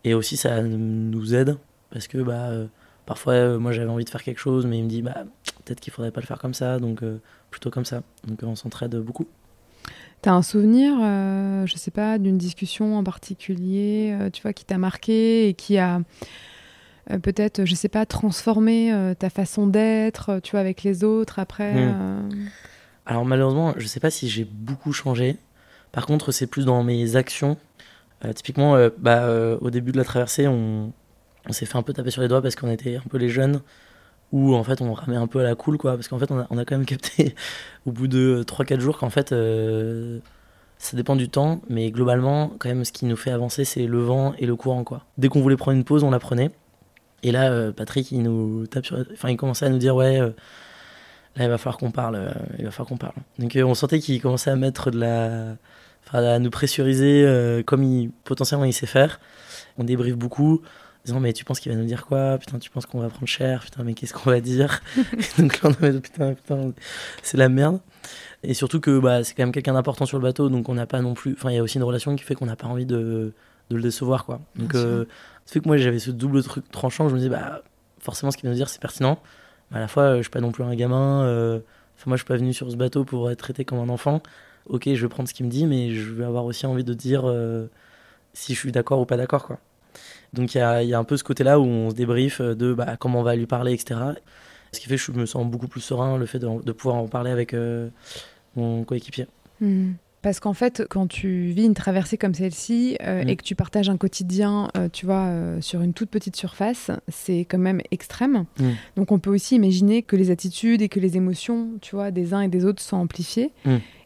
Et 0.04 0.14
aussi 0.14 0.36
ça 0.36 0.62
nous 0.62 1.34
aide 1.34 1.56
parce 1.90 2.08
que 2.08 2.18
bah, 2.18 2.50
parfois 3.06 3.58
moi 3.58 3.72
j'avais 3.72 3.90
envie 3.90 4.04
de 4.04 4.10
faire 4.10 4.22
quelque 4.22 4.38
chose 4.38 4.66
mais 4.66 4.78
il 4.78 4.84
me 4.84 4.88
dit 4.88 5.02
bah 5.02 5.24
peut-être 5.64 5.80
qu'il 5.80 5.92
faudrait 5.92 6.10
pas 6.10 6.20
le 6.20 6.26
faire 6.26 6.38
comme 6.38 6.54
ça, 6.54 6.78
donc 6.78 7.02
euh, 7.02 7.18
plutôt 7.50 7.70
comme 7.70 7.84
ça. 7.84 8.02
Donc 8.26 8.42
euh, 8.42 8.46
on 8.46 8.56
s'entraide 8.56 8.96
beaucoup. 8.96 9.26
Tu 10.22 10.28
as 10.28 10.34
un 10.34 10.42
souvenir, 10.42 10.94
euh, 11.00 11.66
je 11.66 11.76
sais 11.76 11.90
pas, 11.90 12.18
d'une 12.18 12.38
discussion 12.38 12.96
en 12.96 13.04
particulier, 13.04 14.16
tu 14.32 14.42
vois, 14.42 14.52
qui 14.52 14.64
t'a 14.64 14.78
marqué 14.78 15.48
et 15.48 15.54
qui 15.54 15.78
a 15.78 16.00
peut-être, 17.22 17.64
je 17.64 17.74
sais 17.74 17.88
pas, 17.88 18.06
transformé 18.06 18.92
ta 19.18 19.30
façon 19.30 19.66
d'être, 19.66 20.40
tu 20.42 20.52
vois, 20.52 20.60
avec 20.60 20.82
les 20.82 21.04
autres 21.04 21.38
après 21.38 21.74
hmm. 21.74 22.48
Alors 23.04 23.24
malheureusement, 23.24 23.74
je 23.76 23.86
sais 23.86 24.00
pas 24.00 24.10
si 24.10 24.28
j'ai 24.28 24.44
beaucoup 24.44 24.92
changé. 24.92 25.36
Par 25.90 26.06
contre, 26.06 26.30
c'est 26.32 26.46
plus 26.46 26.64
dans 26.64 26.82
mes 26.84 27.16
actions. 27.16 27.56
typiquement, 28.34 28.76
bah, 28.98 29.28
au 29.60 29.70
début 29.70 29.92
de 29.92 29.98
la 29.98 30.04
traversée, 30.04 30.46
on, 30.46 30.92
on 31.48 31.52
s'est 31.52 31.66
fait 31.66 31.76
un 31.76 31.82
peu 31.82 31.92
taper 31.92 32.10
sur 32.10 32.22
les 32.22 32.28
doigts 32.28 32.42
parce 32.42 32.54
qu'on 32.54 32.70
était 32.70 32.96
un 32.96 33.08
peu 33.08 33.18
les 33.18 33.28
jeunes 33.28 33.60
où 34.32 34.54
en 34.54 34.64
fait 34.64 34.80
on 34.80 34.94
ramait 34.94 35.16
un 35.16 35.26
peu 35.26 35.40
à 35.40 35.42
la 35.42 35.54
cool 35.54 35.78
quoi 35.78 35.94
parce 35.94 36.08
qu'en 36.08 36.18
fait 36.18 36.30
on 36.30 36.38
a, 36.38 36.46
on 36.50 36.58
a, 36.58 36.64
quand 36.64 36.76
même 36.76 36.86
capté 36.86 37.34
au 37.86 37.92
bout 37.92 38.08
de 38.08 38.44
3-4 38.46 38.80
jours 38.80 38.98
qu'en 38.98 39.10
fait 39.10 39.32
euh, 39.32 40.20
ça 40.78 40.96
dépend 40.96 41.16
du 41.16 41.28
temps 41.28 41.60
mais 41.68 41.90
globalement 41.90 42.52
quand 42.58 42.68
même 42.68 42.84
ce 42.84 42.92
qui 42.92 43.04
nous 43.04 43.16
fait 43.16 43.30
avancer 43.30 43.64
c'est 43.64 43.86
le 43.86 44.00
vent 44.00 44.34
et 44.38 44.46
le 44.46 44.56
courant 44.56 44.84
quoi 44.84 45.04
dès 45.18 45.28
qu'on 45.28 45.40
voulait 45.40 45.56
prendre 45.56 45.76
une 45.76 45.84
pause 45.84 46.02
on 46.02 46.10
la 46.10 46.18
prenait 46.18 46.50
et 47.22 47.32
là 47.32 47.50
euh, 47.50 47.72
Patrick 47.72 48.10
il 48.12 48.22
nous 48.22 48.66
tape 48.66 48.86
sur 48.86 49.04
enfin 49.12 49.30
il 49.30 49.36
commençait 49.36 49.66
à 49.66 49.68
nous 49.68 49.78
dire 49.78 49.94
ouais 49.94 50.20
euh, 50.20 50.30
là 51.36 51.44
il 51.44 51.48
va 51.48 51.58
falloir 51.58 51.78
qu'on 51.78 51.90
parle 51.90 52.34
il 52.58 52.64
va 52.64 52.70
falloir 52.70 52.88
qu'on 52.88 52.96
parle. 52.96 53.14
Donc 53.38 53.56
on 53.56 53.74
sentait 53.74 53.98
qu'il 53.98 54.20
commençait 54.20 54.50
à 54.50 54.56
mettre 54.56 54.90
de 54.90 54.98
la 54.98 55.56
enfin 56.06 56.24
à 56.24 56.38
nous 56.38 56.50
pressuriser 56.50 57.62
comme 57.66 57.82
il 57.82 58.10
potentiellement 58.24 58.64
il 58.64 58.72
sait 58.72 58.86
faire. 58.86 59.20
On 59.78 59.84
débriefe 59.84 60.16
beaucoup 60.16 60.62
disant 61.04 61.20
mais 61.20 61.32
tu 61.32 61.44
penses 61.44 61.60
qu'il 61.60 61.72
va 61.72 61.78
nous 61.78 61.86
dire 61.86 62.06
quoi? 62.06 62.38
Putain 62.38 62.58
tu 62.58 62.70
penses 62.70 62.86
qu'on 62.86 63.00
va 63.00 63.08
prendre 63.08 63.26
cher? 63.26 63.62
Putain 63.64 63.82
mais 63.82 63.94
qu'est-ce 63.94 64.14
qu'on 64.14 64.30
va 64.30 64.40
dire? 64.40 64.80
Donc 65.38 65.60
là 65.62 65.70
on 65.70 65.84
a 65.84 65.92
putain 65.92 66.34
putain 66.34 66.72
c'est 67.22 67.36
la 67.36 67.48
merde. 67.48 67.80
Et 68.44 68.54
surtout 68.54 68.80
que 68.80 68.98
bah, 68.98 69.22
c'est 69.22 69.34
quand 69.34 69.44
même 69.44 69.52
quelqu'un 69.52 69.74
d'important 69.74 70.06
sur 70.06 70.18
le 70.18 70.22
bateau 70.22 70.48
donc 70.48 70.68
on 70.68 70.74
n'a 70.74 70.86
pas 70.86 71.00
non 71.00 71.14
plus 71.14 71.32
enfin 71.32 71.50
il 71.50 71.56
y 71.56 71.58
a 71.58 71.62
aussi 71.62 71.76
une 71.78 71.84
relation 71.84 72.14
qui 72.16 72.24
fait 72.24 72.34
qu'on 72.34 72.46
n'a 72.46 72.56
pas 72.56 72.66
envie 72.66 72.86
de, 72.86 73.32
de, 73.70 73.76
le 73.76 73.82
décevoir 73.82 74.24
quoi. 74.24 74.40
Donc 74.56 74.74
euh, 74.74 75.04
ça 75.44 75.54
fait 75.54 75.60
que 75.60 75.68
moi 75.68 75.76
j'avais 75.76 75.98
ce 75.98 76.10
double 76.10 76.42
truc 76.42 76.70
tranchant 76.70 77.08
je 77.08 77.14
me 77.14 77.20
dis 77.20 77.28
bah 77.28 77.62
forcément 77.98 78.30
ce 78.30 78.36
qu'il 78.36 78.48
va 78.48 78.52
nous 78.52 78.56
dire 78.56 78.68
c'est 78.68 78.80
pertinent 78.80 79.18
mais 79.70 79.78
à 79.78 79.80
la 79.80 79.88
fois 79.88 80.16
je 80.16 80.22
suis 80.22 80.30
pas 80.30 80.40
non 80.40 80.52
plus 80.52 80.64
un 80.64 80.74
gamin 80.74 81.24
euh, 81.24 81.60
moi 82.06 82.16
je 82.16 82.22
suis 82.22 82.28
pas 82.28 82.36
venu 82.36 82.52
sur 82.52 82.70
ce 82.70 82.76
bateau 82.76 83.04
pour 83.04 83.30
être 83.30 83.38
traité 83.38 83.64
comme 83.64 83.78
un 83.78 83.88
enfant 83.88 84.22
ok 84.66 84.92
je 84.94 85.02
vais 85.02 85.08
prendre 85.08 85.28
ce 85.28 85.34
qu'il 85.34 85.46
me 85.46 85.50
dit 85.50 85.66
mais 85.66 85.90
je 85.90 86.10
vais 86.10 86.24
avoir 86.24 86.44
aussi 86.44 86.66
envie 86.66 86.84
de 86.84 86.94
dire 86.94 87.22
euh, 87.24 87.66
si 88.32 88.54
je 88.54 88.58
suis 88.58 88.72
d'accord 88.72 89.00
ou 89.00 89.06
pas 89.06 89.16
d'accord 89.16 89.46
quoi 89.46 89.58
donc 90.32 90.54
il 90.54 90.58
y 90.58 90.60
a, 90.94 90.98
un 90.98 91.04
peu 91.04 91.16
ce 91.16 91.24
côté-là 91.24 91.60
où 91.60 91.64
on 91.64 91.90
se 91.90 91.94
débrief 91.94 92.40
de 92.40 92.72
bah, 92.72 92.96
comment 92.98 93.20
on 93.20 93.22
va 93.22 93.36
lui 93.36 93.46
parler, 93.46 93.72
etc. 93.74 94.00
Ce 94.72 94.80
qui 94.80 94.88
fait 94.88 94.96
que 94.96 95.02
je 95.02 95.12
me 95.12 95.26
sens 95.26 95.46
beaucoup 95.46 95.68
plus 95.68 95.82
serein, 95.82 96.16
le 96.16 96.26
fait 96.26 96.38
de, 96.38 96.72
pouvoir 96.72 96.96
en 96.96 97.06
parler 97.06 97.30
avec 97.30 97.52
euh, 97.52 97.88
mon 98.56 98.84
coéquipier. 98.84 99.26
Hmm. 99.60 99.92
Parce 100.22 100.40
qu'en 100.40 100.54
fait, 100.54 100.84
quand 100.88 101.06
tu 101.06 101.46
vis 101.46 101.64
une 101.64 101.74
traversée 101.74 102.16
comme 102.16 102.34
celle-ci 102.34 102.96
euh, 103.02 103.24
hmm. 103.24 103.28
et 103.28 103.36
que 103.36 103.42
tu 103.42 103.54
partages 103.54 103.90
un 103.90 103.96
quotidien, 103.96 104.68
euh, 104.76 104.88
tu 104.92 105.06
vois, 105.06 105.30
sur 105.60 105.82
une 105.82 105.92
toute 105.92 106.10
petite 106.10 106.36
surface, 106.36 106.90
c'est 107.08 107.40
quand 107.40 107.58
même 107.58 107.80
extrême. 107.90 108.44
Hmm. 108.58 108.70
Donc 108.96 109.12
on 109.12 109.18
peut 109.18 109.30
aussi 109.30 109.56
imaginer 109.56 110.02
que 110.02 110.16
les 110.16 110.30
attitudes 110.30 110.82
et 110.82 110.88
que 110.88 111.00
les 111.00 111.16
émotions, 111.16 111.70
tu 111.80 111.96
vois, 111.96 112.10
des 112.10 112.34
uns 112.34 112.40
et 112.40 112.48
des 112.48 112.64
autres 112.64 112.82
sont 112.82 112.96
amplifiées. 112.96 113.52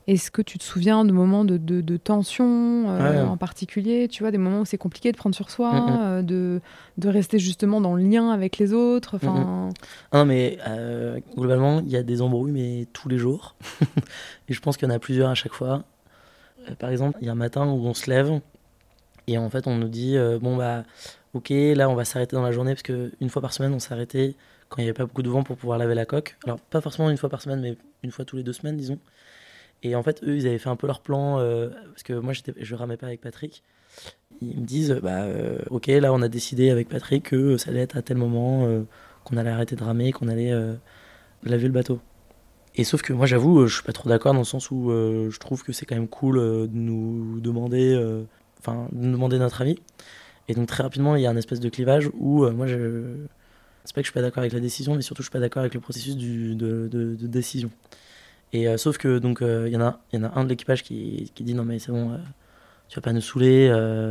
Est-ce 0.07 0.31
que 0.31 0.41
tu 0.41 0.57
te 0.57 0.63
souviens 0.63 1.05
de 1.05 1.11
moments 1.11 1.45
de, 1.45 1.57
de, 1.57 1.97
tension 1.97 2.85
euh, 2.89 3.27
en 3.27 3.37
particulier 3.37 4.07
Tu 4.07 4.23
vois, 4.23 4.31
des 4.31 4.39
moments 4.39 4.61
où 4.61 4.65
c'est 4.65 4.79
compliqué 4.79 5.11
de 5.11 5.17
prendre 5.17 5.35
sur 5.35 5.51
soi, 5.51 5.73
mm, 5.73 5.77
mm. 5.77 5.99
Euh, 6.01 6.23
de, 6.23 6.61
de, 6.99 7.09
rester 7.09 7.41
justement 7.41 7.81
dans 7.81 7.97
le 7.97 8.05
lien 8.05 8.31
avec 8.31 8.59
les 8.59 8.73
autres? 8.73 9.17
Mm, 9.17 9.29
enfin... 9.29 9.71
Non, 10.13 10.25
mais 10.25 10.59
euh, 10.69 11.19
globalement, 11.37 11.81
il 11.81 11.89
y 11.89 11.97
a 11.97 12.05
des 12.05 12.23
embrouilles, 12.23 12.53
mais 12.53 12.87
tous 12.93 13.09
les 13.09 13.19
jours. 13.19 13.57
et 14.49 14.53
je 14.53 14.61
pense 14.61 14.77
qu'il 14.77 14.89
y 14.89 14.93
en 14.93 14.95
a 14.95 15.01
plusieurs 15.01 15.29
à 15.29 15.35
chaque 15.35 15.55
fois. 15.55 15.83
Par 16.79 16.91
exemple, 16.91 17.19
il 17.21 17.27
y 17.27 17.29
a 17.29 17.33
un 17.33 17.37
matin 17.37 17.67
où 17.67 17.87
on 17.87 17.95
se 17.95 18.11
lève 18.11 18.41
et 19.27 19.39
en 19.39 19.51
fait, 19.51 19.67
on 19.67 19.77
nous 19.77 19.89
dit 19.89 20.17
bon, 20.41 20.57
bah, 20.57 20.85
ok, 21.35 21.51
là, 21.51 21.89
on 21.89 21.95
va 21.95 22.05
s'arrêter 22.05 22.37
dans 22.37 22.43
la 22.43 22.53
journée 22.53 22.73
parce 22.73 22.83
qu'une 22.83 23.29
fois 23.29 23.43
par 23.43 23.53
semaine, 23.53 23.73
on 23.75 23.79
s'arrêtait 23.79 24.35
quand 24.69 24.79
il 24.79 24.85
n'y 24.85 24.89
avait 24.89 24.97
pas 24.97 25.07
beaucoup 25.07 25.23
de 25.23 25.29
vent 25.29 25.43
pour 25.43 25.57
pouvoir 25.57 25.79
laver 25.79 25.95
la 25.95 26.07
coque. 26.07 26.37
Alors, 26.45 26.59
pas 26.61 26.81
forcément 26.81 27.11
une 27.11 27.17
fois 27.17 27.29
par 27.29 27.43
semaine, 27.43 27.61
mais 27.61 27.77
une 28.03 28.11
fois 28.11 28.25
tous 28.25 28.37
les 28.37 28.43
deux 28.43 28.53
semaines, 28.53 28.77
disons. 28.77 28.99
Et 29.83 29.95
en 29.95 30.03
fait, 30.03 30.23
eux, 30.25 30.37
ils 30.37 30.47
avaient 30.47 30.59
fait 30.59 30.69
un 30.69 30.77
peu 30.77 30.87
leur 30.87 31.01
plan, 31.01 31.39
euh, 31.39 31.69
parce 31.91 32.03
que 32.03 32.15
moi, 32.15 32.33
je 32.33 32.75
ramais 32.75 32.97
pas 32.97 33.07
avec 33.07 33.21
Patrick. 33.21 33.63
Ils 34.41 34.59
me 34.59 34.67
disent, 34.67 34.99
bah, 35.03 35.23
euh, 35.23 35.59
ok, 35.71 35.87
là, 35.87 36.13
on 36.13 36.23
a 36.23 36.29
décidé 36.29 36.71
avec 36.71 36.89
Patrick 36.89 37.31
que 37.31 37.57
ça 37.57 37.71
allait 37.71 37.81
être 37.81 37.97
à 37.97 38.03
tel 38.03 38.17
moment, 38.17 38.67
euh, 38.67 38.83
qu'on 39.25 39.37
allait 39.37 39.51
arrêter 39.51 39.77
de 39.77 39.85
ramer, 39.85 40.13
qu'on 40.13 40.29
allait 40.29 40.53
laver 41.43 41.67
le 41.67 41.73
bateau. 41.73 42.01
Et 42.77 42.85
sauf 42.85 43.03
que 43.03 43.13
moi, 43.13 43.27
j'avoue, 43.27 43.67
je 43.67 43.75
suis 43.75 43.83
pas 43.83 43.93
trop 43.93 44.09
d'accord 44.09 44.33
dans 44.35 44.41
le 44.41 44.45
sens 44.45 44.71
où 44.71 44.91
je 44.91 45.39
trouve 45.39 45.65
que 45.65 45.73
c'est 45.73 45.87
quand 45.87 45.97
même 45.97 46.09
cool 46.09 46.37
de 46.37 46.69
nous 46.73 47.41
demander, 47.41 47.99
demander 48.93 49.39
notre 49.39 49.63
avis. 49.63 49.79
Et 50.49 50.55
donc, 50.55 50.69
très 50.69 50.83
rapidement, 50.83 51.17
il 51.17 51.23
y 51.23 51.27
a 51.27 51.31
un 51.31 51.37
espèce 51.37 51.61
de 51.61 51.69
clivage 51.69 52.11
où 52.19 52.49
moi, 52.51 52.67
je. 52.67 53.15
C'est 53.85 53.95
pas 53.95 54.01
que 54.03 54.07
je 54.07 54.11
suis 54.11 54.15
pas 54.15 54.23
d'accord 54.23 54.41
avec 54.41 54.53
la 54.53 54.61
décision, 54.61 54.95
mais 54.95 55.03
surtout, 55.03 55.23
je 55.23 55.29
suis 55.29 55.33
pas 55.33 55.41
d'accord 55.41 55.61
avec 55.61 55.73
le 55.73 55.81
processus 55.81 56.17
de, 56.17 56.55
de 56.55 57.27
décision. 57.27 57.71
Et 58.53 58.69
euh, 58.69 58.77
sauf 58.77 58.99
que 58.99 59.19
donc 59.19 59.39
il 59.41 59.47
euh, 59.47 59.69
y 59.69 59.77
en 59.77 59.81
a 59.81 60.01
y 60.13 60.19
en 60.19 60.25
a 60.25 60.39
un 60.39 60.45
de 60.45 60.49
l'équipage 60.49 60.83
qui, 60.83 61.31
qui, 61.35 61.45
dit 61.45 61.55
non 61.55 61.65
mais 61.65 61.79
c'est 61.79 61.93
bon, 61.93 62.13
euh, 62.13 62.19
tu 62.89 62.97
vas 62.97 63.03
pas 63.03 63.13
nous 63.13 63.21
saouler, 63.21 63.71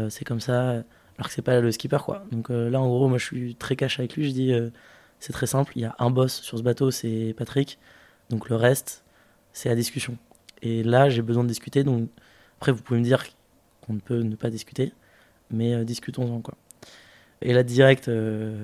c'est 0.09 0.25
comme 0.25 0.39
ça, 0.39 0.83
alors 1.17 1.27
que 1.27 1.31
c'est 1.31 1.41
pas 1.41 1.59
le 1.61 1.71
skipper 1.71 1.99
quoi. 2.03 2.25
Donc 2.31 2.49
là 2.49 2.79
en 2.81 2.87
gros 2.87 3.07
moi 3.07 3.17
je 3.17 3.25
suis 3.25 3.55
très 3.55 3.75
cash 3.75 3.99
avec 3.99 4.15
lui, 4.15 4.27
je 4.27 4.33
dis 4.33 4.53
c'est 5.19 5.33
très 5.33 5.47
simple, 5.47 5.73
il 5.75 5.83
y 5.83 5.85
a 5.85 5.95
un 5.99 6.09
boss 6.11 6.41
sur 6.41 6.57
ce 6.57 6.63
bateau, 6.63 6.91
c'est 6.91 7.33
Patrick, 7.37 7.79
donc 8.29 8.49
le 8.49 8.55
reste 8.55 9.03
c'est 9.53 9.69
la 9.69 9.75
discussion. 9.75 10.17
Et 10.61 10.83
là 10.83 11.09
j'ai 11.09 11.21
besoin 11.21 11.43
de 11.43 11.49
discuter, 11.49 11.83
donc 11.83 12.09
après 12.57 12.71
vous 12.71 12.81
pouvez 12.81 12.99
me 12.99 13.05
dire 13.05 13.23
qu'on 13.81 13.93
ne 13.93 13.99
peut 13.99 14.21
ne 14.21 14.35
pas 14.35 14.49
discuter, 14.49 14.93
mais 15.51 15.85
discutons-en 15.85 16.41
quoi. 16.41 16.55
Et 17.41 17.53
là 17.53 17.63
direct 17.63 18.09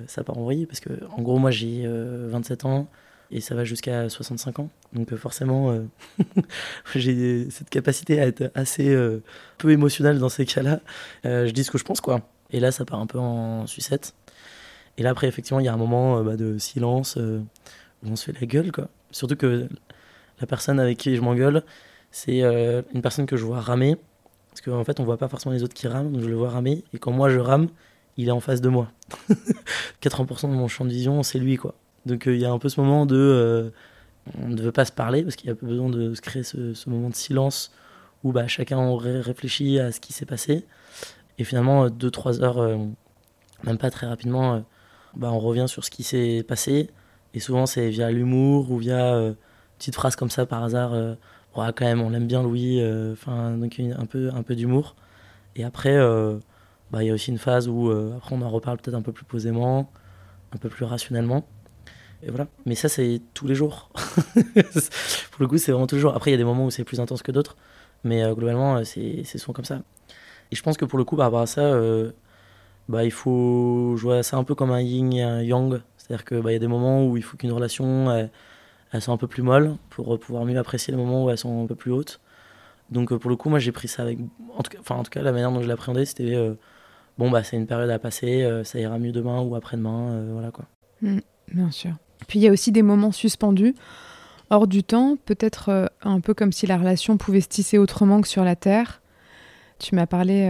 ça 0.07 0.23
part 0.23 0.37
en 0.37 0.43
vrille 0.43 0.65
parce 0.65 0.79
que 0.79 0.91
en 1.11 1.21
gros 1.21 1.37
moi 1.37 1.51
j'ai 1.51 1.85
27 1.87 2.65
ans 2.65 2.87
et 3.31 3.39
ça 3.39 3.55
va 3.55 3.63
jusqu'à 3.63 4.09
65 4.09 4.59
ans. 4.59 4.69
Donc 4.93 5.11
euh, 5.11 5.17
forcément, 5.17 5.71
euh, 5.71 5.85
j'ai 6.95 7.49
cette 7.49 7.69
capacité 7.69 8.19
à 8.19 8.27
être 8.27 8.51
assez 8.55 8.89
euh, 8.89 9.23
peu 9.57 9.71
émotionnel 9.71 10.19
dans 10.19 10.29
ces 10.29 10.45
cas-là. 10.45 10.81
je 11.23 11.49
dis 11.51 11.63
ce 11.63 11.71
que 11.71 11.77
je 11.77 11.83
pense, 11.83 12.01
quoi. 12.01 12.21
Et 12.51 12.59
là, 12.59 12.71
ça 12.71 12.83
part 12.83 12.99
un 12.99 13.07
peu 13.07 13.17
en 13.17 13.65
sucette. 13.67 14.13
Et 14.97 15.03
là, 15.03 15.11
après, 15.11 15.27
effectivement, 15.27 15.61
il 15.61 15.65
y 15.65 15.69
a 15.69 15.73
un 15.73 15.77
moment 15.77 16.21
bah, 16.21 16.35
de 16.35 16.57
silence 16.57 17.15
où 17.15 17.45
on 18.05 18.15
se 18.17 18.25
fait 18.25 18.39
la 18.39 18.45
gueule, 18.45 18.71
quoi. 18.71 18.89
Surtout 19.11 19.35
que 19.35 19.67
la 20.39 20.47
personne 20.47 20.79
avec 20.79 20.97
qui 20.97 21.15
je 21.15 21.21
m'engueule, 21.21 21.63
c'est 22.11 22.41
une 22.41 23.01
personne 23.01 23.25
que 23.25 23.37
je 23.37 23.45
vois 23.45 23.61
ramer. 23.61 23.97
Parce 24.51 24.61
qu'en 24.61 24.83
fait, 24.83 24.99
on 24.99 25.03
voit 25.03 25.17
pas 25.17 25.29
forcément 25.29 25.53
les 25.53 25.63
autres 25.63 25.73
qui 25.73 25.87
rament, 25.87 26.11
donc 26.11 26.21
je 26.21 26.27
le 26.27 26.35
vois 26.35 26.49
ramer. 26.49 26.83
Et 26.93 26.99
quand 26.99 27.11
moi 27.11 27.29
je 27.29 27.39
rame, 27.39 27.69
il 28.17 28.27
est 28.27 28.31
en 28.31 28.41
face 28.41 28.61
de 28.61 28.69
moi. 28.69 28.91
80% 30.01 30.49
de 30.49 30.55
mon 30.55 30.67
champ 30.67 30.83
de 30.83 30.89
vision, 30.89 31.23
c'est 31.23 31.39
lui, 31.39 31.55
quoi. 31.55 31.75
Donc 32.05 32.27
euh, 32.27 32.35
il 32.35 32.41
y 32.41 32.45
a 32.45 32.51
un 32.51 32.59
peu 32.59 32.67
ce 32.69 32.79
moment 32.81 33.05
de. 33.05 33.15
Euh, 33.15 33.69
on 34.39 34.49
ne 34.49 34.61
veut 34.61 34.71
pas 34.71 34.85
se 34.85 34.91
parler 34.91 35.23
parce 35.23 35.35
qu'il 35.35 35.47
y 35.47 35.51
a 35.51 35.55
besoin 35.55 35.89
de 35.89 36.13
se 36.13 36.21
créer 36.21 36.43
ce, 36.43 36.89
moment 36.89 37.09
de 37.09 37.15
silence 37.15 37.71
où 38.23 38.31
bah, 38.31 38.47
chacun 38.47 38.77
aurait 38.77 39.19
réfléchi 39.19 39.79
à 39.79 39.91
ce 39.91 39.99
qui 39.99 40.13
s'est 40.13 40.25
passé. 40.25 40.65
Et 41.39 41.43
finalement, 41.43 41.87
2-3 41.87 42.41
heures, 42.43 42.59
euh, 42.59 42.77
même 43.63 43.77
pas 43.77 43.89
très 43.89 44.05
rapidement, 44.05 44.63
bah, 45.15 45.31
on 45.31 45.39
revient 45.39 45.65
sur 45.67 45.85
ce 45.85 45.89
qui 45.89 46.03
s'est 46.03 46.43
passé. 46.47 46.89
Et 47.33 47.39
souvent, 47.39 47.65
c'est 47.65 47.89
via 47.89 48.11
l'humour 48.11 48.71
ou 48.71 48.77
via 48.77 49.15
une 49.15 49.35
petite 49.77 49.95
phrase 49.95 50.15
comme 50.15 50.29
ça 50.29 50.45
par 50.45 50.63
hasard. 50.63 50.93
ouais, 50.93 51.67
quand 51.75 51.85
même, 51.85 52.01
on 52.01 52.09
l'aime 52.09 52.27
bien, 52.27 52.43
Louis. 52.43 52.81
Enfin, 53.13 53.51
donc 53.57 53.79
un 53.79 54.05
peu, 54.05 54.29
un 54.33 54.43
peu 54.43 54.55
d'humour. 54.55 54.95
Et 55.55 55.63
après, 55.63 55.97
bah, 56.91 57.03
il 57.03 57.07
y 57.07 57.09
a 57.09 57.13
aussi 57.13 57.31
une 57.31 57.37
phase 57.37 57.67
où 57.69 57.89
après 57.89 58.35
on 58.35 58.41
en 58.41 58.49
reparle 58.49 58.77
peut-être 58.77 58.95
un 58.95 59.01
peu 59.01 59.11
plus 59.11 59.25
posément, 59.25 59.91
un 60.53 60.57
peu 60.57 60.69
plus 60.69 60.85
rationnellement. 60.85 61.45
Et 62.23 62.29
voilà. 62.29 62.47
Mais 62.65 62.75
ça, 62.75 62.89
c'est 62.89 63.21
tous 63.33 63.47
les 63.47 63.55
jours. 63.55 63.89
Pour 65.31 65.39
le 65.39 65.47
coup, 65.47 65.57
c'est 65.57 65.71
vraiment 65.71 65.87
tous 65.87 65.95
les 65.95 66.01
jours. 66.01 66.15
Après, 66.15 66.31
il 66.31 66.33
y 66.33 66.35
a 66.35 66.37
des 66.37 66.43
moments 66.43 66.65
où 66.65 66.71
c'est 66.71 66.83
plus 66.83 66.99
intense 66.99 67.23
que 67.23 67.31
d'autres. 67.31 67.55
Mais 68.03 68.23
globalement, 68.33 68.83
c'est 68.83 69.23
souvent 69.37 69.53
comme 69.53 69.65
ça. 69.65 69.81
Et 70.51 70.55
je 70.55 70.61
pense 70.63 70.75
que 70.77 70.85
pour 70.85 70.99
le 70.99 71.05
coup, 71.05 71.15
par 71.15 71.27
rapport 71.27 71.41
à 71.41 71.47
ça, 71.47 71.73
bah, 72.89 73.05
il 73.05 73.11
faut 73.11 73.95
jouer 73.95 74.21
ça 74.21 74.37
un 74.37 74.43
peu 74.43 74.53
comme 74.53 74.71
un 74.71 74.81
yin 74.81 75.13
et 75.13 75.21
un 75.21 75.41
yang. 75.41 75.81
C'est-à-dire 76.11 76.25
qu'il 76.25 76.41
bah, 76.41 76.51
y 76.51 76.55
a 76.55 76.59
des 76.59 76.67
moments 76.67 77.07
où 77.07 77.15
il 77.15 77.23
faut 77.23 77.37
qu'une 77.37 77.53
relation 77.53 78.29
soit 78.99 79.13
un 79.13 79.17
peu 79.17 79.27
plus 79.27 79.43
molle 79.43 79.77
pour 79.89 80.19
pouvoir 80.19 80.43
mieux 80.43 80.57
apprécier 80.57 80.91
les 80.91 80.97
moments 80.97 81.23
où 81.23 81.29
elles 81.29 81.37
sont 81.37 81.63
un 81.63 81.67
peu 81.67 81.75
plus 81.75 81.91
hautes. 81.91 82.19
Donc 82.89 83.13
pour 83.15 83.29
le 83.29 83.37
coup, 83.37 83.49
moi 83.49 83.59
j'ai 83.59 83.71
pris 83.71 83.87
ça 83.87 84.03
avec. 84.03 84.19
En 84.57 84.61
tout, 84.61 84.71
cas, 84.71 84.77
enfin, 84.81 84.95
en 84.95 85.03
tout 85.03 85.09
cas, 85.09 85.21
la 85.21 85.31
manière 85.31 85.51
dont 85.51 85.61
je 85.61 85.67
l'appréhendais, 85.67 86.03
c'était 86.03 86.35
euh, 86.35 86.55
bon, 87.17 87.31
bah 87.31 87.43
c'est 87.43 87.55
une 87.55 87.65
période 87.67 87.89
à 87.89 87.99
passer, 87.99 88.43
euh, 88.43 88.65
ça 88.65 88.79
ira 88.79 88.99
mieux 88.99 89.13
demain 89.13 89.39
ou 89.41 89.55
après-demain, 89.55 90.11
euh, 90.11 90.29
voilà 90.33 90.51
quoi. 90.51 90.65
Mmh, 91.01 91.19
bien 91.53 91.71
sûr. 91.71 91.91
Puis 92.27 92.39
il 92.39 92.41
y 92.41 92.49
a 92.49 92.51
aussi 92.51 92.73
des 92.73 92.81
moments 92.81 93.13
suspendus, 93.13 93.75
hors 94.49 94.67
du 94.67 94.83
temps, 94.83 95.15
peut-être 95.25 95.89
un 96.03 96.19
peu 96.19 96.33
comme 96.33 96.51
si 96.51 96.67
la 96.67 96.77
relation 96.77 97.17
pouvait 97.17 97.41
se 97.41 97.47
tisser 97.47 97.77
autrement 97.77 98.19
que 98.19 98.27
sur 98.27 98.43
la 98.43 98.57
Terre. 98.57 99.01
Tu 99.79 99.95
m'as 99.95 100.05
parlé 100.05 100.47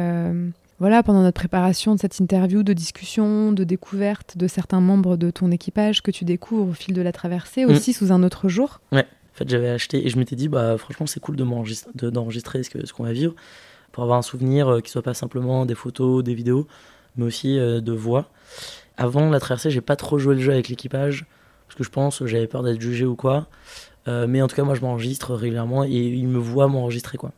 voilà, 0.82 1.04
pendant 1.04 1.22
notre 1.22 1.40
préparation 1.40 1.94
de 1.94 2.00
cette 2.00 2.18
interview, 2.18 2.64
de 2.64 2.74
discussion, 2.74 3.52
de 3.52 3.64
découverte 3.64 4.36
de 4.36 4.48
certains 4.48 4.82
membres 4.82 5.16
de 5.16 5.30
ton 5.30 5.52
équipage 5.52 6.02
que 6.02 6.10
tu 6.10 6.26
découvres 6.26 6.72
au 6.72 6.74
fil 6.74 6.96
de 6.96 7.04
la 7.04 7.12
traversée, 7.12 7.66
mm. 7.66 7.70
aussi 7.70 7.94
sous 7.94 8.12
un 8.12 8.24
autre 8.24 8.50
jour. 8.50 8.82
Ouais, 8.92 9.06
en 9.06 9.36
fait, 9.36 9.48
j'avais 9.48 9.70
acheté 9.70 10.04
et 10.04 10.10
je 10.10 10.18
m'étais 10.18 10.36
dit, 10.36 10.48
bah, 10.48 10.80
franchement, 10.80 11.06
c'est 11.06 11.20
cool 11.20 11.36
d'enregistrer 11.36 12.64
ce 12.64 12.72
qu'on 12.72 12.84
ce 12.84 12.94
qu'on 12.94 13.04
va 13.04 13.14
vivre 13.14 13.36
pour 13.92 14.02
avoir 14.02 14.18
un 14.18 14.24
souvenir 14.24 14.70
euh, 14.70 14.80
qui 14.80 14.90
soit 14.90 15.04
pas 15.04 15.14
simplement 15.14 15.68
des 15.68 15.76
photos, 15.76 16.24
des 16.24 16.34
vidéos, 16.34 16.66
mais 17.16 17.26
aussi 17.26 17.60
euh, 17.60 17.80
de 17.80 17.92
voix. 17.92 18.32
Avant 18.98 19.30
la 19.30 19.40
traversée, 19.40 19.70
j'ai 19.70 19.82
pas 19.82 19.96
trop 19.96 20.18
joué 20.18 20.34
le 20.34 20.42
jeu 20.42 20.52
avec 20.52 20.68
l'équipage 20.68 21.28
parce 21.68 21.78
que 21.78 21.84
je 21.84 21.92
pense 21.92 22.26
j'avais 22.26 22.48
peur 22.48 22.64
d'être 22.64 22.82
jugé 22.82 23.06
ou 23.06 23.16
quoi. 23.16 23.46
Euh, 24.08 24.26
mais 24.26 24.42
en 24.42 24.48
tout 24.48 24.56
cas, 24.56 24.64
moi, 24.64 24.74
je 24.74 24.82
m'enregistre 24.82 25.36
régulièrement 25.36 25.84
et 25.84 25.92
ils 25.92 26.28
me 26.28 26.40
voient 26.40 26.68
m'enregistrer 26.68 27.20
quoi. 27.20 27.34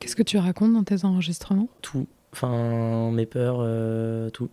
Qu'est-ce 0.00 0.16
que 0.16 0.24
tu 0.24 0.38
racontes 0.38 0.72
dans 0.72 0.82
tes 0.82 1.04
enregistrements? 1.04 1.68
Tout 1.80 2.08
enfin 2.34 3.10
mes 3.12 3.26
peurs, 3.26 3.58
euh, 3.60 4.30
tout. 4.30 4.50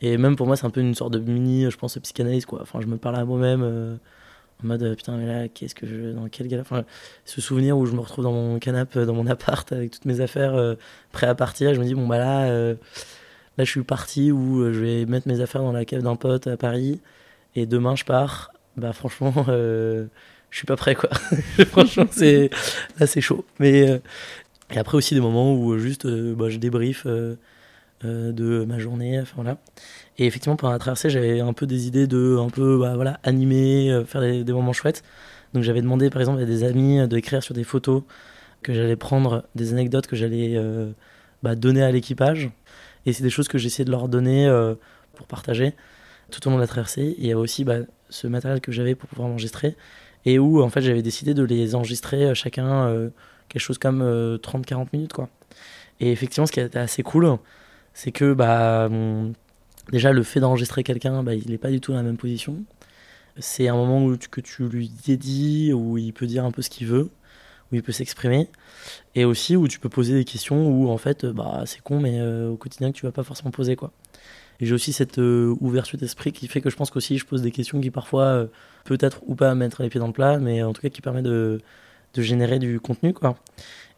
Et 0.00 0.16
même 0.16 0.36
pour 0.36 0.46
moi, 0.46 0.56
c'est 0.56 0.66
un 0.66 0.70
peu 0.70 0.80
une 0.80 0.94
sorte 0.94 1.12
de 1.12 1.18
mini, 1.18 1.70
je 1.70 1.76
pense, 1.76 1.98
psychanalyse, 1.98 2.46
quoi. 2.46 2.60
Enfin, 2.62 2.80
je 2.80 2.86
me 2.86 2.96
parle 2.96 3.16
à 3.16 3.24
moi-même 3.24 3.62
euh, 3.62 3.96
en 4.62 4.68
mode 4.68 4.82
euh, 4.82 4.94
putain, 4.94 5.16
mais 5.16 5.26
là, 5.26 5.48
qu'est-ce 5.48 5.74
que 5.74 5.86
je. 5.86 6.12
Dans 6.12 6.28
quel 6.28 6.48
gala 6.48 6.62
Enfin, 6.62 6.84
ce 7.24 7.40
souvenir 7.40 7.76
où 7.76 7.86
je 7.86 7.92
me 7.92 8.00
retrouve 8.00 8.24
dans 8.24 8.32
mon 8.32 8.58
canapé, 8.58 9.04
dans 9.06 9.14
mon 9.14 9.26
appart, 9.26 9.70
avec 9.72 9.90
toutes 9.90 10.04
mes 10.06 10.20
affaires, 10.20 10.76
prêt 11.12 11.26
à 11.26 11.34
partir. 11.34 11.74
Je 11.74 11.80
me 11.80 11.84
dis, 11.84 11.94
bon, 11.94 12.06
bah 12.06 12.18
là, 12.18 12.50
là, 12.72 12.76
je 13.58 13.70
suis 13.70 13.82
parti 13.82 14.32
où 14.32 14.72
je 14.72 14.80
vais 14.80 15.06
mettre 15.06 15.28
mes 15.28 15.40
affaires 15.40 15.62
dans 15.62 15.72
la 15.72 15.84
cave 15.84 16.02
d'un 16.02 16.16
pote 16.16 16.46
à 16.46 16.56
Paris. 16.56 17.00
Et 17.56 17.66
demain, 17.66 17.96
je 17.96 18.04
pars. 18.04 18.52
Bah, 18.76 18.92
franchement, 18.92 19.32
je 19.48 20.06
suis 20.56 20.66
pas 20.66 20.76
prêt, 20.76 20.94
quoi. 20.94 21.10
franchement, 21.70 22.06
c'est. 22.10 22.50
Là, 22.98 23.06
c'est 23.06 23.20
chaud. 23.20 23.44
Mais 23.58 24.00
et 24.70 24.78
après 24.78 24.96
aussi 24.96 25.14
des 25.14 25.20
moments 25.20 25.54
où 25.54 25.72
euh, 25.72 25.78
juste 25.78 26.04
euh, 26.04 26.34
bah, 26.34 26.50
je 26.50 26.58
débrief 26.58 27.06
euh, 27.06 27.36
de 28.02 28.64
ma 28.64 28.78
journée. 28.78 29.18
Enfin, 29.20 29.34
voilà. 29.36 29.58
Et 30.18 30.26
effectivement, 30.26 30.56
pendant 30.56 30.72
la 30.72 30.78
traversée, 30.78 31.10
j'avais 31.10 31.40
un 31.40 31.52
peu 31.52 31.66
des 31.66 31.86
idées 31.86 32.06
de 32.06 32.36
un 32.38 32.48
peu 32.50 32.78
bah, 32.78 32.94
voilà, 32.94 33.18
animer, 33.24 34.02
faire 34.06 34.20
des, 34.20 34.52
moments 34.52 34.72
chouettes. 34.72 35.02
Donc 35.54 35.62
j'avais 35.62 35.80
demandé 35.82 36.10
par 36.10 36.20
exemple 36.20 36.42
à 36.42 36.44
des 36.44 36.62
amis 36.62 37.06
d'écrire 37.08 37.42
sur 37.42 37.54
des 37.54 37.64
photos 37.64 38.02
que 38.62 38.74
j'allais 38.74 38.96
prendre, 38.96 39.44
des 39.54 39.72
anecdotes 39.72 40.06
que 40.06 40.14
j'allais 40.14 40.56
bah, 41.42 41.54
donner 41.54 41.82
à 41.82 41.90
l'équipage. 41.90 42.50
Et 43.06 43.12
c'est 43.12 43.22
des 43.22 43.30
choses 43.30 43.48
que 43.48 43.58
j'essayais 43.58 43.86
de 43.86 43.90
leur 43.90 44.08
donner 44.08 44.48
pour 45.14 45.26
partager 45.26 45.74
tout 46.30 46.46
au 46.46 46.50
long 46.50 46.56
de 46.56 46.60
la 46.60 46.68
traversée. 46.68 47.02
Et 47.02 47.16
il 47.18 47.26
y 47.26 47.32
a 47.32 47.38
aussi 47.38 47.64
ce 48.10 48.26
matériel 48.26 48.60
que 48.60 48.70
j'avais 48.70 48.94
pour 48.94 49.08
pouvoir 49.08 49.28
enregistrer 49.28 49.76
et 50.24 50.38
où 50.38 50.62
en 50.62 50.68
fait 50.68 50.82
j'avais 50.82 51.02
décidé 51.02 51.34
de 51.34 51.42
les 51.42 51.74
enregistrer 51.74 52.34
chacun 52.34 53.10
quelque 53.48 53.62
chose 53.62 53.78
comme 53.78 54.02
30-40 54.02 54.02
euh, 54.04 54.84
minutes 54.92 55.12
quoi. 55.12 55.28
Et 56.00 56.12
effectivement, 56.12 56.46
ce 56.46 56.52
qui 56.52 56.60
était 56.60 56.78
assez 56.78 57.02
cool, 57.02 57.38
c'est 57.92 58.12
que 58.12 58.32
bah, 58.32 58.88
déjà 59.90 60.12
le 60.12 60.22
fait 60.22 60.40
d'enregistrer 60.40 60.84
quelqu'un, 60.84 61.22
bah, 61.22 61.34
il 61.34 61.50
n'est 61.50 61.58
pas 61.58 61.70
du 61.70 61.80
tout 61.80 61.92
dans 61.92 61.98
la 61.98 62.04
même 62.04 62.16
position. 62.16 62.62
C'est 63.38 63.68
un 63.68 63.74
moment 63.74 64.04
où 64.04 64.16
tu, 64.16 64.28
que 64.28 64.40
tu 64.40 64.68
lui 64.68 64.90
dédies, 65.06 65.72
où 65.72 65.98
il 65.98 66.12
peut 66.12 66.26
dire 66.26 66.44
un 66.44 66.50
peu 66.50 66.62
ce 66.62 66.70
qu'il 66.70 66.86
veut, 66.86 67.10
où 67.70 67.74
il 67.74 67.82
peut 67.82 67.92
s'exprimer, 67.92 68.48
et 69.14 69.24
aussi 69.24 69.56
où 69.56 69.68
tu 69.68 69.78
peux 69.78 69.88
poser 69.88 70.14
des 70.14 70.24
questions 70.24 70.68
où 70.68 70.88
en 70.88 70.98
fait, 70.98 71.26
bah, 71.26 71.62
c'est 71.66 71.80
con, 71.80 72.00
mais 72.00 72.20
euh, 72.20 72.50
au 72.50 72.56
quotidien 72.56 72.92
que 72.92 72.96
tu 72.96 73.06
vas 73.06 73.12
pas 73.12 73.24
forcément 73.24 73.50
poser 73.50 73.76
quoi. 73.76 73.92
Et 74.60 74.66
j'ai 74.66 74.74
aussi 74.74 74.92
cette 74.92 75.18
euh, 75.18 75.54
ouverture 75.60 75.98
d'esprit 75.98 76.32
qui 76.32 76.48
fait 76.48 76.60
que 76.60 76.70
je 76.70 76.76
pense 76.76 76.90
qu'aussi 76.90 77.16
je 77.18 77.24
pose 77.26 77.42
des 77.42 77.52
questions 77.52 77.80
qui 77.80 77.90
parfois, 77.90 78.46
peut-être 78.84 79.20
ou 79.26 79.34
pas 79.34 79.54
mettre 79.54 79.82
les 79.82 79.88
pieds 79.88 80.00
dans 80.00 80.08
le 80.08 80.12
plat, 80.12 80.38
mais 80.38 80.62
en 80.62 80.72
tout 80.72 80.82
cas 80.82 80.88
qui 80.88 81.00
permet 81.00 81.22
de, 81.22 81.60
de 82.14 82.22
générer 82.22 82.58
du 82.58 82.80
contenu, 82.80 83.12
quoi. 83.12 83.36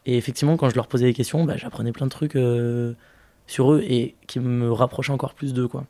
Et 0.05 0.17
effectivement, 0.17 0.57
quand 0.57 0.69
je 0.69 0.75
leur 0.75 0.87
posais 0.87 1.05
des 1.05 1.13
questions, 1.13 1.43
bah, 1.43 1.57
j'apprenais 1.57 1.91
plein 1.91 2.07
de 2.07 2.11
trucs 2.11 2.35
euh, 2.35 2.93
sur 3.47 3.73
eux 3.73 3.83
et 3.87 4.15
qui 4.27 4.39
me 4.39 4.71
rapprochaient 4.71 5.11
encore 5.11 5.33
plus 5.33 5.53
d'eux, 5.53 5.67
quoi. 5.67 5.85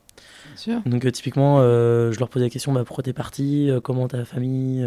Donc, 0.84 1.04
euh, 1.04 1.10
typiquement, 1.10 1.58
euh, 1.60 2.12
je 2.12 2.18
leur 2.18 2.28
posais 2.28 2.44
la 2.44 2.50
question 2.50 2.72
bah, 2.72 2.84
pourquoi 2.84 3.02
t'es 3.02 3.14
parti 3.14 3.70
Comment 3.82 4.08
ta 4.08 4.24
famille 4.24 4.86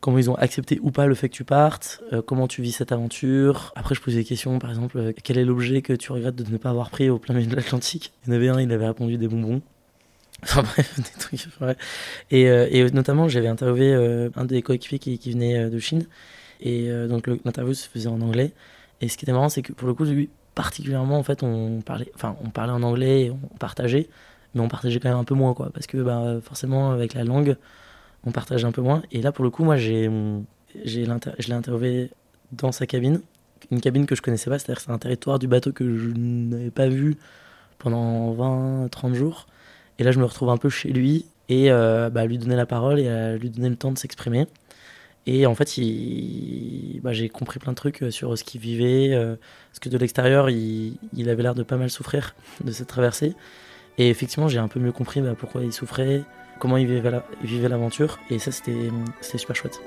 Comment 0.00 0.16
ils 0.16 0.30
ont 0.30 0.34
accepté 0.36 0.78
ou 0.80 0.90
pas 0.90 1.06
le 1.06 1.14
fait 1.14 1.28
que 1.28 1.34
tu 1.34 1.44
partes 1.44 2.02
Comment 2.26 2.48
tu 2.48 2.62
vis 2.62 2.72
cette 2.72 2.90
aventure 2.90 3.74
Après, 3.76 3.94
je 3.94 4.00
posais 4.00 4.16
des 4.16 4.24
questions, 4.24 4.58
par 4.58 4.70
exemple, 4.70 5.12
quel 5.22 5.36
est 5.36 5.44
l'objet 5.44 5.82
que 5.82 5.92
tu 5.92 6.10
regrettes 6.12 6.36
de 6.36 6.50
ne 6.50 6.56
pas 6.56 6.70
avoir 6.70 6.88
pris 6.88 7.10
au 7.10 7.18
plein 7.18 7.34
milieu 7.34 7.50
de 7.50 7.56
l'Atlantique? 7.56 8.14
Il 8.24 8.30
y 8.30 8.32
en 8.32 8.36
avait 8.36 8.48
un, 8.48 8.60
il 8.60 8.72
avait 8.72 8.86
répondu 8.86 9.18
des 9.18 9.28
bonbons. 9.28 9.60
Enfin 10.42 10.62
bref, 10.62 10.96
des 10.96 11.20
trucs. 11.20 11.48
Et, 12.30 12.44
et 12.44 12.90
notamment, 12.92 13.28
j'avais 13.28 13.48
interviewé 13.48 13.92
un 14.34 14.44
des 14.46 14.62
coéquipiers 14.62 14.98
qui, 14.98 15.18
qui 15.18 15.32
venait 15.32 15.68
de 15.68 15.78
Chine 15.78 16.06
et 16.60 16.90
euh, 16.90 17.08
donc 17.08 17.26
l'interview 17.44 17.74
se 17.74 17.88
faisait 17.88 18.08
en 18.08 18.20
anglais. 18.20 18.52
Et 19.00 19.08
ce 19.08 19.16
qui 19.16 19.24
était 19.24 19.32
marrant, 19.32 19.48
c'est 19.48 19.62
que 19.62 19.72
pour 19.72 19.88
le 19.88 19.94
coup, 19.94 20.04
lui, 20.04 20.28
particulièrement, 20.54 21.18
en 21.18 21.22
fait, 21.22 21.42
on 21.42 21.80
parlait, 21.80 22.10
enfin, 22.14 22.36
on 22.44 22.50
parlait 22.50 22.72
en 22.72 22.82
anglais, 22.82 23.30
on 23.30 23.56
partageait, 23.56 24.08
mais 24.54 24.60
on 24.60 24.68
partageait 24.68 25.00
quand 25.00 25.08
même 25.08 25.18
un 25.18 25.24
peu 25.24 25.34
moins, 25.34 25.54
quoi. 25.54 25.70
Parce 25.72 25.86
que 25.86 25.98
bah, 25.98 26.38
forcément, 26.42 26.90
avec 26.92 27.14
la 27.14 27.24
langue, 27.24 27.56
on 28.24 28.32
partage 28.32 28.64
un 28.64 28.72
peu 28.72 28.82
moins. 28.82 29.02
Et 29.12 29.22
là, 29.22 29.32
pour 29.32 29.44
le 29.44 29.50
coup, 29.50 29.64
moi, 29.64 29.76
j'ai, 29.76 30.10
j'ai 30.84 31.04
je 31.04 31.48
l'ai 31.48 31.52
interviewé 31.54 32.10
dans 32.52 32.72
sa 32.72 32.86
cabine, 32.86 33.20
une 33.70 33.80
cabine 33.80 34.06
que 34.06 34.14
je 34.14 34.22
connaissais 34.22 34.50
pas, 34.50 34.58
c'est-à-dire 34.58 34.80
c'est 34.80 34.90
un 34.90 34.98
territoire 34.98 35.38
du 35.38 35.46
bateau 35.46 35.72
que 35.72 35.96
je 35.96 36.08
n'avais 36.10 36.70
pas 36.70 36.88
vu 36.88 37.16
pendant 37.78 38.32
20, 38.32 38.88
30 38.90 39.14
jours. 39.14 39.46
Et 39.98 40.04
là, 40.04 40.12
je 40.12 40.18
me 40.18 40.24
retrouve 40.24 40.50
un 40.50 40.56
peu 40.56 40.68
chez 40.68 40.90
lui 40.90 41.26
et 41.48 41.70
euh, 41.70 42.10
bah, 42.10 42.24
lui 42.26 42.38
donner 42.38 42.56
la 42.56 42.66
parole 42.66 43.00
et 43.00 43.08
à 43.08 43.36
lui 43.36 43.50
donner 43.50 43.68
le 43.68 43.76
temps 43.76 43.92
de 43.92 43.98
s'exprimer. 43.98 44.46
Et 45.26 45.46
en 45.46 45.54
fait, 45.54 45.74
bah, 47.02 47.12
j'ai 47.12 47.28
compris 47.28 47.58
plein 47.58 47.72
de 47.72 47.76
trucs 47.76 48.02
euh, 48.02 48.10
sur 48.10 48.36
ce 48.36 48.44
qu'il 48.44 48.60
vivait. 48.60 49.12
Euh, 49.12 49.36
parce 49.70 49.78
que 49.80 49.88
de 49.88 49.98
l'extérieur, 49.98 50.50
il, 50.50 50.98
avait 51.28 51.42
l'air 51.42 51.54
de 51.54 51.62
pas 51.62 51.76
mal 51.76 51.90
souffrir 51.90 52.34
de 52.64 52.72
cette 52.72 52.88
traversée. 52.88 53.34
Et 53.98 54.08
effectivement, 54.08 54.48
j'ai 54.48 54.58
un 54.58 54.68
peu 54.68 54.80
mieux 54.80 54.92
compris 54.92 55.20
bah, 55.20 55.34
pourquoi 55.38 55.62
il 55.62 55.72
souffrait, 55.72 56.22
comment 56.58 56.76
il 56.76 56.86
vivait 56.86 57.68
l'aventure. 57.68 58.18
Et 58.30 58.38
ça, 58.38 58.50
c'était 58.50 58.90
super 59.20 59.54
chouette. 59.54 59.80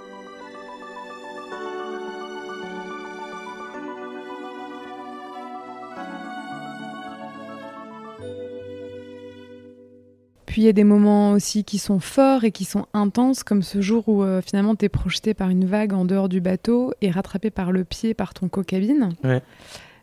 Puis 10.53 10.61
il 10.61 10.65
y 10.65 10.69
a 10.69 10.73
des 10.73 10.83
moments 10.83 11.31
aussi 11.31 11.63
qui 11.63 11.79
sont 11.79 11.99
forts 11.99 12.43
et 12.43 12.51
qui 12.51 12.63
sont 12.63 12.85
intenses, 12.93 13.41
comme 13.41 13.63
ce 13.63 13.81
jour 13.81 14.07
où 14.07 14.21
euh, 14.21 14.39
finalement 14.39 14.75
tu 14.75 14.85
es 14.85 14.89
projeté 14.89 15.33
par 15.33 15.49
une 15.49 15.65
vague 15.65 15.93
en 15.93 16.05
dehors 16.05 16.29
du 16.29 16.41
bateau 16.41 16.93
et 17.01 17.09
rattrapé 17.09 17.49
par 17.49 17.71
le 17.71 17.83
pied 17.83 18.13
par 18.13 18.35
ton 18.35 18.49
co-cabine. 18.49 19.15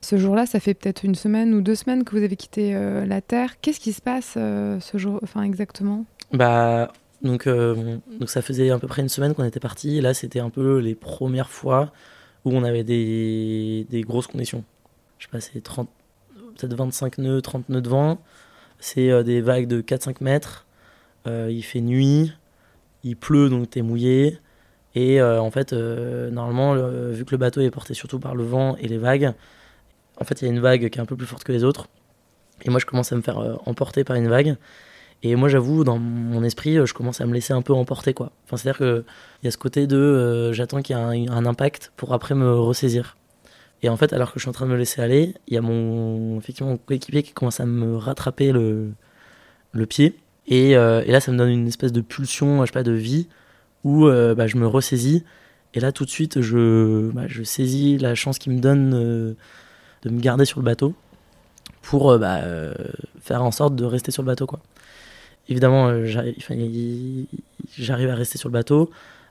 Ce 0.01 0.17
jour-là, 0.17 0.47
ça 0.47 0.59
fait 0.59 0.75
peut-être 0.75 1.05
une 1.05 1.15
semaine 1.15 1.55
ou 1.55 1.61
deux 1.61 1.77
semaines 1.77 2.03
que 2.03 2.17
vous 2.17 2.25
avez 2.25 2.35
quitté 2.35 2.75
euh, 2.75 3.07
la 3.07 3.21
Terre. 3.21 3.61
Qu'est-ce 3.61 3.79
qui 3.79 3.93
se 3.93 4.03
passe 4.03 4.35
euh, 4.37 4.81
ce 4.81 4.99
jour, 4.99 5.21
enfin 5.23 5.45
exactement? 5.45 6.05
Bah 6.33 6.93
donc, 7.23 7.47
donc 7.47 8.29
ça 8.29 8.43
faisait 8.43 8.71
à 8.71 8.79
peu 8.81 8.89
près 8.89 9.03
une 9.03 9.09
semaine 9.09 9.35
qu'on 9.35 9.45
était 9.45 9.61
parti. 9.61 10.01
Là, 10.01 10.15
c'était 10.15 10.41
un 10.41 10.51
peu 10.51 10.79
les 10.79 10.97
premières 10.97 11.51
fois 11.51 11.93
où 12.45 12.51
on 12.51 12.65
avait 12.65 12.83
des, 12.83 13.87
des 13.89 14.01
grosses 14.01 14.27
conditions. 14.27 14.65
Je 15.19 15.27
sais 15.27 15.31
pas, 15.31 15.41
c'est 15.41 15.61
30, 15.61 15.89
peut-être 16.57 16.75
25 16.75 17.19
nœuds, 17.19 17.41
30 17.41 17.69
nœuds 17.69 17.83
de 17.83 17.89
vent. 17.89 18.19
C'est 18.81 19.11
euh, 19.11 19.23
des 19.23 19.41
vagues 19.41 19.67
de 19.67 19.81
4-5 19.81 20.17
mètres. 20.21 20.67
Euh, 21.27 21.49
il 21.51 21.63
fait 21.63 21.81
nuit, 21.81 22.33
il 23.05 23.17
pleut 23.17 23.49
donc 23.49 23.71
t'es 23.71 23.83
mouillé. 23.83 24.39
Et 24.95 25.21
euh, 25.21 25.41
en 25.41 25.51
fait, 25.51 25.73
normalement, 25.73 26.75
vu 27.13 27.25
que 27.25 27.31
le 27.31 27.37
bateau 27.37 27.61
est 27.61 27.71
porté 27.71 27.95
surtout 27.95 28.19
par 28.19 28.35
le 28.35 28.43
vent 28.43 28.77
et 28.77 28.89
les 28.89 28.99
vagues, 28.99 29.33
en 30.19 30.25
fait, 30.25 30.43
il 30.43 30.47
y 30.47 30.49
a 30.49 30.51
une 30.51 30.61
vague 30.61 30.89
qui 30.89 30.99
est 30.99 31.03
un 31.03 31.07
peu 31.07 31.17
plus 31.17 31.27
forte 31.27 31.45
que 31.45 31.53
les 31.53 31.63
autres. 31.63 31.87
Et 32.63 32.71
moi, 32.71 32.81
je 32.81 32.87
commence 32.87 33.13
à 33.13 33.17
me 33.17 33.23
faire 33.23 33.61
emporter 33.67 34.03
par 34.03 34.17
une 34.17 34.29
vague. 34.29 34.57
Et 35.23 35.37
moi, 35.37 35.49
j'avoue, 35.49 35.85
dans 35.85 35.99
mon 35.99 36.43
esprit, 36.43 36.75
je 36.85 36.93
commence 36.93 37.21
à 37.21 37.27
me 37.27 37.35
laisser 37.35 37.53
un 37.53 37.63
peu 37.63 37.73
emporter, 37.75 38.15
quoi. 38.15 38.33
Enfin, 38.45 38.57
c'est-à-dire 38.57 38.79
qu'il 38.79 39.05
y 39.45 39.49
a 39.49 39.51
ce 39.51 39.59
côté 39.59 39.87
de 39.87 40.51
j'attends 40.53 40.83
qu'il 40.83 40.97
y 40.97 40.99
ait 40.99 41.29
un, 41.29 41.33
un, 41.33 41.47
impact 41.47 41.93
pour 41.97 42.13
après 42.13 42.35
me 42.35 42.53
ressaisir. 42.53 43.17
Et 43.83 43.89
en 43.89 43.97
fait, 43.97 44.13
alors 44.13 44.33
que 44.33 44.39
je 44.39 44.43
suis 44.43 44.49
en 44.49 44.53
train 44.53 44.67
de 44.67 44.71
me 44.71 44.77
laisser 44.77 45.01
aller, 45.01 45.35
il 45.49 45.55
y 45.55 45.57
a 45.57 45.63
mon, 45.63 46.39
effectivement, 46.39 46.77
coéquipier 46.77 47.23
qui 47.23 47.33
commence 47.33 47.61
à 47.61 47.67
me 47.67 47.97
rattraper 47.97 48.53
le, 48.53 48.93
le 49.73 49.87
pied. 49.87 50.17
Et, 50.47 50.77
euh, 50.77 51.03
et, 51.07 51.13
là, 51.13 51.21
ça 51.21 51.33
me 51.33 51.39
donne 51.39 51.51
une 51.51 51.69
espèce 51.69 51.93
de 51.93 52.01
pulsion, 52.01 52.61
je 52.61 52.67
sais 52.67 52.73
pas, 52.73 52.83
de 52.83 52.93
vie, 52.93 53.29
où 53.85 54.07
euh, 54.07 54.35
bah, 54.35 54.47
je 54.47 54.57
me 54.57 54.67
ressaisis. 54.67 55.25
Et 55.75 55.81
là, 55.81 55.93
tout 55.93 56.05
de 56.05 56.11
suite, 56.11 56.43
je, 56.43 57.11
bah, 57.13 57.25
je 57.27 57.43
saisis 57.43 57.97
la 57.99 58.15
chance 58.15 58.39
qu'il 58.39 58.53
me 58.53 58.61
donne 58.61 58.93
euh, 58.95 59.35
de 60.03 60.11
me 60.11 60.21
garder 60.21 60.45
sur 60.45 60.61
le 60.61 60.65
bateau 60.65 60.95
pour 61.83 62.19
bah, 62.19 62.41
faire 63.23 63.43
en 63.43 63.51
sorte 63.51 63.75
de 63.75 63.85
rester 63.85 64.11
sur 64.11 64.23
le 64.23 64.27
bateau. 64.27 64.47
Quoi. 64.47 64.61
Évidemment, 65.49 66.05
j'arrive 66.05 68.11
à 68.11 68.15
rester 68.15 68.37
sur 68.37 68.51
le 68.51 68.53
bateau. 68.53 68.91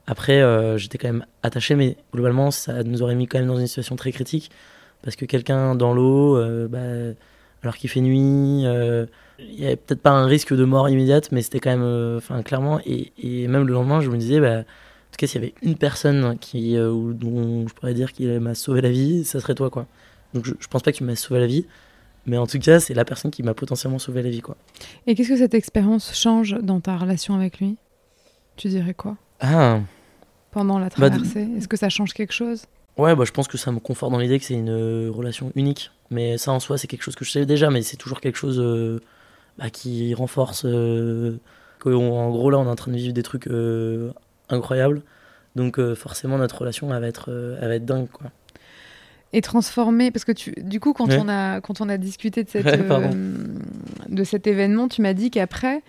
Après, 0.09 0.41
j'étais 0.77 0.97
quand 0.97 1.07
même 1.07 1.25
attaché, 1.43 1.75
mais 1.75 1.95
globalement, 2.13 2.49
ça 2.51 2.83
nous 2.83 3.03
aurait 3.03 3.15
mis 3.15 3.27
quand 3.27 3.37
même 3.37 3.47
dans 3.47 3.59
une 3.59 3.67
situation 3.67 3.95
très 3.95 4.11
critique. 4.11 4.49
Parce 5.03 5.15
que 5.15 5.25
quelqu'un 5.25 5.75
dans 5.75 5.93
l'eau, 5.93 6.37
bah, 6.67 6.79
alors 7.61 7.77
qu'il 7.77 7.89
fait 7.89 8.01
nuit, 8.01 8.65
il 9.41 9.59
n'y 9.59 9.65
avait 9.65 9.75
peut-être 9.75 10.01
pas 10.01 10.11
un 10.11 10.25
risque 10.25 10.53
de 10.53 10.65
mort 10.65 10.89
immédiate, 10.89 11.31
mais 11.31 11.41
c'était 11.41 11.59
quand 11.59 11.69
même, 11.69 11.83
euh, 11.83 12.17
enfin, 12.17 12.41
clairement. 12.43 12.79
Et, 12.85 13.11
et, 13.21 13.47
même 13.47 13.65
le 13.65 13.73
lendemain, 13.73 14.01
je 14.01 14.09
me 14.09 14.17
disais, 14.17 14.39
bah, 14.39 14.59
en 14.59 14.63
tout 14.63 15.17
cas, 15.17 15.27
s'il 15.27 15.41
y 15.41 15.43
avait 15.43 15.53
une 15.61 15.75
personne 15.75 16.37
qui, 16.39 16.77
euh, 16.77 17.13
dont 17.13 17.67
je 17.67 17.73
pourrais 17.73 17.93
dire 17.93 18.11
qu'il 18.11 18.39
m'a 18.39 18.55
sauvé 18.55 18.81
la 18.81 18.89
vie, 18.89 19.23
ça 19.23 19.39
serait 19.39 19.55
toi, 19.55 19.69
quoi. 19.69 19.87
Donc, 20.33 20.45
je, 20.45 20.53
je 20.59 20.67
pense 20.67 20.81
pas 20.81 20.91
qu'il 20.91 21.05
m'a 21.05 21.15
sauvé 21.15 21.39
la 21.39 21.47
vie, 21.47 21.65
mais 22.25 22.37
en 22.37 22.47
tout 22.47 22.59
cas, 22.59 22.79
c'est 22.79 22.93
la 22.93 23.05
personne 23.05 23.31
qui 23.31 23.43
m'a 23.43 23.53
potentiellement 23.53 23.99
sauvé 23.99 24.21
la 24.21 24.29
vie, 24.29 24.41
quoi. 24.41 24.57
Et 25.07 25.15
qu'est-ce 25.15 25.29
que 25.29 25.37
cette 25.37 25.53
expérience 25.53 26.13
change 26.13 26.55
dans 26.61 26.79
ta 26.79 26.97
relation 26.97 27.35
avec 27.35 27.59
lui? 27.59 27.77
Tu 28.57 28.67
dirais 28.67 28.93
quoi? 28.93 29.17
Ah 29.39 29.79
Pendant 30.51 30.79
la 30.79 30.85
bah, 30.85 31.09
traversée, 31.09 31.47
est-ce 31.57 31.67
que 31.67 31.77
ça 31.77 31.89
change 31.89 32.13
quelque 32.13 32.33
chose? 32.33 32.65
Ouais, 32.97 33.15
bah, 33.15 33.23
je 33.25 33.31
pense 33.31 33.47
que 33.47 33.57
ça 33.57 33.71
me 33.71 33.79
conforte 33.79 34.11
dans 34.11 34.17
l'idée 34.19 34.39
que 34.39 34.45
c'est 34.45 34.55
une 34.55 35.09
relation 35.09 35.51
unique. 35.55 35.91
Mais 36.09 36.37
ça, 36.37 36.51
en 36.51 36.59
soi, 36.59 36.77
c'est 36.77 36.87
quelque 36.87 37.03
chose 37.03 37.15
que 37.15 37.23
je 37.23 37.31
sais 37.31 37.45
déjà, 37.45 37.69
mais 37.69 37.81
c'est 37.81 37.97
toujours 37.97 38.19
quelque 38.19 38.37
chose. 38.37 38.59
Euh, 38.59 38.99
bah, 39.59 39.69
qui 39.69 40.13
renforce 40.13 40.63
euh, 40.63 41.37
qu'en 41.79 42.29
gros 42.29 42.49
là 42.49 42.59
on 42.59 42.65
est 42.65 42.69
en 42.69 42.75
train 42.75 42.93
de 42.93 42.97
vivre 42.97 43.13
des 43.13 43.23
trucs 43.23 43.47
euh, 43.47 44.13
incroyables. 44.47 45.01
Donc 45.57 45.79
euh, 45.79 45.95
forcément 45.95 46.37
notre 46.37 46.59
relation 46.59 46.93
elle 46.93 47.01
va 47.01 47.07
être, 47.07 47.57
elle 47.61 47.67
va 47.67 47.75
être 47.75 47.85
dingue 47.85 48.07
quoi. 48.07 48.31
Et 49.33 49.41
transformer, 49.41 50.11
parce 50.11 50.23
que 50.23 50.31
tu, 50.31 50.53
du 50.57 50.79
coup 50.79 50.93
quand, 50.93 51.11
on 51.11 51.27
a, 51.27 51.59
quand 51.59 51.81
on 51.81 51.89
a 51.89 51.97
discuté 51.97 52.45
de, 52.45 52.49
cette, 52.51 52.87
de 54.09 54.23
cet 54.23 54.47
événement, 54.47 54.87
tu 54.87 55.01
m'as 55.01 55.13
dit 55.13 55.29
qu'après, 55.29 55.83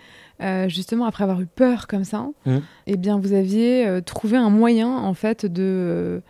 justement 0.67 1.05
après 1.05 1.23
avoir 1.23 1.41
eu 1.41 1.45
peur 1.45 1.87
comme 1.87 2.03
ça, 2.03 2.27
mmh. 2.45 2.57
eh 2.87 2.97
bien 2.97 3.19
vous 3.19 3.33
aviez 3.33 4.01
trouvé 4.05 4.37
un 4.37 4.49
moyen 4.49 4.89
en 4.89 5.13
fait 5.13 5.45
de 5.45 6.21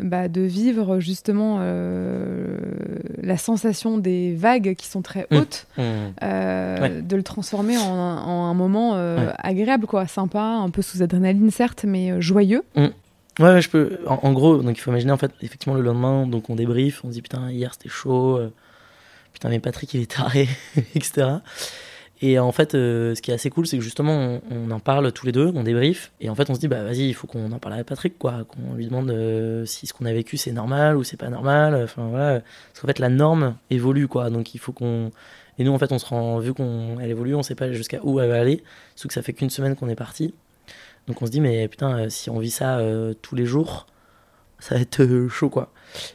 bah, 0.00 0.28
de 0.28 0.42
vivre 0.42 1.00
justement 1.00 1.58
euh, 1.60 2.58
la 3.22 3.38
sensation 3.38 3.96
des 3.96 4.34
vagues 4.34 4.74
qui 4.76 4.88
sont 4.88 5.00
très 5.00 5.26
mmh. 5.30 5.36
hautes, 5.36 5.66
mmh. 5.78 5.82
Euh, 6.22 7.00
de 7.00 7.16
le 7.16 7.22
transformer 7.22 7.78
en 7.78 7.94
un, 7.94 8.54
moment 8.54 8.92
euh, 8.96 9.30
agréable, 9.38 9.86
quoi, 9.86 10.06
sympa, 10.06 10.42
un 10.42 10.68
peu 10.68 10.82
sous 10.82 11.02
adrénaline 11.02 11.50
certes, 11.50 11.84
mais 11.88 12.20
joyeux. 12.20 12.62
Mmh. 12.74 12.86
Ouais, 13.38 13.62
je 13.62 13.70
peux. 13.70 13.98
En, 14.06 14.32
gros, 14.32 14.58
donc 14.58 14.76
il 14.76 14.80
faut 14.80 14.90
imaginer 14.90 15.12
en 15.12 15.18
fait, 15.18 15.32
effectivement, 15.40 15.74
le 15.74 15.82
lendemain, 15.82 16.26
donc 16.26 16.50
on 16.50 16.56
débrief, 16.56 17.02
on 17.04 17.08
se 17.08 17.14
dit 17.14 17.22
putain, 17.22 17.50
hier 17.50 17.72
c'était 17.72 17.88
chaud, 17.88 18.38
putain, 19.32 19.48
mais 19.48 19.60
Patrick 19.60 19.92
il 19.94 20.02
est 20.02 20.10
taré, 20.14 20.48
etc. 20.94 21.38
Et 22.22 22.38
en 22.38 22.50
fait, 22.50 22.74
euh, 22.74 23.14
ce 23.14 23.20
qui 23.20 23.30
est 23.30 23.34
assez 23.34 23.50
cool, 23.50 23.66
c'est 23.66 23.76
que 23.76 23.84
justement, 23.84 24.40
on, 24.50 24.70
en 24.70 24.80
parle 24.80 25.12
tous 25.12 25.26
les 25.26 25.32
deux, 25.32 25.52
on 25.54 25.62
débrief, 25.62 26.12
et 26.20 26.30
en 26.30 26.34
fait, 26.34 26.48
on 26.48 26.54
se 26.54 26.60
dit, 26.60 26.68
bah 26.68 26.82
vas-y, 26.82 27.08
il 27.08 27.14
faut 27.14 27.26
qu'on 27.26 27.52
en 27.52 27.58
parle 27.58 27.74
avec 27.74 27.86
Patrick, 27.86 28.18
quoi, 28.18 28.44
qu'on 28.44 28.74
lui 28.74 28.86
demande 28.86 29.10
euh, 29.10 29.66
si 29.66 29.86
ce 29.86 29.92
qu'on 29.92 30.06
a 30.06 30.12
vécu 30.12 30.38
c'est 30.38 30.52
normal 30.52 30.96
ou 30.96 31.04
c'est 31.04 31.18
pas 31.18 31.28
normal. 31.28 31.78
Enfin 31.84 32.08
voilà, 32.08 32.40
parce 32.40 32.80
qu'en 32.80 32.86
fait, 32.86 32.98
la 32.98 33.10
norme 33.10 33.56
évolue, 33.70 34.08
quoi, 34.08 34.30
donc 34.30 34.54
il 34.54 34.58
faut 34.58 34.72
qu'on. 34.72 35.10
Et 35.58 35.64
nous, 35.64 35.72
en 35.72 35.78
fait, 35.78 35.92
on 35.92 35.98
se 35.98 36.06
rend, 36.06 36.38
vu 36.38 36.54
qu'elle 36.54 37.10
évolue, 37.10 37.34
on 37.34 37.42
sait 37.42 37.54
pas 37.54 37.72
jusqu'à 37.72 38.00
où 38.02 38.20
elle 38.20 38.28
va 38.28 38.40
aller, 38.40 38.62
sauf 38.94 39.08
que 39.08 39.14
ça 39.14 39.22
fait 39.22 39.32
qu'une 39.32 39.50
semaine 39.50 39.76
qu'on 39.76 39.88
est 39.88 39.94
parti. 39.94 40.34
Donc 41.08 41.22
on 41.22 41.26
se 41.26 41.30
dit, 41.30 41.40
mais 41.40 41.68
putain, 41.68 41.98
euh, 41.98 42.08
si 42.08 42.30
on 42.30 42.38
vit 42.38 42.50
ça 42.50 42.80
tous 43.22 43.34
les 43.34 43.46
jours, 43.46 43.86
ça 44.58 44.74
va 44.74 44.80
être 44.80 45.28
chaud, 45.28 45.50
quoi. 45.50 45.72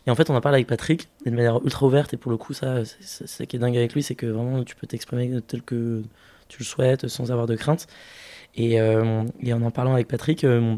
Et 0.07 0.11
en 0.11 0.15
fait, 0.15 0.29
on 0.29 0.35
en 0.35 0.41
parle 0.41 0.55
avec 0.55 0.67
Patrick, 0.67 1.09
de 1.25 1.31
manière 1.31 1.63
ultra 1.63 1.85
ouverte, 1.85 2.13
et 2.13 2.17
pour 2.17 2.31
le 2.31 2.37
coup, 2.37 2.53
ça, 2.53 2.83
c'est 2.85 3.47
qui 3.47 3.55
est 3.55 3.59
dingue 3.59 3.77
avec 3.77 3.93
lui, 3.93 4.03
c'est 4.03 4.15
que 4.15 4.25
vraiment, 4.25 4.63
tu 4.63 4.75
peux 4.75 4.87
t'exprimer 4.87 5.41
tel 5.41 5.61
que 5.61 6.01
tu 6.47 6.59
le 6.59 6.65
souhaites, 6.65 7.07
sans 7.07 7.31
avoir 7.31 7.47
de 7.47 7.55
crainte. 7.55 7.87
Et, 8.55 8.79
euh, 8.81 9.23
en 9.23 9.61
en 9.61 9.71
parlant 9.71 9.93
avec 9.93 10.07
Patrick, 10.07 10.43
euh, 10.43 10.75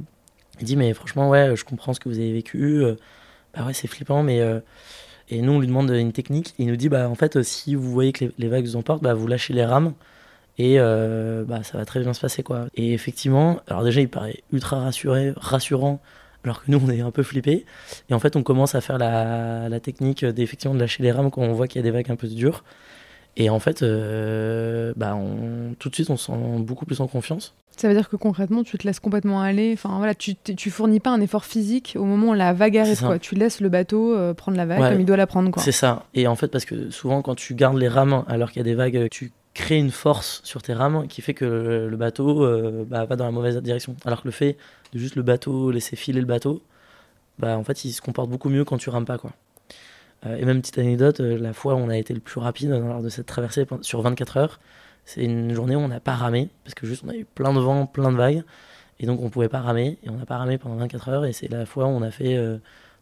il 0.59 0.65
dit, 0.65 0.75
mais 0.75 0.93
franchement, 0.93 1.29
ouais, 1.29 1.55
je 1.55 1.63
comprends 1.65 1.93
ce 1.93 1.99
que 1.99 2.09
vous 2.09 2.19
avez 2.19 2.33
vécu, 2.33 2.83
euh, 2.83 2.95
bah 3.53 3.65
ouais, 3.65 3.73
c'est 3.73 3.87
flippant, 3.87 4.23
mais... 4.23 4.41
et 5.29 5.41
nous, 5.41 5.53
on 5.53 5.59
lui 5.59 5.67
demande 5.67 5.89
une 5.89 6.11
technique, 6.13 6.53
il 6.59 6.67
nous 6.67 6.75
dit, 6.75 6.89
bah 6.89 7.09
en 7.09 7.15
fait, 7.15 7.41
si 7.43 7.75
vous 7.75 7.91
voyez 7.91 8.11
que 8.13 8.25
les, 8.37 8.47
vagues 8.47 8.65
vous 8.65 8.75
emportent, 8.75 9.03
bah 9.03 9.13
vous 9.13 9.27
lâchez 9.27 9.53
les 9.53 9.65
rames, 9.65 9.93
et 10.57 10.77
bah 10.77 11.63
ça 11.63 11.77
va 11.77 11.85
très 11.85 12.01
bien 12.01 12.13
se 12.13 12.21
passer, 12.21 12.43
quoi. 12.43 12.67
Et 12.75 12.93
effectivement, 12.93 13.61
alors 13.67 13.83
déjà, 13.83 14.01
il 14.01 14.09
paraît 14.09 14.43
ultra 14.51 14.79
rassuré, 14.79 15.33
rassurant 15.35 16.01
alors 16.43 16.63
que 16.63 16.71
nous 16.71 16.81
on 16.83 16.89
est 16.89 17.01
un 17.01 17.11
peu 17.11 17.23
flippés. 17.23 17.65
Et 18.09 18.13
en 18.13 18.19
fait, 18.19 18.35
on 18.35 18.43
commence 18.43 18.75
à 18.75 18.81
faire 18.81 18.97
la, 18.97 19.69
la 19.69 19.79
technique 19.79 20.25
d'effectivement 20.25 20.75
de 20.75 20.79
lâcher 20.79 21.03
les 21.03 21.11
rames 21.11 21.31
quand 21.31 21.41
on 21.41 21.53
voit 21.53 21.67
qu'il 21.67 21.79
y 21.79 21.83
a 21.83 21.83
des 21.83 21.91
vagues 21.91 22.11
un 22.11 22.15
peu 22.15 22.27
dures. 22.27 22.63
Et 23.35 23.49
en 23.49 23.59
fait, 23.59 23.81
euh, 23.81 24.93
bah 24.95 25.15
on, 25.15 25.73
tout 25.79 25.89
de 25.89 25.95
suite, 25.95 26.09
on 26.11 26.17
se 26.17 26.27
sent 26.27 26.37
beaucoup 26.59 26.85
plus 26.85 27.01
en 27.01 27.07
confiance. 27.07 27.55
Ça 27.75 27.87
veut 27.87 27.95
dire 27.95 28.07
que 28.07 28.15
concrètement, 28.15 28.63
tu 28.63 28.77
te 28.77 28.85
laisses 28.85 28.99
complètement 28.99 29.41
aller. 29.41 29.71
Enfin 29.73 29.97
voilà, 29.97 30.13
tu, 30.13 30.35
tu 30.35 30.69
fournis 30.69 30.99
pas 30.99 31.09
un 31.09 31.19
effort 31.19 31.43
physique 31.43 31.95
au 31.97 32.05
moment 32.05 32.29
où 32.29 32.33
la 32.33 32.53
vague 32.53 32.77
arrive. 32.77 32.99
Quoi. 32.99 33.17
Tu 33.17 33.33
laisses 33.33 33.59
le 33.59 33.69
bateau 33.69 34.15
euh, 34.15 34.35
prendre 34.35 34.57
la 34.57 34.67
vague 34.67 34.91
comme 34.91 34.99
il 34.99 35.05
doit 35.05 35.17
la 35.17 35.25
prendre. 35.25 35.51
C'est 35.59 35.71
ça. 35.71 36.05
Et 36.13 36.27
en 36.27 36.35
fait, 36.35 36.49
parce 36.49 36.65
que 36.65 36.91
souvent, 36.91 37.23
quand 37.23 37.33
tu 37.33 37.55
gardes 37.55 37.77
les 37.77 37.87
rames 37.87 38.23
alors 38.27 38.51
qu'il 38.51 38.59
y 38.59 38.61
a 38.61 38.65
des 38.65 38.75
vagues, 38.75 39.07
tu 39.09 39.31
crées 39.53 39.77
une 39.77 39.91
force 39.91 40.41
sur 40.43 40.61
tes 40.61 40.73
rames 40.73 41.07
qui 41.07 41.21
fait 41.21 41.33
que 41.33 41.45
le, 41.89 41.97
bateau 41.97 42.43
euh, 42.43 42.85
bah, 42.87 43.05
va 43.05 43.15
dans 43.15 43.25
la 43.25 43.31
mauvaise 43.31 43.57
direction. 43.57 43.95
Alors 44.05 44.21
que 44.21 44.27
le 44.27 44.31
fait 44.31 44.57
de 44.93 44.99
juste 44.99 45.15
le 45.15 45.21
bateau, 45.21 45.71
laisser 45.71 45.95
filer 45.95 46.19
le 46.19 46.25
bateau, 46.25 46.61
bah 47.39 47.57
en 47.57 47.63
fait 47.63 47.85
il 47.85 47.93
se 47.93 48.01
comporte 48.01 48.29
beaucoup 48.29 48.49
mieux 48.49 48.65
quand 48.65 48.77
tu 48.77 48.89
rames 48.89 49.05
pas 49.05 49.17
quoi. 49.17 49.31
Euh, 50.25 50.37
et 50.37 50.45
même 50.45 50.61
petite 50.61 50.77
anecdote, 50.77 51.19
euh, 51.19 51.37
la 51.37 51.53
fois 51.53 51.75
où 51.75 51.77
on 51.77 51.89
a 51.89 51.97
été 51.97 52.13
le 52.13 52.19
plus 52.19 52.39
rapide 52.39 52.69
lors 52.69 53.01
de 53.01 53.09
cette 53.09 53.25
traversée 53.25 53.65
sur 53.81 54.01
24 54.01 54.37
heures, 54.37 54.59
c'est 55.05 55.23
une 55.23 55.53
journée 55.53 55.75
où 55.75 55.79
on 55.79 55.87
n'a 55.87 55.99
pas 55.99 56.15
ramé 56.15 56.49
parce 56.63 56.73
que 56.75 56.87
juste 56.87 57.03
on 57.05 57.09
a 57.09 57.15
eu 57.15 57.25
plein 57.25 57.53
de 57.53 57.59
vent, 57.59 57.85
plein 57.85 58.11
de 58.11 58.17
vagues 58.17 58.43
et 58.99 59.05
donc 59.05 59.21
on 59.21 59.29
pouvait 59.29 59.49
pas 59.49 59.61
ramer 59.61 59.97
et 60.03 60.09
on 60.09 60.15
n'a 60.15 60.25
pas 60.25 60.37
ramé 60.37 60.57
pendant 60.57 60.75
24 60.75 61.09
heures 61.09 61.25
et 61.25 61.33
c'est 61.33 61.49
la 61.49 61.65
fois 61.65 61.85
où 61.85 61.89
on 61.89 62.01
a 62.01 62.11
fait 62.11 62.37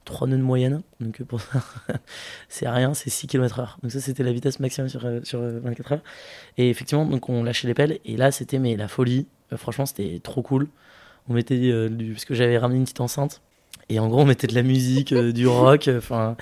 3 0.06 0.28
nœuds 0.28 0.38
de 0.38 0.42
moyenne. 0.42 0.82
Donc 1.00 1.22
pour 1.24 1.42
ça, 1.42 1.64
c'est 2.50 2.70
rien, 2.70 2.94
c'est 2.94 3.10
6 3.10 3.28
km/h. 3.28 3.76
Donc 3.82 3.92
ça, 3.92 4.00
c'était 4.00 4.24
la 4.24 4.32
vitesse 4.32 4.60
maximum 4.60 4.90
sur, 4.90 5.02
sur 5.24 5.42
24 5.42 5.92
heures. 5.94 6.04
Et 6.58 6.70
effectivement, 6.70 7.06
donc 7.06 7.30
on 7.30 7.44
lâchait 7.44 7.68
les 7.68 7.74
pelles. 7.74 8.00
Et 8.06 8.18
là, 8.18 8.32
c'était 8.32 8.60
mais 8.60 8.76
la 8.76 8.88
folie. 8.88 9.28
franchement, 9.58 9.86
c'était 9.86 10.20
trop 10.24 10.42
cool 10.42 10.68
on 11.30 11.34
mettait 11.34 11.56
euh, 11.72 11.90
du, 11.90 12.14
parce 12.14 12.26
que 12.26 12.34
j'avais 12.34 12.58
ramené 12.58 12.80
une 12.80 12.84
petite 12.84 13.02
enceinte 13.02 13.42
et 13.90 14.00
en 14.00 14.08
gros 14.08 14.22
on 14.22 14.26
mettait 14.26 14.48
de 14.48 14.56
la 14.56 14.64
musique 14.64 15.12
euh, 15.14 15.32
du 15.32 15.48
rock 15.48 15.90
enfin 15.96 16.36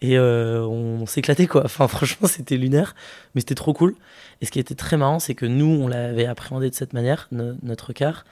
et 0.00 0.18
euh, 0.18 0.62
on, 0.66 1.06
s'éclatait 1.06 1.46
quoi 1.46 1.64
enfin 1.64 1.88
franchement 1.88 2.28
c'était 2.28 2.56
lunaire 2.56 2.94
mais 3.34 3.40
c'était 3.40 3.54
trop 3.54 3.72
cool 3.72 3.94
et 4.40 4.46
ce 4.46 4.50
qui 4.50 4.58
était 4.58 4.74
très 4.74 4.96
marrant 4.96 5.18
c'est 5.18 5.34
que 5.34 5.46
nous 5.46 5.66
on 5.66 5.88
l'avait 5.88 6.26
appréhendé 6.26 6.70
de 6.70 6.74
cette 6.74 6.92
manière 6.92 7.28
notre 7.30 7.92
car 7.92 8.24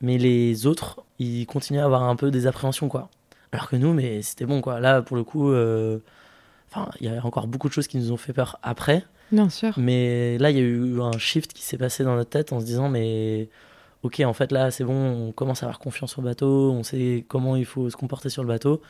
mais 0.00 0.18
les 0.18 0.66
autres 0.66 1.02
ils 1.18 1.46
continuaient 1.46 1.80
à 1.80 1.84
avoir 1.84 2.04
un 2.04 2.16
peu 2.16 2.30
des 2.30 2.46
appréhensions 2.46 2.88
quoi 2.88 3.10
alors 3.56 3.68
que 3.68 3.76
nous 3.76 3.92
mais 3.92 4.22
c'était 4.22 4.46
bon 4.46 4.60
quoi 4.60 4.80
là 4.80 5.02
pour 5.02 5.16
le 5.16 5.24
coup 5.24 5.50
enfin 5.50 6.90
il 7.00 7.06
y 7.06 7.08
a 7.08 7.24
encore 7.24 7.46
beaucoup 7.46 7.68
de 7.68 7.72
choses 7.72 7.88
qui 7.88 7.98
nous 7.98 8.12
ont 8.12 8.16
fait 8.16 8.32
peur 8.32 8.58
après 8.62 9.04
bien 9.32 9.48
sûr 9.48 9.74
mais 9.76 10.38
là 10.38 10.50
il 10.50 10.56
y 10.56 10.60
a 10.60 10.62
eu 10.62 11.00
un 11.00 11.18
shift 11.18 11.52
qui 11.52 11.62
s'est 11.62 11.78
passé 11.78 12.04
dans 12.04 12.16
notre 12.16 12.30
tête 12.30 12.52
en 12.52 12.60
se 12.60 12.64
disant 12.64 12.88
mais 12.88 13.48
ok, 14.06 14.20
en 14.24 14.32
fait 14.32 14.52
là 14.52 14.70
c'est 14.70 14.84
bon, 14.84 15.28
on 15.28 15.32
commence 15.32 15.62
à 15.62 15.66
avoir 15.66 15.78
confiance 15.78 16.16
au 16.18 16.22
bateau, 16.22 16.72
on 16.72 16.82
sait 16.82 17.24
comment 17.28 17.56
il 17.56 17.64
faut 17.66 17.90
se 17.90 17.96
comporter 17.96 18.28
sur 18.28 18.42
le 18.42 18.48
bateau, 18.48 18.80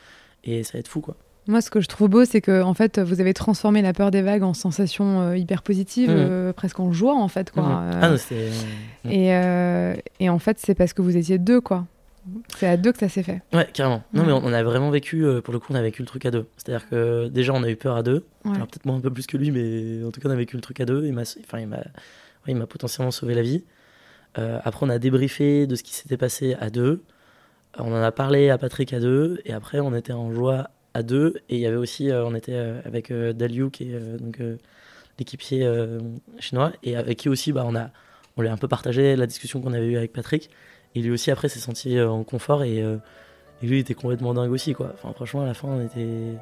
et 0.43 0.63
ça 0.63 0.73
va 0.73 0.79
être 0.79 0.87
fou 0.87 1.01
quoi. 1.01 1.15
Moi, 1.49 1.61
ce 1.61 1.69
que 1.69 1.79
je 1.79 1.87
trouve 1.87 2.09
beau, 2.09 2.25
c'est 2.25 2.41
que 2.41 2.61
en 2.61 2.73
fait, 2.73 2.99
vous 2.99 3.21
avez 3.21 3.33
transformé 3.33 3.81
la 3.81 3.93
peur 3.93 4.11
des 4.11 4.21
vagues 4.21 4.43
en 4.43 4.53
sensation 4.53 5.21
euh, 5.21 5.37
hyper 5.37 5.63
positive, 5.63 6.09
mmh. 6.09 6.15
euh, 6.17 6.51
presque 6.51 6.77
en 6.81 6.91
joie, 6.91 7.15
en 7.15 7.29
fait, 7.29 7.51
quoi. 7.51 7.63
Mmh. 7.63 7.99
Ah, 8.01 8.09
mmh. 8.09 9.09
et, 9.09 10.25
et, 10.25 10.29
en 10.29 10.39
fait, 10.39 10.57
c'est 10.59 10.75
parce 10.75 10.91
que 10.91 11.01
vous 11.01 11.15
étiez 11.15 11.37
deux, 11.37 11.61
quoi. 11.61 11.85
C'est 12.57 12.67
à 12.67 12.77
deux 12.77 12.91
que 12.91 12.99
ça 12.99 13.09
s'est 13.09 13.23
fait. 13.23 13.41
Ouais, 13.53 13.67
carrément. 13.73 14.03
Non, 14.13 14.25
mais 14.25 14.31
on, 14.31 14.53
a 14.53 14.63
vraiment 14.63 14.89
vécu, 14.89 15.25
euh, 15.25 15.41
pour 15.41 15.53
le 15.53 15.59
coup, 15.59 15.73
on 15.73 15.75
a 15.75 15.81
vécu 15.81 16.01
le 16.01 16.07
truc 16.07 16.25
à 16.25 16.31
deux. 16.31 16.47
C'est-à-dire 16.57 16.89
que 16.89 17.27
déjà, 17.27 17.53
on 17.53 17.63
a 17.63 17.69
eu 17.69 17.75
peur 17.75 17.95
à 17.95 18.03
deux. 18.03 18.25
Alors 18.45 18.67
peut-être 18.67 18.85
moi 18.85 18.95
un 18.95 19.01
peu 19.01 19.11
plus 19.11 19.27
que 19.27 19.37
lui, 19.37 19.51
mais 19.51 20.05
en 20.05 20.11
tout 20.11 20.21
cas, 20.21 20.29
on 20.29 20.31
a 20.31 20.35
vécu 20.35 20.55
le 20.55 20.61
truc 20.61 20.79
à 20.79 20.85
deux. 20.85 21.05
Il 21.05 21.13
m'a, 21.13 21.21
enfin, 21.21 21.59
il 21.59 21.67
m'a, 21.67 21.83
il 22.47 22.55
m'a 22.55 22.67
potentiellement 22.67 23.11
sauvé 23.11 23.33
la 23.33 23.41
vie. 23.41 23.63
Euh, 24.37 24.59
après, 24.63 24.85
on 24.85 24.89
a 24.89 24.99
débriefé 24.99 25.67
de 25.67 25.75
ce 25.75 25.83
qui 25.83 25.93
s'était 25.93 26.17
passé 26.17 26.55
à 26.59 26.69
deux. 26.69 27.03
On 27.77 27.91
en 27.91 28.01
a 28.01 28.11
parlé 28.11 28.49
à 28.49 28.57
Patrick 28.57 28.93
à 28.93 28.99
deux. 28.99 29.39
Et 29.45 29.53
après, 29.53 29.79
on 29.79 29.93
était 29.93 30.13
en 30.13 30.33
joie 30.33 30.69
à 30.93 31.03
deux. 31.03 31.35
Et 31.49 31.55
il 31.55 31.61
y 31.61 31.65
avait 31.65 31.77
aussi, 31.77 32.09
euh, 32.09 32.25
on 32.25 32.35
était 32.35 32.53
euh, 32.53 32.81
avec 32.85 33.11
Daliu, 33.11 33.69
qui 33.69 33.91
est 33.91 34.17
donc 34.19 34.41
l'équipier 35.19 35.69
chinois, 36.39 36.71
et 36.83 36.95
avec 36.95 37.17
qui 37.17 37.29
aussi, 37.29 37.51
bah, 37.51 37.63
on 37.65 37.75
a 37.75 37.91
on 38.37 38.41
lui 38.41 38.49
a 38.49 38.53
un 38.53 38.57
peu 38.57 38.67
partagé 38.67 39.15
la 39.15 39.25
discussion 39.25 39.61
qu'on 39.61 39.73
avait 39.73 39.87
eue 39.87 39.97
avec 39.97 40.13
Patrick. 40.13 40.49
Et 40.97 41.01
lui 41.01 41.11
aussi, 41.11 41.29
après, 41.29 41.47
s'est 41.47 41.59
senti 41.59 42.01
en 42.01 42.23
confort 42.23 42.63
et, 42.63 42.77
et, 42.77 43.65
lui, 43.65 43.77
il 43.77 43.79
était 43.79 43.93
complètement 43.93 44.33
dingue 44.33 44.51
aussi, 44.51 44.73
quoi. 44.73 44.93
Enfin, 44.95 45.13
franchement, 45.13 45.43
à 45.43 45.45
la 45.45 45.53
fin, 45.53 45.67
on 45.67 45.85
était. 45.85 46.33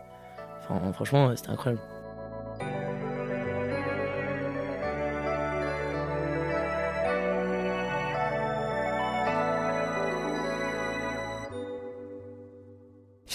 Enfin, 0.64 0.94
franchement, 0.94 1.36
c'était 1.36 1.50
incroyable. 1.50 1.82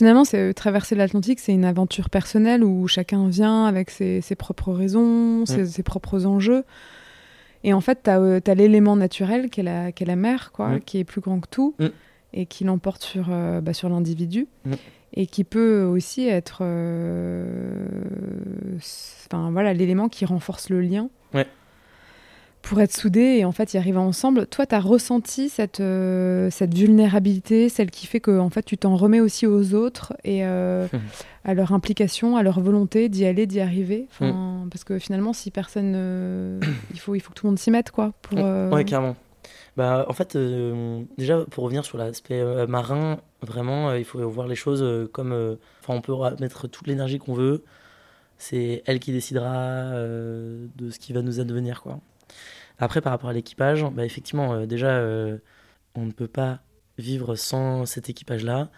Finalement, 0.01 0.25
c'est 0.25 0.39
euh, 0.39 0.53
traverser 0.55 0.95
l'Atlantique, 0.95 1.41
c'est 1.41 1.53
une 1.53 1.67
aventure 1.67 2.09
personnelle 2.09 2.65
où 2.65 2.89
chacun 2.89 3.29
vient 3.29 3.67
avec 3.67 3.91
ses, 3.91 4.23
propres 4.35 4.73
raisons, 4.73 5.43
mm. 5.43 5.67
ses, 5.67 5.83
propres 5.83 6.25
enjeux. 6.25 6.65
Et 7.63 7.73
en 7.73 7.81
fait, 7.81 8.05
tu 8.05 8.11
as, 8.11 8.19
euh, 8.19 8.41
l'élément 8.55 8.97
naturel 8.97 9.51
qui 9.51 9.61
est, 9.61 9.65
la, 9.65 9.91
la 9.99 10.17
mer, 10.17 10.53
quoi, 10.53 10.71
mm. 10.71 10.81
qui 10.81 10.99
est 10.99 11.05
plus 11.05 11.21
grand 11.21 11.41
que 11.41 11.49
tout 11.49 11.75
mm. 11.79 11.87
et 12.33 12.47
qui 12.47 12.65
l'emporte 12.65 13.03
sur, 13.03 13.27
euh, 13.31 13.61
bah, 13.61 13.73
sur 13.73 13.89
l'individu 13.89 14.47
et 15.13 15.27
qui 15.27 15.43
peut 15.43 15.83
aussi 15.83 16.29
être 16.29 16.63
enfin, 18.77 19.51
voilà, 19.51 19.75
l'élément 19.75 20.09
qui 20.09 20.25
renforce 20.25 20.71
le 20.71 20.81
lien 20.81 21.11
pour 22.63 22.81
être 22.81 22.93
soudés 22.93 23.39
et 23.39 23.45
en 23.45 23.53
fait 23.53 23.75
y 23.75 23.79
arriver 23.79 23.99
ensemble. 23.99 24.47
Toi, 24.47 24.67
tu 24.67 24.75
as 24.75 24.81
ressenti 24.81 25.49
cette, 25.49 25.81
euh, 25.81 26.51
cette 26.51 26.75
vulnérabilité, 26.75 27.69
celle 27.69 27.91
qui 27.91 28.07
fait 28.07 28.21
que 28.21 28.39
en 28.39 28.51
fait, 28.51 28.63
tu 28.63 28.77
t'en 28.77 28.97
remets 28.97 29.21
aussi 29.21 29.47
aux 29.47 29.75
autres 29.75 30.15
et 30.25 30.45
euh, 30.45 30.87
à 31.45 31.55
leur 31.55 31.73
implication, 31.73 32.37
à 32.37 32.43
leur 32.43 32.61
volonté 32.61 33.09
d'y 33.09 33.25
aller, 33.25 33.47
d'y 33.47 33.61
arriver? 33.61 34.09
Mm. 34.21 34.69
Parce 34.71 34.85
que 34.85 34.99
finalement, 34.99 35.33
si 35.33 35.51
personne. 35.51 36.61
il, 36.93 37.01
faut, 37.01 37.15
il 37.15 37.21
faut 37.21 37.31
que 37.31 37.35
tout 37.35 37.47
le 37.47 37.51
monde 37.51 37.59
s'y 37.59 37.71
mette, 37.71 37.91
quoi. 37.91 38.13
Pour. 38.23 38.39
Ouais, 38.39 38.85
clairement. 38.85 39.17
Bah, 39.77 40.05
en 40.09 40.13
fait, 40.13 40.37
déjà, 41.17 41.45
pour 41.51 41.65
revenir 41.65 41.85
sur 41.85 41.97
l'aspect 41.97 42.43
marin, 42.67 43.21
vraiment, 43.41 43.95
il 43.95 44.05
faut 44.05 44.29
voir 44.29 44.47
les 44.47 44.57
choses 44.57 45.09
comme. 45.13 45.57
Enfin, 45.83 45.95
on 45.95 46.01
peut 46.01 46.15
mettre 46.41 46.69
toute 46.69 46.87
l'énergie 46.87 47.19
qu'on 47.19 47.35
veut. 47.35 47.65
C'est 48.37 48.83
elle 48.87 49.01
qui 49.01 49.13
décidera 49.13 49.93
de 49.95 50.91
ce 50.91 50.99
qui 50.99 51.13
va 51.13 51.23
nous 51.23 51.41
advenir, 51.41 51.83
quoi. 51.83 52.01
Après, 52.81 53.03
par 53.03 53.13
rapport 53.13 53.31
à 53.31 53.33
l'équipage, 53.35 53.85
bah, 53.93 54.05
effectivement, 54.07 54.55
euh, 54.55 54.67
déjà, 54.67 54.89
euh, 54.97 55.39
on 55.95 56.07
ne 56.07 56.13
peut 56.13 56.29
pas 56.29 56.61
vivre 56.99 57.35
sans 57.37 57.85
cet 57.87 58.09
équipage-là, 58.09 58.71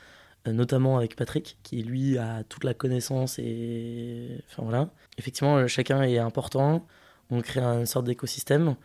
euh, 0.48 0.52
notamment 0.52 0.96
avec 0.98 1.16
Patrick, 1.16 1.58
qui 1.62 1.82
lui 1.84 2.18
a 2.18 2.42
toute 2.44 2.64
la 2.64 2.74
connaissance 2.74 3.38
et. 3.38 4.42
Enfin 4.50 4.64
voilà. 4.64 4.90
Effectivement, 5.18 5.66
chacun 5.68 6.02
est 6.02 6.18
important, 6.18 6.86
on 7.30 7.40
crée 7.42 7.60
une 7.60 7.86
sorte 7.86 8.06
d'écosystème. 8.06 8.76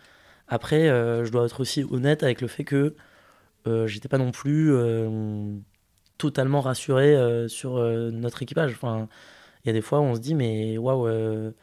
Après, 0.47 0.87
je 0.87 1.29
dois 1.31 1.45
être 1.45 1.59
aussi 1.61 1.83
honnête 1.83 2.23
avec 2.23 2.41
le 2.41 2.47
fait 2.47 2.63
que 2.63 2.95
j'étais 3.85 4.07
pas 4.07 4.17
non 4.17 4.31
plus 4.31 4.73
totalement 6.17 6.61
rassuré 6.61 7.47
sur 7.49 7.79
notre 8.11 8.43
équipage. 8.43 8.71
Enfin, 8.73 9.09
il 9.63 9.67
y 9.67 9.69
a 9.71 9.73
des 9.73 9.81
fois 9.81 9.99
où 9.99 10.03
on 10.03 10.15
se 10.15 10.21
dit, 10.21 10.35
mais 10.35 10.77
waouh, 10.77 11.53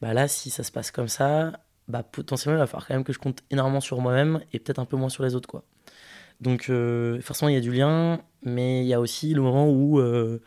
bah 0.00 0.14
là, 0.14 0.28
si 0.28 0.50
ça 0.50 0.62
se 0.64 0.72
passe 0.72 0.90
comme 0.90 1.08
ça, 1.08 1.52
bah, 1.88 2.02
potentiellement, 2.02 2.58
il 2.58 2.60
va 2.60 2.66
falloir 2.66 2.86
quand 2.86 2.94
même 2.94 3.04
que 3.04 3.12
je 3.12 3.18
compte 3.18 3.42
énormément 3.50 3.80
sur 3.80 4.00
moi-même 4.00 4.40
et 4.52 4.58
peut-être 4.58 4.78
un 4.78 4.84
peu 4.84 4.96
moins 4.96 5.08
sur 5.08 5.24
les 5.24 5.34
autres. 5.34 5.48
Quoi. 5.48 5.64
Donc, 6.40 6.68
euh, 6.70 7.20
forcément, 7.20 7.48
il 7.48 7.54
y 7.54 7.58
a 7.58 7.60
du 7.60 7.72
lien, 7.72 8.20
mais 8.42 8.82
il 8.82 8.86
y 8.86 8.94
a 8.94 9.00
aussi 9.00 9.34
le 9.34 9.42
moment 9.42 9.68
où 9.70 9.98
euh, 9.98 10.40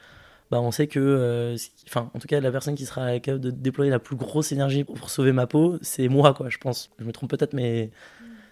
bah, 0.51 0.61
on 0.61 0.71
sait 0.71 0.87
que, 0.87 0.99
euh, 0.99 1.57
enfin, 1.87 2.11
en 2.13 2.19
tout 2.19 2.27
cas, 2.27 2.39
la 2.39 2.51
personne 2.51 2.75
qui 2.75 2.85
sera 2.85 3.19
capable 3.19 3.43
de 3.43 3.51
déployer 3.51 3.91
la 3.91 3.99
plus 3.99 4.15
grosse 4.15 4.51
énergie 4.51 4.83
pour, 4.83 5.09
sauver 5.09 5.31
ma 5.31 5.47
peau, 5.47 5.77
c'est 5.81 6.07
moi, 6.07 6.33
quoi, 6.33 6.49
je 6.49 6.57
pense. 6.59 6.91
Je 6.99 7.05
me 7.05 7.11
trompe 7.11 7.31
peut-être, 7.31 7.53
mais 7.53 7.91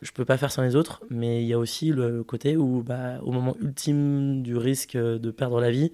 je 0.02 0.12
peux 0.12 0.26
pas 0.26 0.38
faire 0.38 0.52
sans 0.52 0.64
les 0.64 0.76
autres. 0.76 1.04
Mais 1.10 1.44
il 1.44 1.48
y 1.48 1.54
a 1.54 1.60
aussi 1.60 1.92
le 1.92 2.24
côté 2.24 2.58
où, 2.58 2.84
bah, 2.84 3.20
au 3.24 3.32
moment 3.32 3.56
ultime 3.62 4.42
du 4.44 4.58
risque 4.58 4.98
de 4.98 5.32
perdre 5.32 5.62
la 5.62 5.72
vie, 5.72 5.92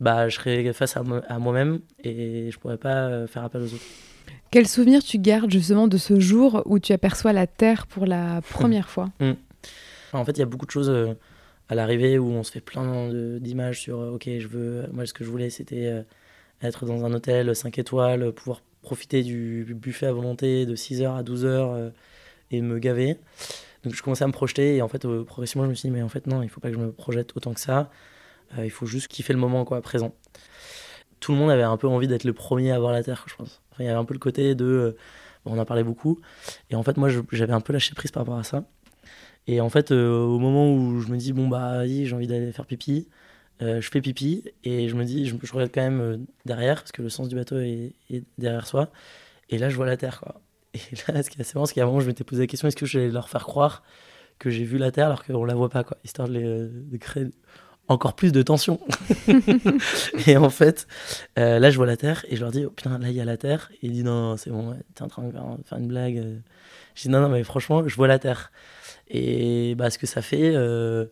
bah, 0.00 0.28
je 0.28 0.36
serai 0.36 0.72
face 0.72 0.96
à, 0.96 1.38
moi-même 1.38 1.80
et 2.02 2.50
je 2.50 2.58
pourrais 2.58 2.78
pas 2.78 3.26
faire 3.28 3.44
appel 3.44 3.62
aux 3.62 3.74
autres. 3.74 4.11
Quel 4.52 4.68
souvenir 4.68 5.02
tu 5.02 5.18
gardes 5.18 5.50
justement 5.50 5.88
de 5.88 5.96
ce 5.96 6.20
jour 6.20 6.62
où 6.66 6.78
tu 6.78 6.92
aperçois 6.92 7.32
la 7.32 7.46
Terre 7.46 7.86
pour 7.86 8.04
la 8.04 8.42
première 8.50 8.90
fois? 8.90 9.08
Mm. 9.18 9.32
En 10.12 10.24
fait, 10.26 10.32
il 10.32 10.40
y 10.40 10.42
a 10.42 10.46
beaucoup 10.46 10.66
de 10.66 10.70
choses 10.70 10.90
euh, 10.90 11.14
à 11.70 11.74
l'arrivée 11.74 12.18
où 12.18 12.28
on 12.28 12.42
se 12.42 12.52
fait 12.52 12.60
plein 12.60 13.08
d'images 13.40 13.80
sur 13.80 13.98
euh, 13.98 14.10
ok, 14.10 14.28
je 14.38 14.46
veux. 14.46 14.86
Moi, 14.92 15.06
ce 15.06 15.14
que 15.14 15.24
je 15.24 15.30
voulais, 15.30 15.48
c'était 15.48 15.86
euh, 15.86 16.02
être 16.60 16.84
dans 16.84 17.06
un 17.06 17.14
hôtel 17.14 17.56
5 17.56 17.78
étoiles, 17.78 18.30
pouvoir 18.32 18.60
profiter 18.82 19.22
du 19.22 19.74
buffet 19.74 20.04
à 20.04 20.12
volonté 20.12 20.66
de 20.66 20.76
6h 20.76 21.16
à 21.16 21.22
12h 21.22 21.90
et 22.50 22.60
me 22.60 22.78
gaver. 22.78 23.16
Donc, 23.84 23.94
je 23.94 24.02
commençais 24.02 24.24
à 24.24 24.26
me 24.26 24.32
projeter 24.32 24.76
et 24.76 24.82
en 24.82 24.88
fait, 24.88 25.06
progressivement, 25.24 25.64
je 25.64 25.70
me 25.70 25.74
suis 25.74 25.88
dit, 25.88 25.94
mais 25.94 26.02
en 26.02 26.10
fait, 26.10 26.26
non, 26.26 26.42
il 26.42 26.50
faut 26.50 26.60
pas 26.60 26.68
que 26.68 26.74
je 26.74 26.80
me 26.80 26.92
projette 26.92 27.34
autant 27.36 27.54
que 27.54 27.60
ça. 27.60 27.90
il 28.58 28.70
faut 28.70 28.84
juste 28.84 29.08
kiffer 29.08 29.32
le 29.32 29.38
moment, 29.38 29.64
quoi, 29.64 29.80
présent 29.80 30.12
tout 31.22 31.32
le 31.32 31.38
monde 31.38 31.50
avait 31.50 31.62
un 31.62 31.76
peu 31.76 31.86
envie 31.86 32.08
d'être 32.08 32.24
le 32.24 32.34
premier 32.34 32.72
à 32.72 32.78
voir 32.78 32.92
la 32.92 33.02
Terre, 33.02 33.24
je 33.28 33.36
pense. 33.36 33.62
il 33.78 33.86
y 33.86 33.88
avait 33.88 33.96
un 33.96 34.04
peu 34.04 34.12
le 34.12 34.20
côté 34.20 34.54
de. 34.54 34.64
Euh, 34.64 34.96
on 35.46 35.58
en 35.58 35.64
parlait 35.64 35.84
beaucoup. 35.84 36.20
Et 36.70 36.74
en 36.74 36.82
fait, 36.82 36.96
moi, 36.96 37.08
j'avais 37.32 37.52
un 37.52 37.60
peu 37.60 37.72
lâché 37.72 37.94
prise 37.94 38.10
par 38.10 38.22
rapport 38.22 38.38
à 38.38 38.44
ça. 38.44 38.64
Et 39.46 39.60
en 39.60 39.70
fait, 39.70 39.90
euh, 39.90 40.20
au 40.20 40.38
moment 40.38 40.72
où 40.72 41.00
je 41.00 41.08
me 41.10 41.16
dis, 41.16 41.32
bon, 41.32 41.48
bah, 41.48 41.78
vas-y, 41.78 42.06
j'ai 42.06 42.14
envie 42.14 42.28
d'aller 42.28 42.52
faire 42.52 42.66
pipi, 42.66 43.08
euh, 43.60 43.80
je 43.80 43.90
fais 43.90 44.00
pipi 44.00 44.44
et 44.62 44.88
je 44.88 44.94
me 44.94 45.04
dis, 45.04 45.26
je, 45.26 45.34
regarde 45.52 45.70
quand 45.74 45.82
même 45.82 46.26
derrière, 46.44 46.76
parce 46.76 46.92
que 46.92 47.02
le 47.02 47.08
sens 47.08 47.28
du 47.28 47.34
bateau 47.34 47.58
est, 47.58 47.94
derrière 48.38 48.66
soi. 48.66 48.90
Et 49.50 49.58
là, 49.58 49.68
je 49.68 49.76
vois 49.76 49.86
la 49.86 49.96
Terre, 49.96 50.20
quoi. 50.20 50.40
Et 50.74 51.12
là, 51.12 51.22
ce 51.22 51.30
qui 51.30 51.38
est 51.38 51.40
assez 51.40 51.54
marrant, 51.54 51.66
c'est 51.66 51.74
qu'à 51.74 51.82
un 51.82 51.86
moment, 51.86 52.00
je 52.00 52.06
m'étais 52.06 52.24
posé 52.24 52.42
la 52.42 52.46
question 52.46 52.68
est-ce 52.68 52.76
que 52.76 52.86
je 52.86 52.98
vais 52.98 53.08
leur 53.08 53.28
faire 53.28 53.44
croire 53.44 53.82
que 54.38 54.48
j'ai 54.50 54.64
vu 54.64 54.78
la 54.78 54.90
Terre 54.90 55.06
alors 55.06 55.24
qu'on 55.24 55.44
la 55.44 55.54
voit 55.54 55.68
pas, 55.68 55.84
quoi, 55.84 55.98
histoire 56.04 56.28
de, 56.28 56.34
les, 56.34 56.68
de 56.68 56.96
créer 56.98 57.26
encore 57.92 58.14
plus 58.14 58.32
de 58.32 58.42
tension. 58.42 58.80
et 60.26 60.36
en 60.36 60.50
fait, 60.50 60.86
euh, 61.38 61.58
là, 61.58 61.70
je 61.70 61.76
vois 61.76 61.86
la 61.86 61.96
Terre 61.96 62.24
et 62.28 62.36
je 62.36 62.40
leur 62.40 62.50
dis, 62.50 62.64
oh, 62.64 62.70
putain, 62.70 62.98
là, 62.98 63.08
il 63.08 63.14
y 63.14 63.20
a 63.20 63.24
la 63.24 63.36
Terre. 63.36 63.70
Et 63.74 63.86
il 63.86 63.92
dit, 63.92 64.02
non, 64.02 64.36
c'est 64.36 64.50
bon, 64.50 64.74
t'es 64.94 65.02
en 65.02 65.08
train 65.08 65.22
de 65.24 65.32
faire 65.64 65.78
une 65.78 65.88
blague. 65.88 66.22
Je 66.94 67.02
dis, 67.02 67.08
non, 67.08 67.20
non, 67.20 67.28
mais 67.28 67.42
franchement, 67.44 67.86
je 67.86 67.94
vois 67.96 68.08
la 68.08 68.18
Terre. 68.18 68.50
Et 69.08 69.74
bah, 69.76 69.90
ce 69.90 69.98
que 69.98 70.06
ça 70.06 70.22
fait, 70.22 70.52
euh, 70.54 71.06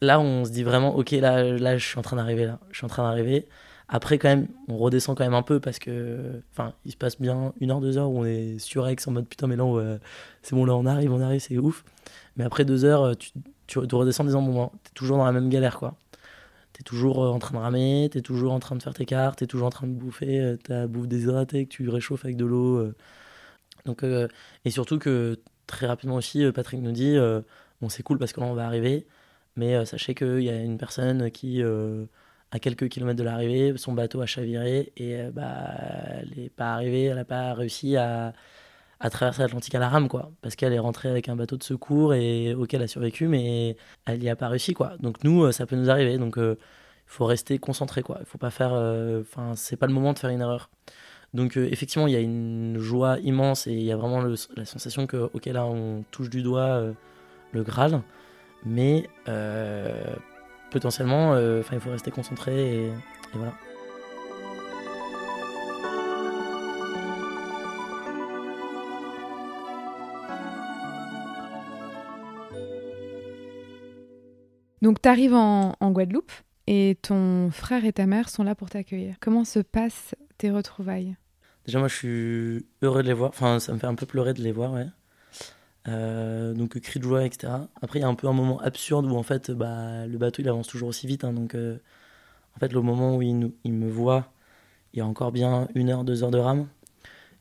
là, 0.00 0.20
on 0.20 0.44
se 0.44 0.50
dit 0.50 0.62
vraiment, 0.62 0.94
ok, 0.96 1.12
là, 1.12 1.42
là, 1.44 1.78
je 1.78 1.86
suis 1.86 1.98
en 1.98 2.02
train 2.02 2.16
d'arriver, 2.16 2.46
là. 2.46 2.58
Je 2.70 2.78
suis 2.78 2.84
en 2.84 2.88
train 2.88 3.04
d'arriver. 3.04 3.48
Après, 3.88 4.18
quand 4.18 4.28
même, 4.28 4.48
on 4.68 4.76
redescend 4.76 5.16
quand 5.16 5.24
même 5.24 5.34
un 5.34 5.42
peu 5.42 5.60
parce 5.60 5.78
que, 5.78 6.42
enfin, 6.52 6.74
il 6.84 6.92
se 6.92 6.96
passe 6.96 7.18
bien 7.20 7.54
une 7.60 7.70
heure, 7.70 7.80
deux 7.80 7.96
heures 7.96 8.10
où 8.10 8.20
on 8.20 8.24
est 8.24 8.58
sur 8.58 8.88
X 8.88 9.08
en 9.08 9.12
mode 9.12 9.26
putain, 9.26 9.46
mais 9.46 9.56
là, 9.56 9.64
c'est 10.42 10.54
bon, 10.54 10.66
là, 10.66 10.74
on 10.76 10.84
arrive, 10.84 11.12
on 11.12 11.22
arrive, 11.22 11.40
c'est 11.40 11.56
ouf. 11.56 11.84
Mais 12.36 12.44
après 12.44 12.64
deux 12.66 12.84
heures, 12.84 13.16
tu, 13.16 13.30
tu, 13.68 13.78
redescends 13.78 14.24
des 14.24 14.32
moments, 14.32 14.72
t'es 14.82 14.90
toujours 14.94 15.18
dans 15.18 15.26
la 15.26 15.32
même 15.32 15.48
galère, 15.48 15.78
quoi. 15.78 15.96
T'es 16.72 16.82
toujours 16.82 17.24
euh, 17.24 17.30
en 17.30 17.38
train 17.38 17.56
de 17.56 17.62
ramer, 17.62 18.08
t'es 18.12 18.22
toujours 18.22 18.52
en 18.52 18.60
train 18.60 18.76
de 18.76 18.82
faire 18.82 18.94
tes 18.94 19.04
cartes, 19.04 19.38
t'es 19.40 19.46
toujours 19.46 19.68
en 19.68 19.70
train 19.70 19.86
de 19.86 19.92
bouffer 19.92 20.40
euh, 20.40 20.56
ta 20.56 20.86
bouffe 20.86 21.08
déshydratée 21.08 21.66
que 21.66 21.70
tu 21.70 21.88
réchauffes 21.88 22.24
avec 22.24 22.36
de 22.36 22.44
l'eau. 22.44 22.76
Euh. 22.78 22.94
Donc, 23.86 24.04
et 24.64 24.70
surtout 24.70 24.98
que 24.98 25.40
très 25.66 25.86
rapidement 25.86 26.16
aussi, 26.16 26.44
Patrick 26.52 26.80
nous 26.82 26.92
dit 26.92 27.16
bon, 27.80 27.88
c'est 27.88 28.02
cool 28.02 28.18
parce 28.18 28.32
que 28.32 28.40
là, 28.40 28.46
on 28.46 28.54
va 28.54 28.66
arriver, 28.66 29.06
mais 29.56 29.86
sachez 29.86 30.14
qu'il 30.14 30.42
y 30.42 30.50
a 30.50 30.60
une 30.60 30.76
personne 30.78 31.30
qui, 31.30 31.62
à 31.62 32.58
quelques 32.58 32.88
kilomètres 32.88 33.18
de 33.18 33.24
l'arrivée, 33.24 33.74
son 33.78 33.92
bateau 33.94 34.20
a 34.20 34.26
chaviré 34.26 34.92
et 34.96 35.22
bah, 35.32 35.70
elle 36.20 36.34
n'est 36.36 36.50
pas 36.50 36.74
arrivée, 36.74 37.04
elle 37.04 37.16
n'a 37.16 37.24
pas 37.24 37.54
réussi 37.54 37.96
à 37.96 38.34
à 39.00 39.10
traverser 39.10 39.42
l'Atlantique 39.42 39.74
à 39.74 39.78
la 39.78 39.88
rame, 39.88 40.08
quoi. 40.08 40.32
Parce 40.42 40.56
qu'elle 40.56 40.72
est 40.72 40.78
rentrée 40.78 41.08
avec 41.08 41.28
un 41.28 41.36
bateau 41.36 41.56
de 41.56 41.62
secours 41.62 42.14
et 42.14 42.54
auquel 42.54 42.80
elle 42.80 42.84
a 42.84 42.88
survécu, 42.88 43.28
mais 43.28 43.76
elle 44.06 44.18
n'y 44.18 44.28
a 44.28 44.36
pas 44.36 44.48
réussi, 44.48 44.74
quoi. 44.74 44.96
Donc 45.00 45.22
nous, 45.24 45.44
euh, 45.44 45.52
ça 45.52 45.66
peut 45.66 45.76
nous 45.76 45.90
arriver. 45.90 46.18
Donc 46.18 46.38
euh, 46.38 46.56
il 47.06 47.10
faut 47.10 47.26
rester 47.26 47.58
concentré, 47.58 48.02
quoi. 48.02 48.18
Il 48.20 48.26
faut 48.26 48.38
pas 48.38 48.50
faire. 48.50 48.72
Euh, 48.72 49.22
enfin, 49.22 49.54
c'est 49.56 49.76
pas 49.76 49.86
le 49.86 49.92
moment 49.92 50.12
de 50.12 50.18
faire 50.18 50.30
une 50.30 50.40
erreur. 50.40 50.70
Donc 51.34 51.56
effectivement, 51.58 52.06
il 52.06 52.14
y 52.14 52.16
a 52.16 52.20
une 52.20 52.78
joie 52.78 53.18
immense 53.20 53.66
et 53.66 53.72
il 53.72 53.82
y 53.82 53.92
a 53.92 53.96
vraiment 53.96 54.22
la 54.56 54.64
sensation 54.64 55.06
que, 55.06 55.30
ok, 55.34 55.44
là, 55.46 55.66
on 55.66 56.02
touche 56.10 56.30
du 56.30 56.42
doigt 56.42 56.82
le 57.52 57.62
Graal, 57.62 58.00
mais 58.64 59.10
potentiellement, 60.70 61.36
il 61.38 61.80
faut 61.80 61.90
rester 61.90 62.10
concentré 62.10 62.86
et 62.86 62.92
voilà. 63.34 63.52
Donc, 74.82 75.02
tu 75.02 75.08
arrives 75.08 75.34
en, 75.34 75.74
Guadeloupe 75.80 76.32
et 76.66 76.98
ton 77.02 77.50
frère 77.50 77.84
et 77.84 77.92
ta 77.92 78.06
mère 78.06 78.28
sont 78.28 78.44
là 78.44 78.54
pour 78.54 78.70
t'accueillir. 78.70 79.16
Comment 79.20 79.44
se 79.44 79.58
passent 79.58 80.14
tes 80.36 80.50
retrouvailles? 80.50 81.16
Déjà, 81.66 81.78
moi, 81.78 81.88
je 81.88 81.94
suis 81.94 82.66
heureux 82.82 83.02
de 83.02 83.08
les 83.08 83.14
voir. 83.14 83.30
Enfin, 83.30 83.58
ça 83.58 83.72
me 83.72 83.78
fait 83.78 83.86
un 83.86 83.94
peu 83.94 84.06
pleurer 84.06 84.34
de 84.34 84.42
les 84.42 84.52
voir, 84.52 84.72
ouais. 84.72 84.86
Euh, 85.88 86.54
donc, 86.54 86.78
cri 86.80 86.98
de 87.00 87.04
joie, 87.04 87.24
etc. 87.24 87.52
Après, 87.82 87.98
il 87.98 88.02
y 88.02 88.04
a 88.04 88.08
un 88.08 88.14
peu 88.14 88.28
un 88.28 88.32
moment 88.32 88.60
absurde 88.60 89.06
où, 89.06 89.16
en 89.16 89.22
fait, 89.22 89.50
bah, 89.50 90.06
le 90.06 90.18
bateau, 90.18 90.42
il 90.42 90.48
avance 90.48 90.68
toujours 90.68 90.88
aussi 90.88 91.06
vite. 91.06 91.24
Hein. 91.24 91.32
donc, 91.32 91.54
euh, 91.54 91.78
en 92.56 92.60
fait, 92.60 92.72
le 92.72 92.80
moment 92.82 93.16
où 93.16 93.22
il, 93.22 93.52
me 93.64 93.88
voit, 93.88 94.32
il 94.92 94.98
y 94.98 95.02
a 95.02 95.06
encore 95.06 95.32
bien 95.32 95.68
une 95.74 95.90
heure, 95.90 96.04
deux 96.04 96.22
heures 96.22 96.30
de 96.30 96.38
rame. 96.38 96.68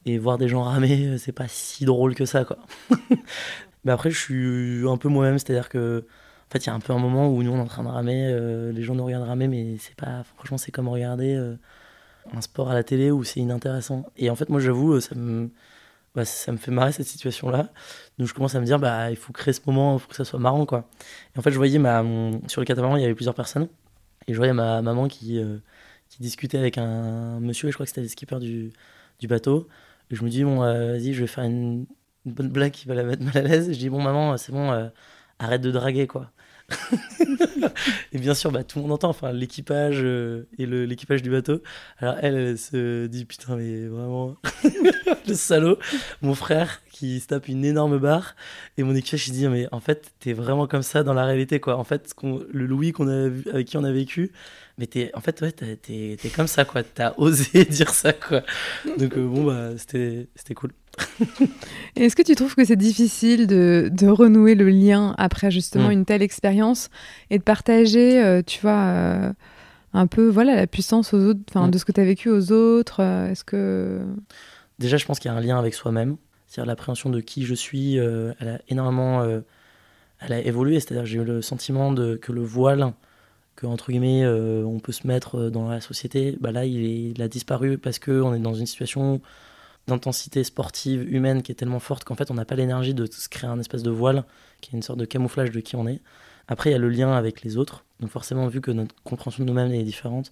Et 0.06 0.18
voir 0.18 0.38
des 0.38 0.48
gens 0.48 0.64
ramer, 0.64 1.18
c'est 1.18 1.34
pas 1.34 1.48
si 1.50 1.84
drôle 1.86 2.16
que 2.16 2.26
ça, 2.26 2.46
quoi. 2.46 2.60
Mais 3.84 3.92
après, 3.92 4.10
je 4.10 4.20
suis 4.20 4.88
un 4.88 4.98
peu 4.98 5.10
moi-même, 5.10 5.38
c'est-à-dire 5.38 5.70
que. 5.70 6.06
En 6.50 6.52
fait, 6.52 6.66
il 6.66 6.68
y 6.68 6.70
a 6.70 6.74
un 6.74 6.80
peu 6.80 6.94
un 6.94 7.00
moment 7.00 7.30
où 7.30 7.44
nous, 7.44 7.52
on 7.52 7.58
est 7.58 7.62
en 7.62 7.66
train 7.66 7.84
de 7.84 7.90
ramer, 7.90 8.72
les 8.72 8.82
gens 8.82 8.96
nous 8.96 9.06
regardent 9.06 9.28
ramer, 9.28 9.48
mais 9.48 9.78
c'est 9.80 9.96
pas. 9.96 10.24
Franchement, 10.36 10.58
c'est 10.58 10.72
comme 10.72 10.88
regarder 10.88 11.36
un 12.34 12.42
sport 12.42 12.70
à 12.70 12.74
la 12.74 12.84
télé 12.84 13.12
où 13.12 13.24
c'est 13.24 13.42
inintéressant. 13.42 14.06
Et 14.16 14.30
en 14.30 14.36
fait, 14.36 14.50
moi, 14.50 14.62
j'avoue, 14.62 15.00
ça 15.02 15.16
me 15.16 15.50
bah, 16.18 16.26
ça 16.26 16.52
me 16.52 16.58
fait 16.58 16.72
marrer 16.72 16.92
cette 16.92 17.06
situation-là. 17.06 17.72
Donc 18.18 18.28
je 18.28 18.34
commence 18.34 18.56
à 18.56 18.60
me 18.60 18.66
dire, 18.66 18.80
bah, 18.80 19.12
il 19.12 19.18
faut 19.18 19.32
créer 19.32 19.54
ce 19.54 19.62
moment, 19.68 19.98
il 19.98 20.00
faut 20.00 20.08
que 20.08 20.16
ça 20.16 20.26
soit 20.26 20.40
marrant. 20.40 20.66
Quoi. 20.66 20.90
Et 21.36 21.40
en 21.40 21.44
fait, 21.44 21.52
je 21.52 21.58
voyais 21.58 21.78
ma, 21.78 22.04
sur 22.48 22.60
le 22.60 22.66
catamaran, 22.66 22.96
il 22.98 23.02
y 23.04 23.06
avait 23.06 23.14
plusieurs 23.14 23.36
personnes. 23.36 23.70
Et 24.28 24.34
je 24.34 24.38
voyais 24.38 24.54
ma 24.54 24.82
maman 24.82 25.08
qui, 25.08 25.40
euh, 25.40 25.60
discutait 26.20 26.58
avec 26.58 26.80
un 26.80 27.40
monsieur, 27.40 27.68
et 27.68 27.72
je 27.72 27.76
crois 27.78 27.86
que 27.86 27.92
c'était 27.92 28.02
le 28.02 28.08
skipper 28.08 28.40
du, 28.40 28.74
bateau. 29.28 29.68
Et 30.10 30.16
je 30.16 30.24
me 30.24 30.30
dis, 30.30 30.44
bon, 30.44 30.64
euh, 30.64 30.94
vas-y, 30.94 31.14
je 31.14 31.22
vais 31.22 31.28
faire 31.28 31.44
une, 31.44 31.86
bonne 32.26 32.50
blague 32.50 32.72
qui 32.72 32.88
va 32.88 32.96
la 32.96 33.04
mettre 33.04 33.24
mal 33.24 33.38
à 33.38 33.42
l'aise. 33.44 33.72
Je 33.72 33.78
dis, 33.78 33.90
bon, 33.90 34.02
maman, 34.02 34.38
c'est 34.38 34.52
bon, 34.52 34.72
euh, 34.72 34.90
arrête 35.38 35.62
de 35.62 35.72
draguer, 35.72 36.08
quoi. 36.08 36.32
et 38.12 38.18
bien 38.18 38.34
sûr, 38.34 38.52
bah, 38.52 38.64
tout 38.64 38.80
le 38.80 38.84
monde 38.84 38.94
entend, 38.94 39.10
enfin, 39.10 39.32
l'équipage 39.32 40.00
euh, 40.02 40.48
et 40.58 40.66
l'équipage 40.66 41.22
du 41.22 41.30
bateau. 41.30 41.62
Alors 42.00 42.16
elle, 42.22 42.58
se 42.58 43.08
dit 43.08 43.26
putain, 43.26 43.56
mais 43.56 43.88
vraiment, 43.88 44.36
le 45.28 45.34
salaud, 45.34 45.78
mon 46.22 46.36
frère 46.36 46.82
qui 46.98 47.20
se 47.20 47.28
tape 47.28 47.48
une 47.48 47.64
énorme 47.64 48.00
barre. 48.00 48.36
Et 48.78 48.84
mon 48.84 48.96
équipage, 48.96 49.28
il 49.28 49.34
dit, 49.34 49.48
mais 49.48 49.68
en 49.72 49.80
fait, 49.80 50.12
t'es 50.20 50.34
vraiment 50.34 50.68
comme 50.68 50.82
ça 50.82 51.04
dans 51.04 51.14
la 51.14 51.26
réalité, 51.26 51.60
quoi. 51.60 51.78
En 51.78 51.84
fait, 51.84 52.14
le 52.24 52.66
Louis 52.66 52.92
qu'on 52.92 53.08
a 53.08 53.30
avec 53.54 53.68
qui 53.68 53.78
on 53.78 53.84
a 53.84 53.92
vécu, 53.92 54.32
mais 54.78 54.88
t'es, 54.88 55.12
en 55.14 55.22
fait, 55.22 55.40
ouais, 55.42 55.52
t'es, 55.52 56.18
es 56.24 56.30
comme 56.30 56.48
ça, 56.48 56.66
quoi. 56.66 56.84
T'as 56.84 57.14
osé 57.18 57.66
dire 57.66 57.92
ça, 57.92 58.14
quoi. 58.14 58.42
Donc, 58.98 59.16
euh, 59.16 59.28
bon, 59.28 59.46
bah, 59.46 59.78
c'était 59.78 60.28
cool. 60.56 60.72
Est-ce 61.96 62.16
que 62.16 62.22
tu 62.22 62.36
trouves 62.36 62.56
que 62.56 62.66
c'est 62.66 62.76
difficile 62.76 63.48
de, 63.48 63.90
de, 63.92 64.08
renouer 64.08 64.56
le 64.56 64.70
lien 64.70 65.14
après 65.18 65.52
justement 65.52 65.90
mm. 65.90 65.94
une 65.94 66.06
telle 66.06 66.22
expérience 66.22 66.90
et 67.30 67.38
de 67.38 67.44
partager, 67.44 68.24
euh, 68.24 68.42
tu 68.46 68.62
vois, 68.62 68.78
euh, 68.78 69.34
un 69.94 70.08
peu 70.08 70.28
voilà 70.28 70.56
la 70.56 70.68
puissance 70.68 71.14
aux 71.14 71.24
autres, 71.24 71.40
enfin 71.50 71.68
mm. 71.68 71.72
de 71.72 71.78
ce 71.78 71.86
que 71.86 71.92
tu 71.92 72.02
as 72.02 72.06
vécu 72.06 72.30
aux 72.30 72.52
autres 72.52 73.02
euh, 73.02 73.30
Est-ce 73.30 73.44
que 73.44 74.02
déjà, 74.80 74.98
je 74.98 75.06
pense 75.06 75.20
qu'il 75.20 75.30
y 75.30 75.34
a 75.34 75.38
un 75.38 75.42
lien 75.42 75.58
avec 75.58 75.74
soi-même, 75.74 76.18
c'est-à-dire 76.48 76.68
l'appréhension 76.68 77.10
de 77.10 77.20
qui 77.20 77.46
je 77.46 77.54
suis. 77.54 77.96
elle 77.96 78.48
a 78.48 78.60
énormément, 78.70 79.24
elle 80.20 80.34
a 80.34 80.40
évolué. 80.40 80.80
C'est-à-dire 80.80 81.06
j'ai 81.06 81.20
eu 81.20 81.24
le 81.24 81.42
sentiment 81.42 81.92
de 81.92 82.16
que 82.16 82.32
le 82.32 82.42
voile 82.42 82.94
que 83.56 83.66
entre 83.66 83.92
guillemets 83.92 84.26
on 84.26 84.80
peut 84.80 84.92
se 84.92 85.08
mettre 85.08 85.50
dans 85.50 85.68
la 85.68 85.82
société, 85.82 86.38
bah 86.40 86.52
là 86.52 86.66
il, 86.66 86.80
il 87.12 87.22
a 87.22 87.28
disparu 87.28 87.78
parce 87.78 88.00
que 88.00 88.22
on 88.22 88.34
est 88.34 88.40
dans 88.40 88.54
une 88.54 88.68
situation 88.68 89.20
d'intensité 89.88 90.44
sportive 90.44 91.12
humaine 91.14 91.42
qui 91.42 91.52
est 91.52 91.56
tellement 91.56 91.80
forte 91.80 92.04
qu'en 92.04 92.16
fait 92.16 92.30
on 92.32 92.34
n'a 92.34 92.46
pas 92.46 92.56
l'énergie 92.56 92.94
de 92.94 93.06
se 93.06 93.30
créer 93.30 93.50
un 93.50 93.60
espèce 93.60 93.84
de 93.84 93.92
voile 93.92 94.26
qui 94.62 94.72
est 94.72 94.78
une 94.78 94.84
sorte 94.84 95.00
de 95.00 95.06
camouflage 95.06 95.52
de 95.52 95.60
qui 95.60 95.76
on 95.76 95.88
est. 95.88 96.02
Après 96.48 96.70
il 96.70 96.74
y 96.74 96.76
a 96.76 96.80
le 96.80 96.90
lien 96.90 97.14
avec 97.14 97.42
les 97.42 97.58
autres, 97.58 97.86
donc 98.00 98.10
forcément 98.10 98.48
vu 98.48 98.62
que 98.62 98.72
notre 98.72 98.96
compréhension 99.04 99.44
de 99.44 99.48
nous-mêmes 99.50 99.72
est 99.72 99.84
différente, 99.84 100.32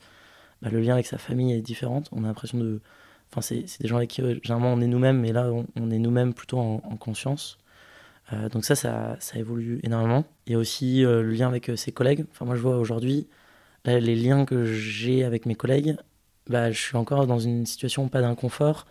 bah, 0.61 0.69
le 0.71 0.79
lien 0.79 0.93
avec 0.93 1.05
sa 1.05 1.17
famille 1.17 1.53
est 1.53 1.61
différent. 1.61 2.03
On 2.11 2.23
a 2.23 2.27
l'impression 2.27 2.57
de, 2.57 2.81
enfin 3.31 3.41
c'est, 3.41 3.65
des 3.81 3.87
gens 3.87 3.97
avec 3.97 4.09
qui 4.09 4.21
euh, 4.21 4.35
généralement 4.43 4.73
on 4.73 4.81
est 4.81 4.87
nous-mêmes, 4.87 5.19
mais 5.19 5.31
là 5.31 5.51
on, 5.51 5.91
est 5.91 5.99
nous-mêmes 5.99 6.33
plutôt 6.33 6.59
en, 6.59 6.79
conscience. 6.97 7.57
Euh, 8.33 8.49
donc 8.49 8.65
ça, 8.65 8.75
ça, 8.75 9.17
évolue 9.35 9.79
énormément. 9.83 10.25
Il 10.47 10.53
y 10.53 10.55
a 10.55 10.59
aussi 10.59 11.05
euh, 11.05 11.21
le 11.21 11.31
lien 11.31 11.47
avec 11.47 11.71
ses 11.75 11.91
collègues. 11.91 12.25
Enfin 12.31 12.45
moi 12.45 12.55
je 12.55 12.61
vois 12.61 12.77
aujourd'hui 12.77 13.27
les 13.85 14.15
liens 14.15 14.45
que 14.45 14.65
j'ai 14.65 15.23
avec 15.23 15.45
mes 15.45 15.55
collègues, 15.55 15.97
bah, 16.47 16.71
je 16.71 16.79
suis 16.79 16.97
encore 16.97 17.27
dans 17.27 17.39
une 17.39 17.65
situation 17.65 18.07
pas 18.07 18.21
d'inconfort 18.21 18.85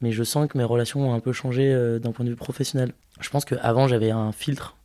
mais 0.00 0.12
je 0.12 0.22
sens 0.22 0.48
que 0.48 0.58
mes 0.58 0.64
relations 0.64 1.10
ont 1.10 1.14
un 1.14 1.20
peu 1.20 1.32
changé 1.32 1.72
euh, 1.72 1.98
d'un 1.98 2.12
point 2.12 2.24
de 2.24 2.30
vue 2.30 2.36
professionnel. 2.36 2.92
Je 3.20 3.30
pense 3.30 3.44
qu'avant, 3.44 3.88
j'avais 3.88 4.10
un 4.10 4.32
filtre. 4.32 4.76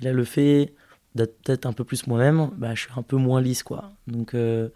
Et 0.00 0.04
là, 0.04 0.12
le 0.12 0.24
fait 0.24 0.74
d'être 1.14 1.40
peut-être 1.42 1.66
un 1.66 1.72
peu 1.72 1.84
plus 1.84 2.06
moi-même, 2.06 2.50
bah, 2.56 2.74
je 2.74 2.82
suis 2.82 2.90
un 2.96 3.02
peu 3.02 3.16
moins 3.16 3.40
lisse, 3.40 3.62
quoi. 3.62 3.92
Donc, 4.06 4.34
euh, 4.34 4.68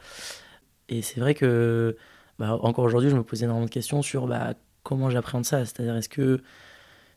et 0.88 1.02
c'est 1.02 1.20
vrai 1.20 1.34
que, 1.34 1.96
bah, 2.38 2.58
encore 2.62 2.84
aujourd'hui, 2.84 3.10
je 3.10 3.16
me 3.16 3.22
posais 3.22 3.44
énormément 3.44 3.66
de 3.66 3.70
questions 3.70 4.02
sur 4.02 4.26
bah, 4.26 4.54
comment 4.82 5.10
j'appréhende 5.10 5.44
ça. 5.44 5.64
C'est-à-dire, 5.64 5.96
est-ce 5.96 6.08
que 6.08 6.42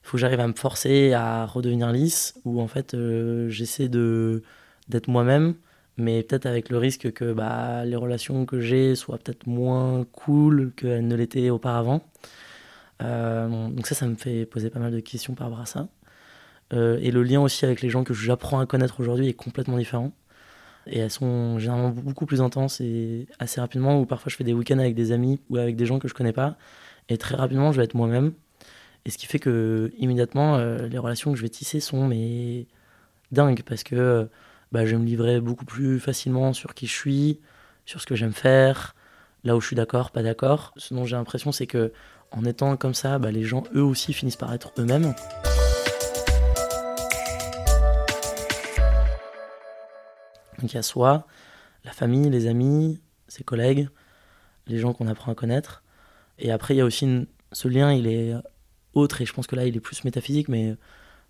faut 0.01 0.13
que 0.17 0.21
j'arrive 0.21 0.39
à 0.39 0.47
me 0.47 0.53
forcer 0.53 1.13
à 1.13 1.45
redevenir 1.45 1.91
lisse 1.91 2.39
ou 2.45 2.61
en 2.61 2.67
fait, 2.67 2.93
euh, 2.93 3.49
j'essaie 3.49 3.89
de 3.89 4.43
d'être 4.87 5.07
moi-même 5.07 5.55
mais 5.99 6.23
peut-être 6.23 6.45
avec 6.45 6.69
le 6.69 6.77
risque 6.77 7.11
que 7.11 7.33
bah, 7.33 7.85
les 7.85 7.95
relations 7.95 8.45
que 8.45 8.59
j'ai 8.59 8.95
soient 8.95 9.17
peut-être 9.17 9.45
moins 9.47 10.05
cool 10.11 10.71
qu'elles 10.75 11.07
ne 11.07 11.15
l'étaient 11.15 11.49
auparavant. 11.49 12.01
Euh, 13.01 13.69
donc 13.69 13.87
ça, 13.87 13.95
ça 13.95 14.07
me 14.07 14.15
fait 14.15 14.45
poser 14.45 14.69
pas 14.69 14.79
mal 14.79 14.91
de 14.91 14.99
questions 14.99 15.35
par 15.35 15.47
rapport 15.47 15.61
à 15.61 15.65
ça. 15.65 15.87
Euh, 16.73 16.99
et 17.01 17.11
le 17.11 17.23
lien 17.23 17.41
aussi 17.41 17.65
avec 17.65 17.81
les 17.81 17.89
gens 17.89 18.03
que 18.03 18.13
j'apprends 18.13 18.59
à 18.59 18.65
connaître 18.65 18.99
aujourd'hui 18.99 19.27
est 19.27 19.33
complètement 19.33 19.77
différent. 19.77 20.11
Et 20.87 20.99
elles 20.99 21.11
sont 21.11 21.59
généralement 21.59 21.89
beaucoup 21.89 22.25
plus 22.25 22.41
intenses 22.41 22.81
et 22.81 23.27
assez 23.39 23.61
rapidement, 23.61 23.99
ou 23.99 24.05
parfois 24.05 24.29
je 24.29 24.35
fais 24.35 24.43
des 24.43 24.53
week-ends 24.53 24.79
avec 24.79 24.95
des 24.95 25.11
amis 25.11 25.39
ou 25.49 25.57
avec 25.57 25.75
des 25.75 25.85
gens 25.85 25.99
que 25.99 26.07
je 26.07 26.13
connais 26.13 26.33
pas. 26.33 26.57
Et 27.09 27.17
très 27.17 27.35
rapidement, 27.35 27.71
je 27.71 27.77
vais 27.77 27.85
être 27.85 27.95
moi-même. 27.95 28.33
Et 29.05 29.11
ce 29.11 29.17
qui 29.17 29.25
fait 29.27 29.39
que 29.39 29.91
immédiatement, 29.97 30.55
euh, 30.57 30.87
les 30.87 30.97
relations 30.97 31.31
que 31.31 31.37
je 31.37 31.43
vais 31.43 31.49
tisser 31.49 31.79
sont 31.79 32.07
mais 32.07 32.67
dingues 33.31 33.63
parce 33.63 33.83
que 33.83 34.29
bah, 34.71 34.85
je 34.85 34.91
vais 34.91 34.97
me 34.97 35.05
livrer 35.05 35.41
beaucoup 35.41 35.65
plus 35.65 35.99
facilement 35.99 36.53
sur 36.53 36.73
qui 36.73 36.87
je 36.87 36.93
suis, 36.93 37.39
sur 37.85 38.01
ce 38.01 38.05
que 38.05 38.15
j'aime 38.15 38.33
faire, 38.33 38.95
là 39.43 39.55
où 39.55 39.61
je 39.61 39.67
suis 39.67 39.75
d'accord, 39.75 40.11
pas 40.11 40.23
d'accord. 40.23 40.73
Ce 40.77 40.93
dont 40.93 41.05
j'ai 41.05 41.15
l'impression, 41.15 41.51
c'est 41.51 41.67
que 41.67 41.91
en 42.31 42.45
étant 42.45 42.77
comme 42.77 42.93
ça, 42.93 43.19
bah, 43.19 43.31
les 43.31 43.43
gens 43.43 43.63
eux 43.75 43.83
aussi 43.83 44.13
finissent 44.13 44.35
par 44.35 44.53
être 44.53 44.71
eux-mêmes. 44.77 45.13
Donc 50.59 50.71
il 50.71 50.75
y 50.75 50.77
a 50.77 50.83
soi, 50.83 51.25
la 51.85 51.91
famille, 51.91 52.29
les 52.29 52.47
amis, 52.47 52.99
ses 53.27 53.43
collègues, 53.43 53.89
les 54.67 54.77
gens 54.77 54.93
qu'on 54.93 55.07
apprend 55.07 55.31
à 55.31 55.35
connaître. 55.35 55.83
Et 56.37 56.51
après, 56.51 56.75
il 56.75 56.77
y 56.77 56.81
a 56.81 56.85
aussi 56.85 57.27
ce 57.51 57.67
lien, 57.67 57.93
il 57.93 58.07
est 58.07 58.33
autre, 58.93 59.21
et 59.21 59.25
je 59.25 59.33
pense 59.33 59.47
que 59.47 59.55
là, 59.55 59.65
il 59.65 59.75
est 59.75 59.79
plus 59.79 60.03
métaphysique, 60.03 60.49
mais 60.49 60.75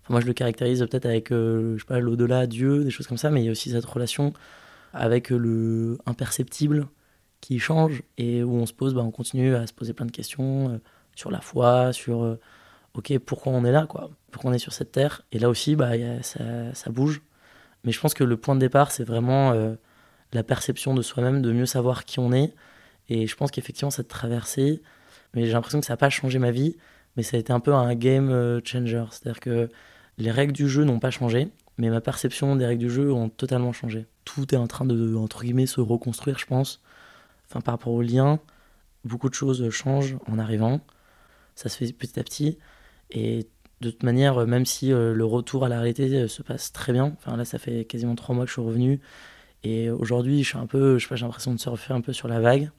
moi, 0.08 0.20
je 0.20 0.26
le 0.26 0.32
caractérise 0.32 0.80
peut-être 0.80 1.06
avec, 1.06 1.30
euh, 1.30 1.78
l'au-delà, 1.88 2.48
Dieu, 2.48 2.82
des 2.82 2.90
choses 2.90 3.06
comme 3.06 3.18
ça, 3.18 3.30
mais 3.30 3.42
il 3.42 3.44
y 3.44 3.48
a 3.48 3.52
aussi 3.52 3.70
cette 3.70 3.84
relation 3.84 4.32
avec 4.92 5.30
le 5.30 5.98
imperceptible, 6.04 6.88
qui 7.40 7.58
change 7.58 8.02
et 8.18 8.42
où 8.42 8.54
on 8.54 8.66
se 8.66 8.72
pose, 8.72 8.94
bah, 8.94 9.02
on 9.02 9.10
continue 9.10 9.54
à 9.54 9.66
se 9.66 9.72
poser 9.72 9.92
plein 9.92 10.06
de 10.06 10.12
questions 10.12 10.70
euh, 10.70 10.78
sur 11.14 11.30
la 11.30 11.40
foi, 11.40 11.92
sur 11.92 12.22
euh, 12.22 12.38
ok 12.94 13.18
pourquoi 13.18 13.52
on 13.52 13.64
est 13.64 13.72
là, 13.72 13.86
quoi, 13.86 14.10
pourquoi 14.30 14.50
on 14.50 14.54
est 14.54 14.58
sur 14.58 14.72
cette 14.72 14.92
terre. 14.92 15.22
Et 15.32 15.38
là 15.38 15.48
aussi, 15.48 15.76
bah, 15.76 15.92
ça, 16.22 16.74
ça, 16.74 16.90
bouge. 16.90 17.22
Mais 17.84 17.92
je 17.92 18.00
pense 18.00 18.14
que 18.14 18.24
le 18.24 18.36
point 18.36 18.54
de 18.54 18.60
départ, 18.60 18.92
c'est 18.92 19.04
vraiment 19.04 19.52
euh, 19.52 19.74
la 20.32 20.42
perception 20.42 20.94
de 20.94 21.02
soi-même, 21.02 21.42
de 21.42 21.52
mieux 21.52 21.66
savoir 21.66 22.04
qui 22.04 22.18
on 22.18 22.32
est. 22.32 22.54
Et 23.08 23.26
je 23.26 23.34
pense 23.36 23.50
qu'effectivement, 23.50 23.90
cette 23.90 24.08
traversée, 24.08 24.82
mais 25.34 25.46
j'ai 25.46 25.52
l'impression 25.52 25.80
que 25.80 25.86
ça 25.86 25.94
n'a 25.94 25.98
pas 25.98 26.10
changé 26.10 26.38
ma 26.38 26.50
vie, 26.50 26.76
mais 27.16 27.22
ça 27.22 27.36
a 27.36 27.40
été 27.40 27.52
un 27.52 27.60
peu 27.60 27.74
un 27.74 27.94
game 27.94 28.60
changer. 28.64 29.04
C'est-à-dire 29.10 29.40
que 29.40 29.68
les 30.18 30.30
règles 30.30 30.52
du 30.52 30.68
jeu 30.68 30.84
n'ont 30.84 31.00
pas 31.00 31.10
changé, 31.10 31.48
mais 31.78 31.90
ma 31.90 32.00
perception 32.00 32.54
des 32.54 32.66
règles 32.66 32.84
du 32.84 32.90
jeu 32.90 33.12
ont 33.12 33.28
totalement 33.28 33.72
changé. 33.72 34.06
Tout 34.24 34.54
est 34.54 34.58
en 34.58 34.68
train 34.68 34.84
de, 34.84 35.16
entre 35.16 35.42
guillemets, 35.42 35.66
se 35.66 35.80
reconstruire, 35.80 36.38
je 36.38 36.46
pense 36.46 36.80
enfin, 37.50 37.60
par 37.60 37.74
rapport 37.74 37.92
au 37.92 38.02
lien, 38.02 38.40
beaucoup 39.04 39.28
de 39.28 39.34
choses 39.34 39.68
changent 39.70 40.16
en 40.26 40.38
arrivant. 40.38 40.80
Ça 41.54 41.68
se 41.68 41.76
fait 41.76 41.92
petit 41.92 42.18
à 42.18 42.22
petit. 42.22 42.58
Et 43.10 43.48
de 43.80 43.90
toute 43.90 44.02
manière, 44.02 44.46
même 44.46 44.66
si 44.66 44.92
euh, 44.92 45.14
le 45.14 45.24
retour 45.24 45.64
à 45.64 45.68
la 45.68 45.80
réalité 45.80 46.08
euh, 46.14 46.28
se 46.28 46.42
passe 46.42 46.72
très 46.72 46.92
bien, 46.92 47.16
enfin 47.18 47.36
là, 47.36 47.44
ça 47.44 47.58
fait 47.58 47.84
quasiment 47.84 48.14
trois 48.14 48.34
mois 48.34 48.44
que 48.44 48.48
je 48.48 48.54
suis 48.54 48.62
revenu. 48.62 49.00
Et 49.64 49.90
aujourd'hui, 49.90 50.42
je 50.42 50.48
suis 50.50 50.58
un 50.58 50.66
peu, 50.66 50.98
j'ai 50.98 51.08
l'impression 51.16 51.52
de 51.52 51.60
surfer 51.60 51.92
un 51.92 52.00
peu 52.00 52.12
sur 52.12 52.28
la 52.28 52.40
vague. 52.40 52.70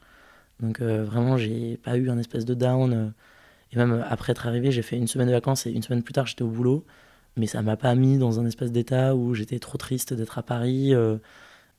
Donc 0.60 0.82
euh, 0.82 1.04
vraiment, 1.04 1.38
j'ai 1.38 1.78
pas 1.78 1.98
eu 1.98 2.10
un 2.10 2.18
espèce 2.18 2.46
de 2.46 2.54
down. 2.54 3.14
et 3.72 3.78
même 3.78 4.04
après 4.10 4.32
être 4.32 4.48
arrivé, 4.48 4.72
j'ai 4.72 4.82
fait 4.84 4.98
une 4.98 5.08
semaine 5.08 5.28
de 5.28 5.34
vacances 5.34 5.66
et 5.68 5.72
une 5.72 5.84
semaine 5.84 6.04
plus 6.04 6.14
tard, 6.14 6.28
j'étais 6.28 6.44
au 6.44 6.50
boulot. 6.50 6.86
Mais 7.38 7.48
ça 7.48 7.62
m'a 7.62 7.78
pas 7.78 7.96
mis 7.96 8.18
dans 8.18 8.40
un 8.40 8.46
espèce 8.46 8.72
d'état 8.72 9.16
où 9.16 9.34
j'étais 9.34 9.60
trop 9.60 9.78
triste 9.78 10.14
d'être 10.14 10.38
à 10.38 10.44
Paris 10.44 10.94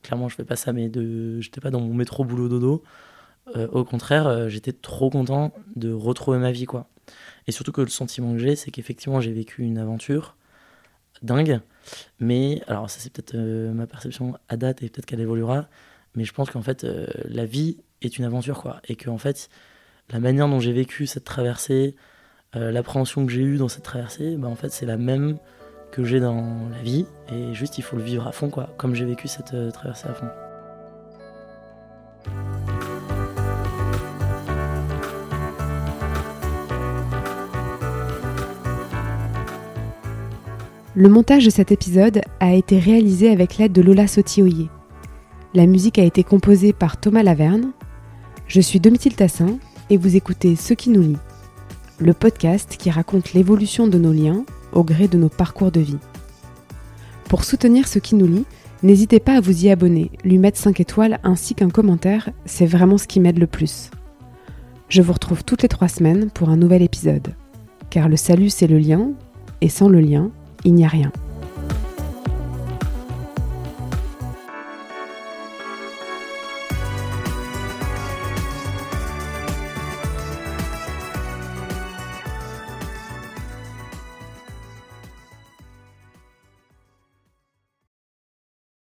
clairement, 0.03 0.29
je 0.29 0.35
fais 0.35 0.43
pas 0.43 0.55
ça, 0.55 0.73
mais 0.73 0.89
de, 0.89 1.39
j'étais 1.41 1.61
pas 1.61 1.71
dans 1.71 1.79
mon 1.79 1.93
métro 1.93 2.23
boulot 2.23 2.49
dodo. 2.49 2.83
Euh, 3.55 3.67
au 3.69 3.83
contraire, 3.83 4.27
euh, 4.27 4.49
j'étais 4.49 4.73
trop 4.73 5.09
content 5.09 5.53
de 5.75 5.91
retrouver 5.91 6.37
ma 6.37 6.51
vie, 6.51 6.65
quoi. 6.65 6.87
Et 7.47 7.51
surtout 7.51 7.71
que 7.71 7.81
le 7.81 7.87
sentiment 7.87 8.33
que 8.33 8.39
j'ai, 8.39 8.55
c'est 8.55 8.71
qu'effectivement, 8.71 9.19
j'ai 9.19 9.33
vécu 9.33 9.63
une 9.63 9.77
aventure 9.77 10.37
dingue. 11.21 11.59
Mais, 12.19 12.61
alors, 12.67 12.89
ça, 12.89 12.99
c'est 12.99 13.11
peut-être 13.11 13.35
euh, 13.35 13.73
ma 13.73 13.87
perception 13.87 14.37
à 14.49 14.57
date 14.57 14.83
et 14.83 14.89
peut-être 14.89 15.05
qu'elle 15.05 15.19
évoluera. 15.19 15.67
Mais 16.15 16.25
je 16.25 16.33
pense 16.33 16.49
qu'en 16.51 16.61
fait, 16.61 16.85
la 17.25 17.45
vie 17.45 17.77
est 18.01 18.17
une 18.19 18.25
aventure, 18.25 18.61
quoi. 18.61 18.81
Et 18.87 18.95
qu'en 18.95 19.17
fait, 19.17 19.49
la 20.11 20.19
manière 20.19 20.47
dont 20.47 20.59
j'ai 20.59 20.73
vécu 20.73 21.07
cette 21.07 21.23
traversée, 21.23 21.95
l'appréhension 22.53 23.25
que 23.25 23.31
j'ai 23.31 23.41
eue 23.41 23.57
dans 23.57 23.67
cette 23.67 23.83
traversée, 23.83 24.37
bah, 24.37 24.47
en 24.47 24.55
fait, 24.55 24.69
c'est 24.69 24.85
la 24.85 24.97
même 24.97 25.39
que 25.93 26.03
j'ai 26.03 26.19
dans 26.19 26.43
la 26.71 26.81
vie 26.81 27.05
et 27.31 27.53
juste 27.53 27.77
il 27.77 27.83
faut 27.83 27.95
le 27.95 28.01
vivre 28.01 28.25
à 28.27 28.31
fond 28.31 28.49
quoi, 28.49 28.69
comme 28.77 28.95
j'ai 28.95 29.05
vécu 29.05 29.27
cette 29.27 29.53
euh, 29.53 29.69
traversée 29.69 30.07
à 30.07 30.13
fond. 30.15 30.25
Le 40.95 41.09
montage 41.09 41.45
de 41.45 41.51
cet 41.51 41.71
épisode 41.71 42.21
a 42.39 42.53
été 42.53 42.79
réalisé 42.79 43.29
avec 43.29 43.57
l'aide 43.57 43.71
de 43.71 43.83
Lola 43.83 44.07
Sotioyer. 44.07 44.69
La 45.53 45.67
musique 45.67 45.99
a 45.99 46.03
été 46.03 46.23
composée 46.23 46.73
par 46.73 46.99
Thomas 46.99 47.21
Laverne. 47.21 47.71
Je 48.47 48.61
suis 48.61 48.79
Domitil 48.79 49.15
Tassin 49.15 49.59
et 49.91 49.97
vous 49.97 50.15
écoutez 50.15 50.55
Ce 50.55 50.73
qui 50.73 50.89
nous 50.89 51.01
lie, 51.01 51.17
le 51.99 52.13
podcast 52.13 52.77
qui 52.77 52.89
raconte 52.89 53.33
l'évolution 53.33 53.85
de 53.85 53.99
nos 53.99 54.11
liens 54.11 54.43
au 54.73 54.83
gré 54.83 55.07
de 55.07 55.17
nos 55.17 55.29
parcours 55.29 55.71
de 55.71 55.79
vie. 55.79 55.97
Pour 57.29 57.43
soutenir 57.43 57.87
Ce 57.87 57.99
qui 57.99 58.15
nous 58.15 58.27
lie, 58.27 58.45
n'hésitez 58.83 59.19
pas 59.19 59.37
à 59.37 59.41
vous 59.41 59.65
y 59.65 59.69
abonner, 59.69 60.11
lui 60.23 60.37
mettre 60.37 60.57
5 60.57 60.79
étoiles 60.79 61.19
ainsi 61.23 61.55
qu'un 61.55 61.69
commentaire, 61.69 62.29
c'est 62.45 62.65
vraiment 62.65 62.97
ce 62.97 63.07
qui 63.07 63.19
m'aide 63.19 63.39
le 63.39 63.47
plus. 63.47 63.89
Je 64.89 65.01
vous 65.01 65.13
retrouve 65.13 65.43
toutes 65.43 65.63
les 65.63 65.69
3 65.69 65.87
semaines 65.87 66.29
pour 66.29 66.49
un 66.49 66.57
nouvel 66.57 66.81
épisode. 66.81 67.33
Car 67.89 68.09
le 68.09 68.17
salut 68.17 68.49
c'est 68.49 68.67
le 68.67 68.77
lien, 68.77 69.11
et 69.61 69.69
sans 69.69 69.89
le 69.89 69.99
lien, 69.99 70.29
il 70.65 70.73
n'y 70.73 70.85
a 70.85 70.89
rien. 70.89 71.11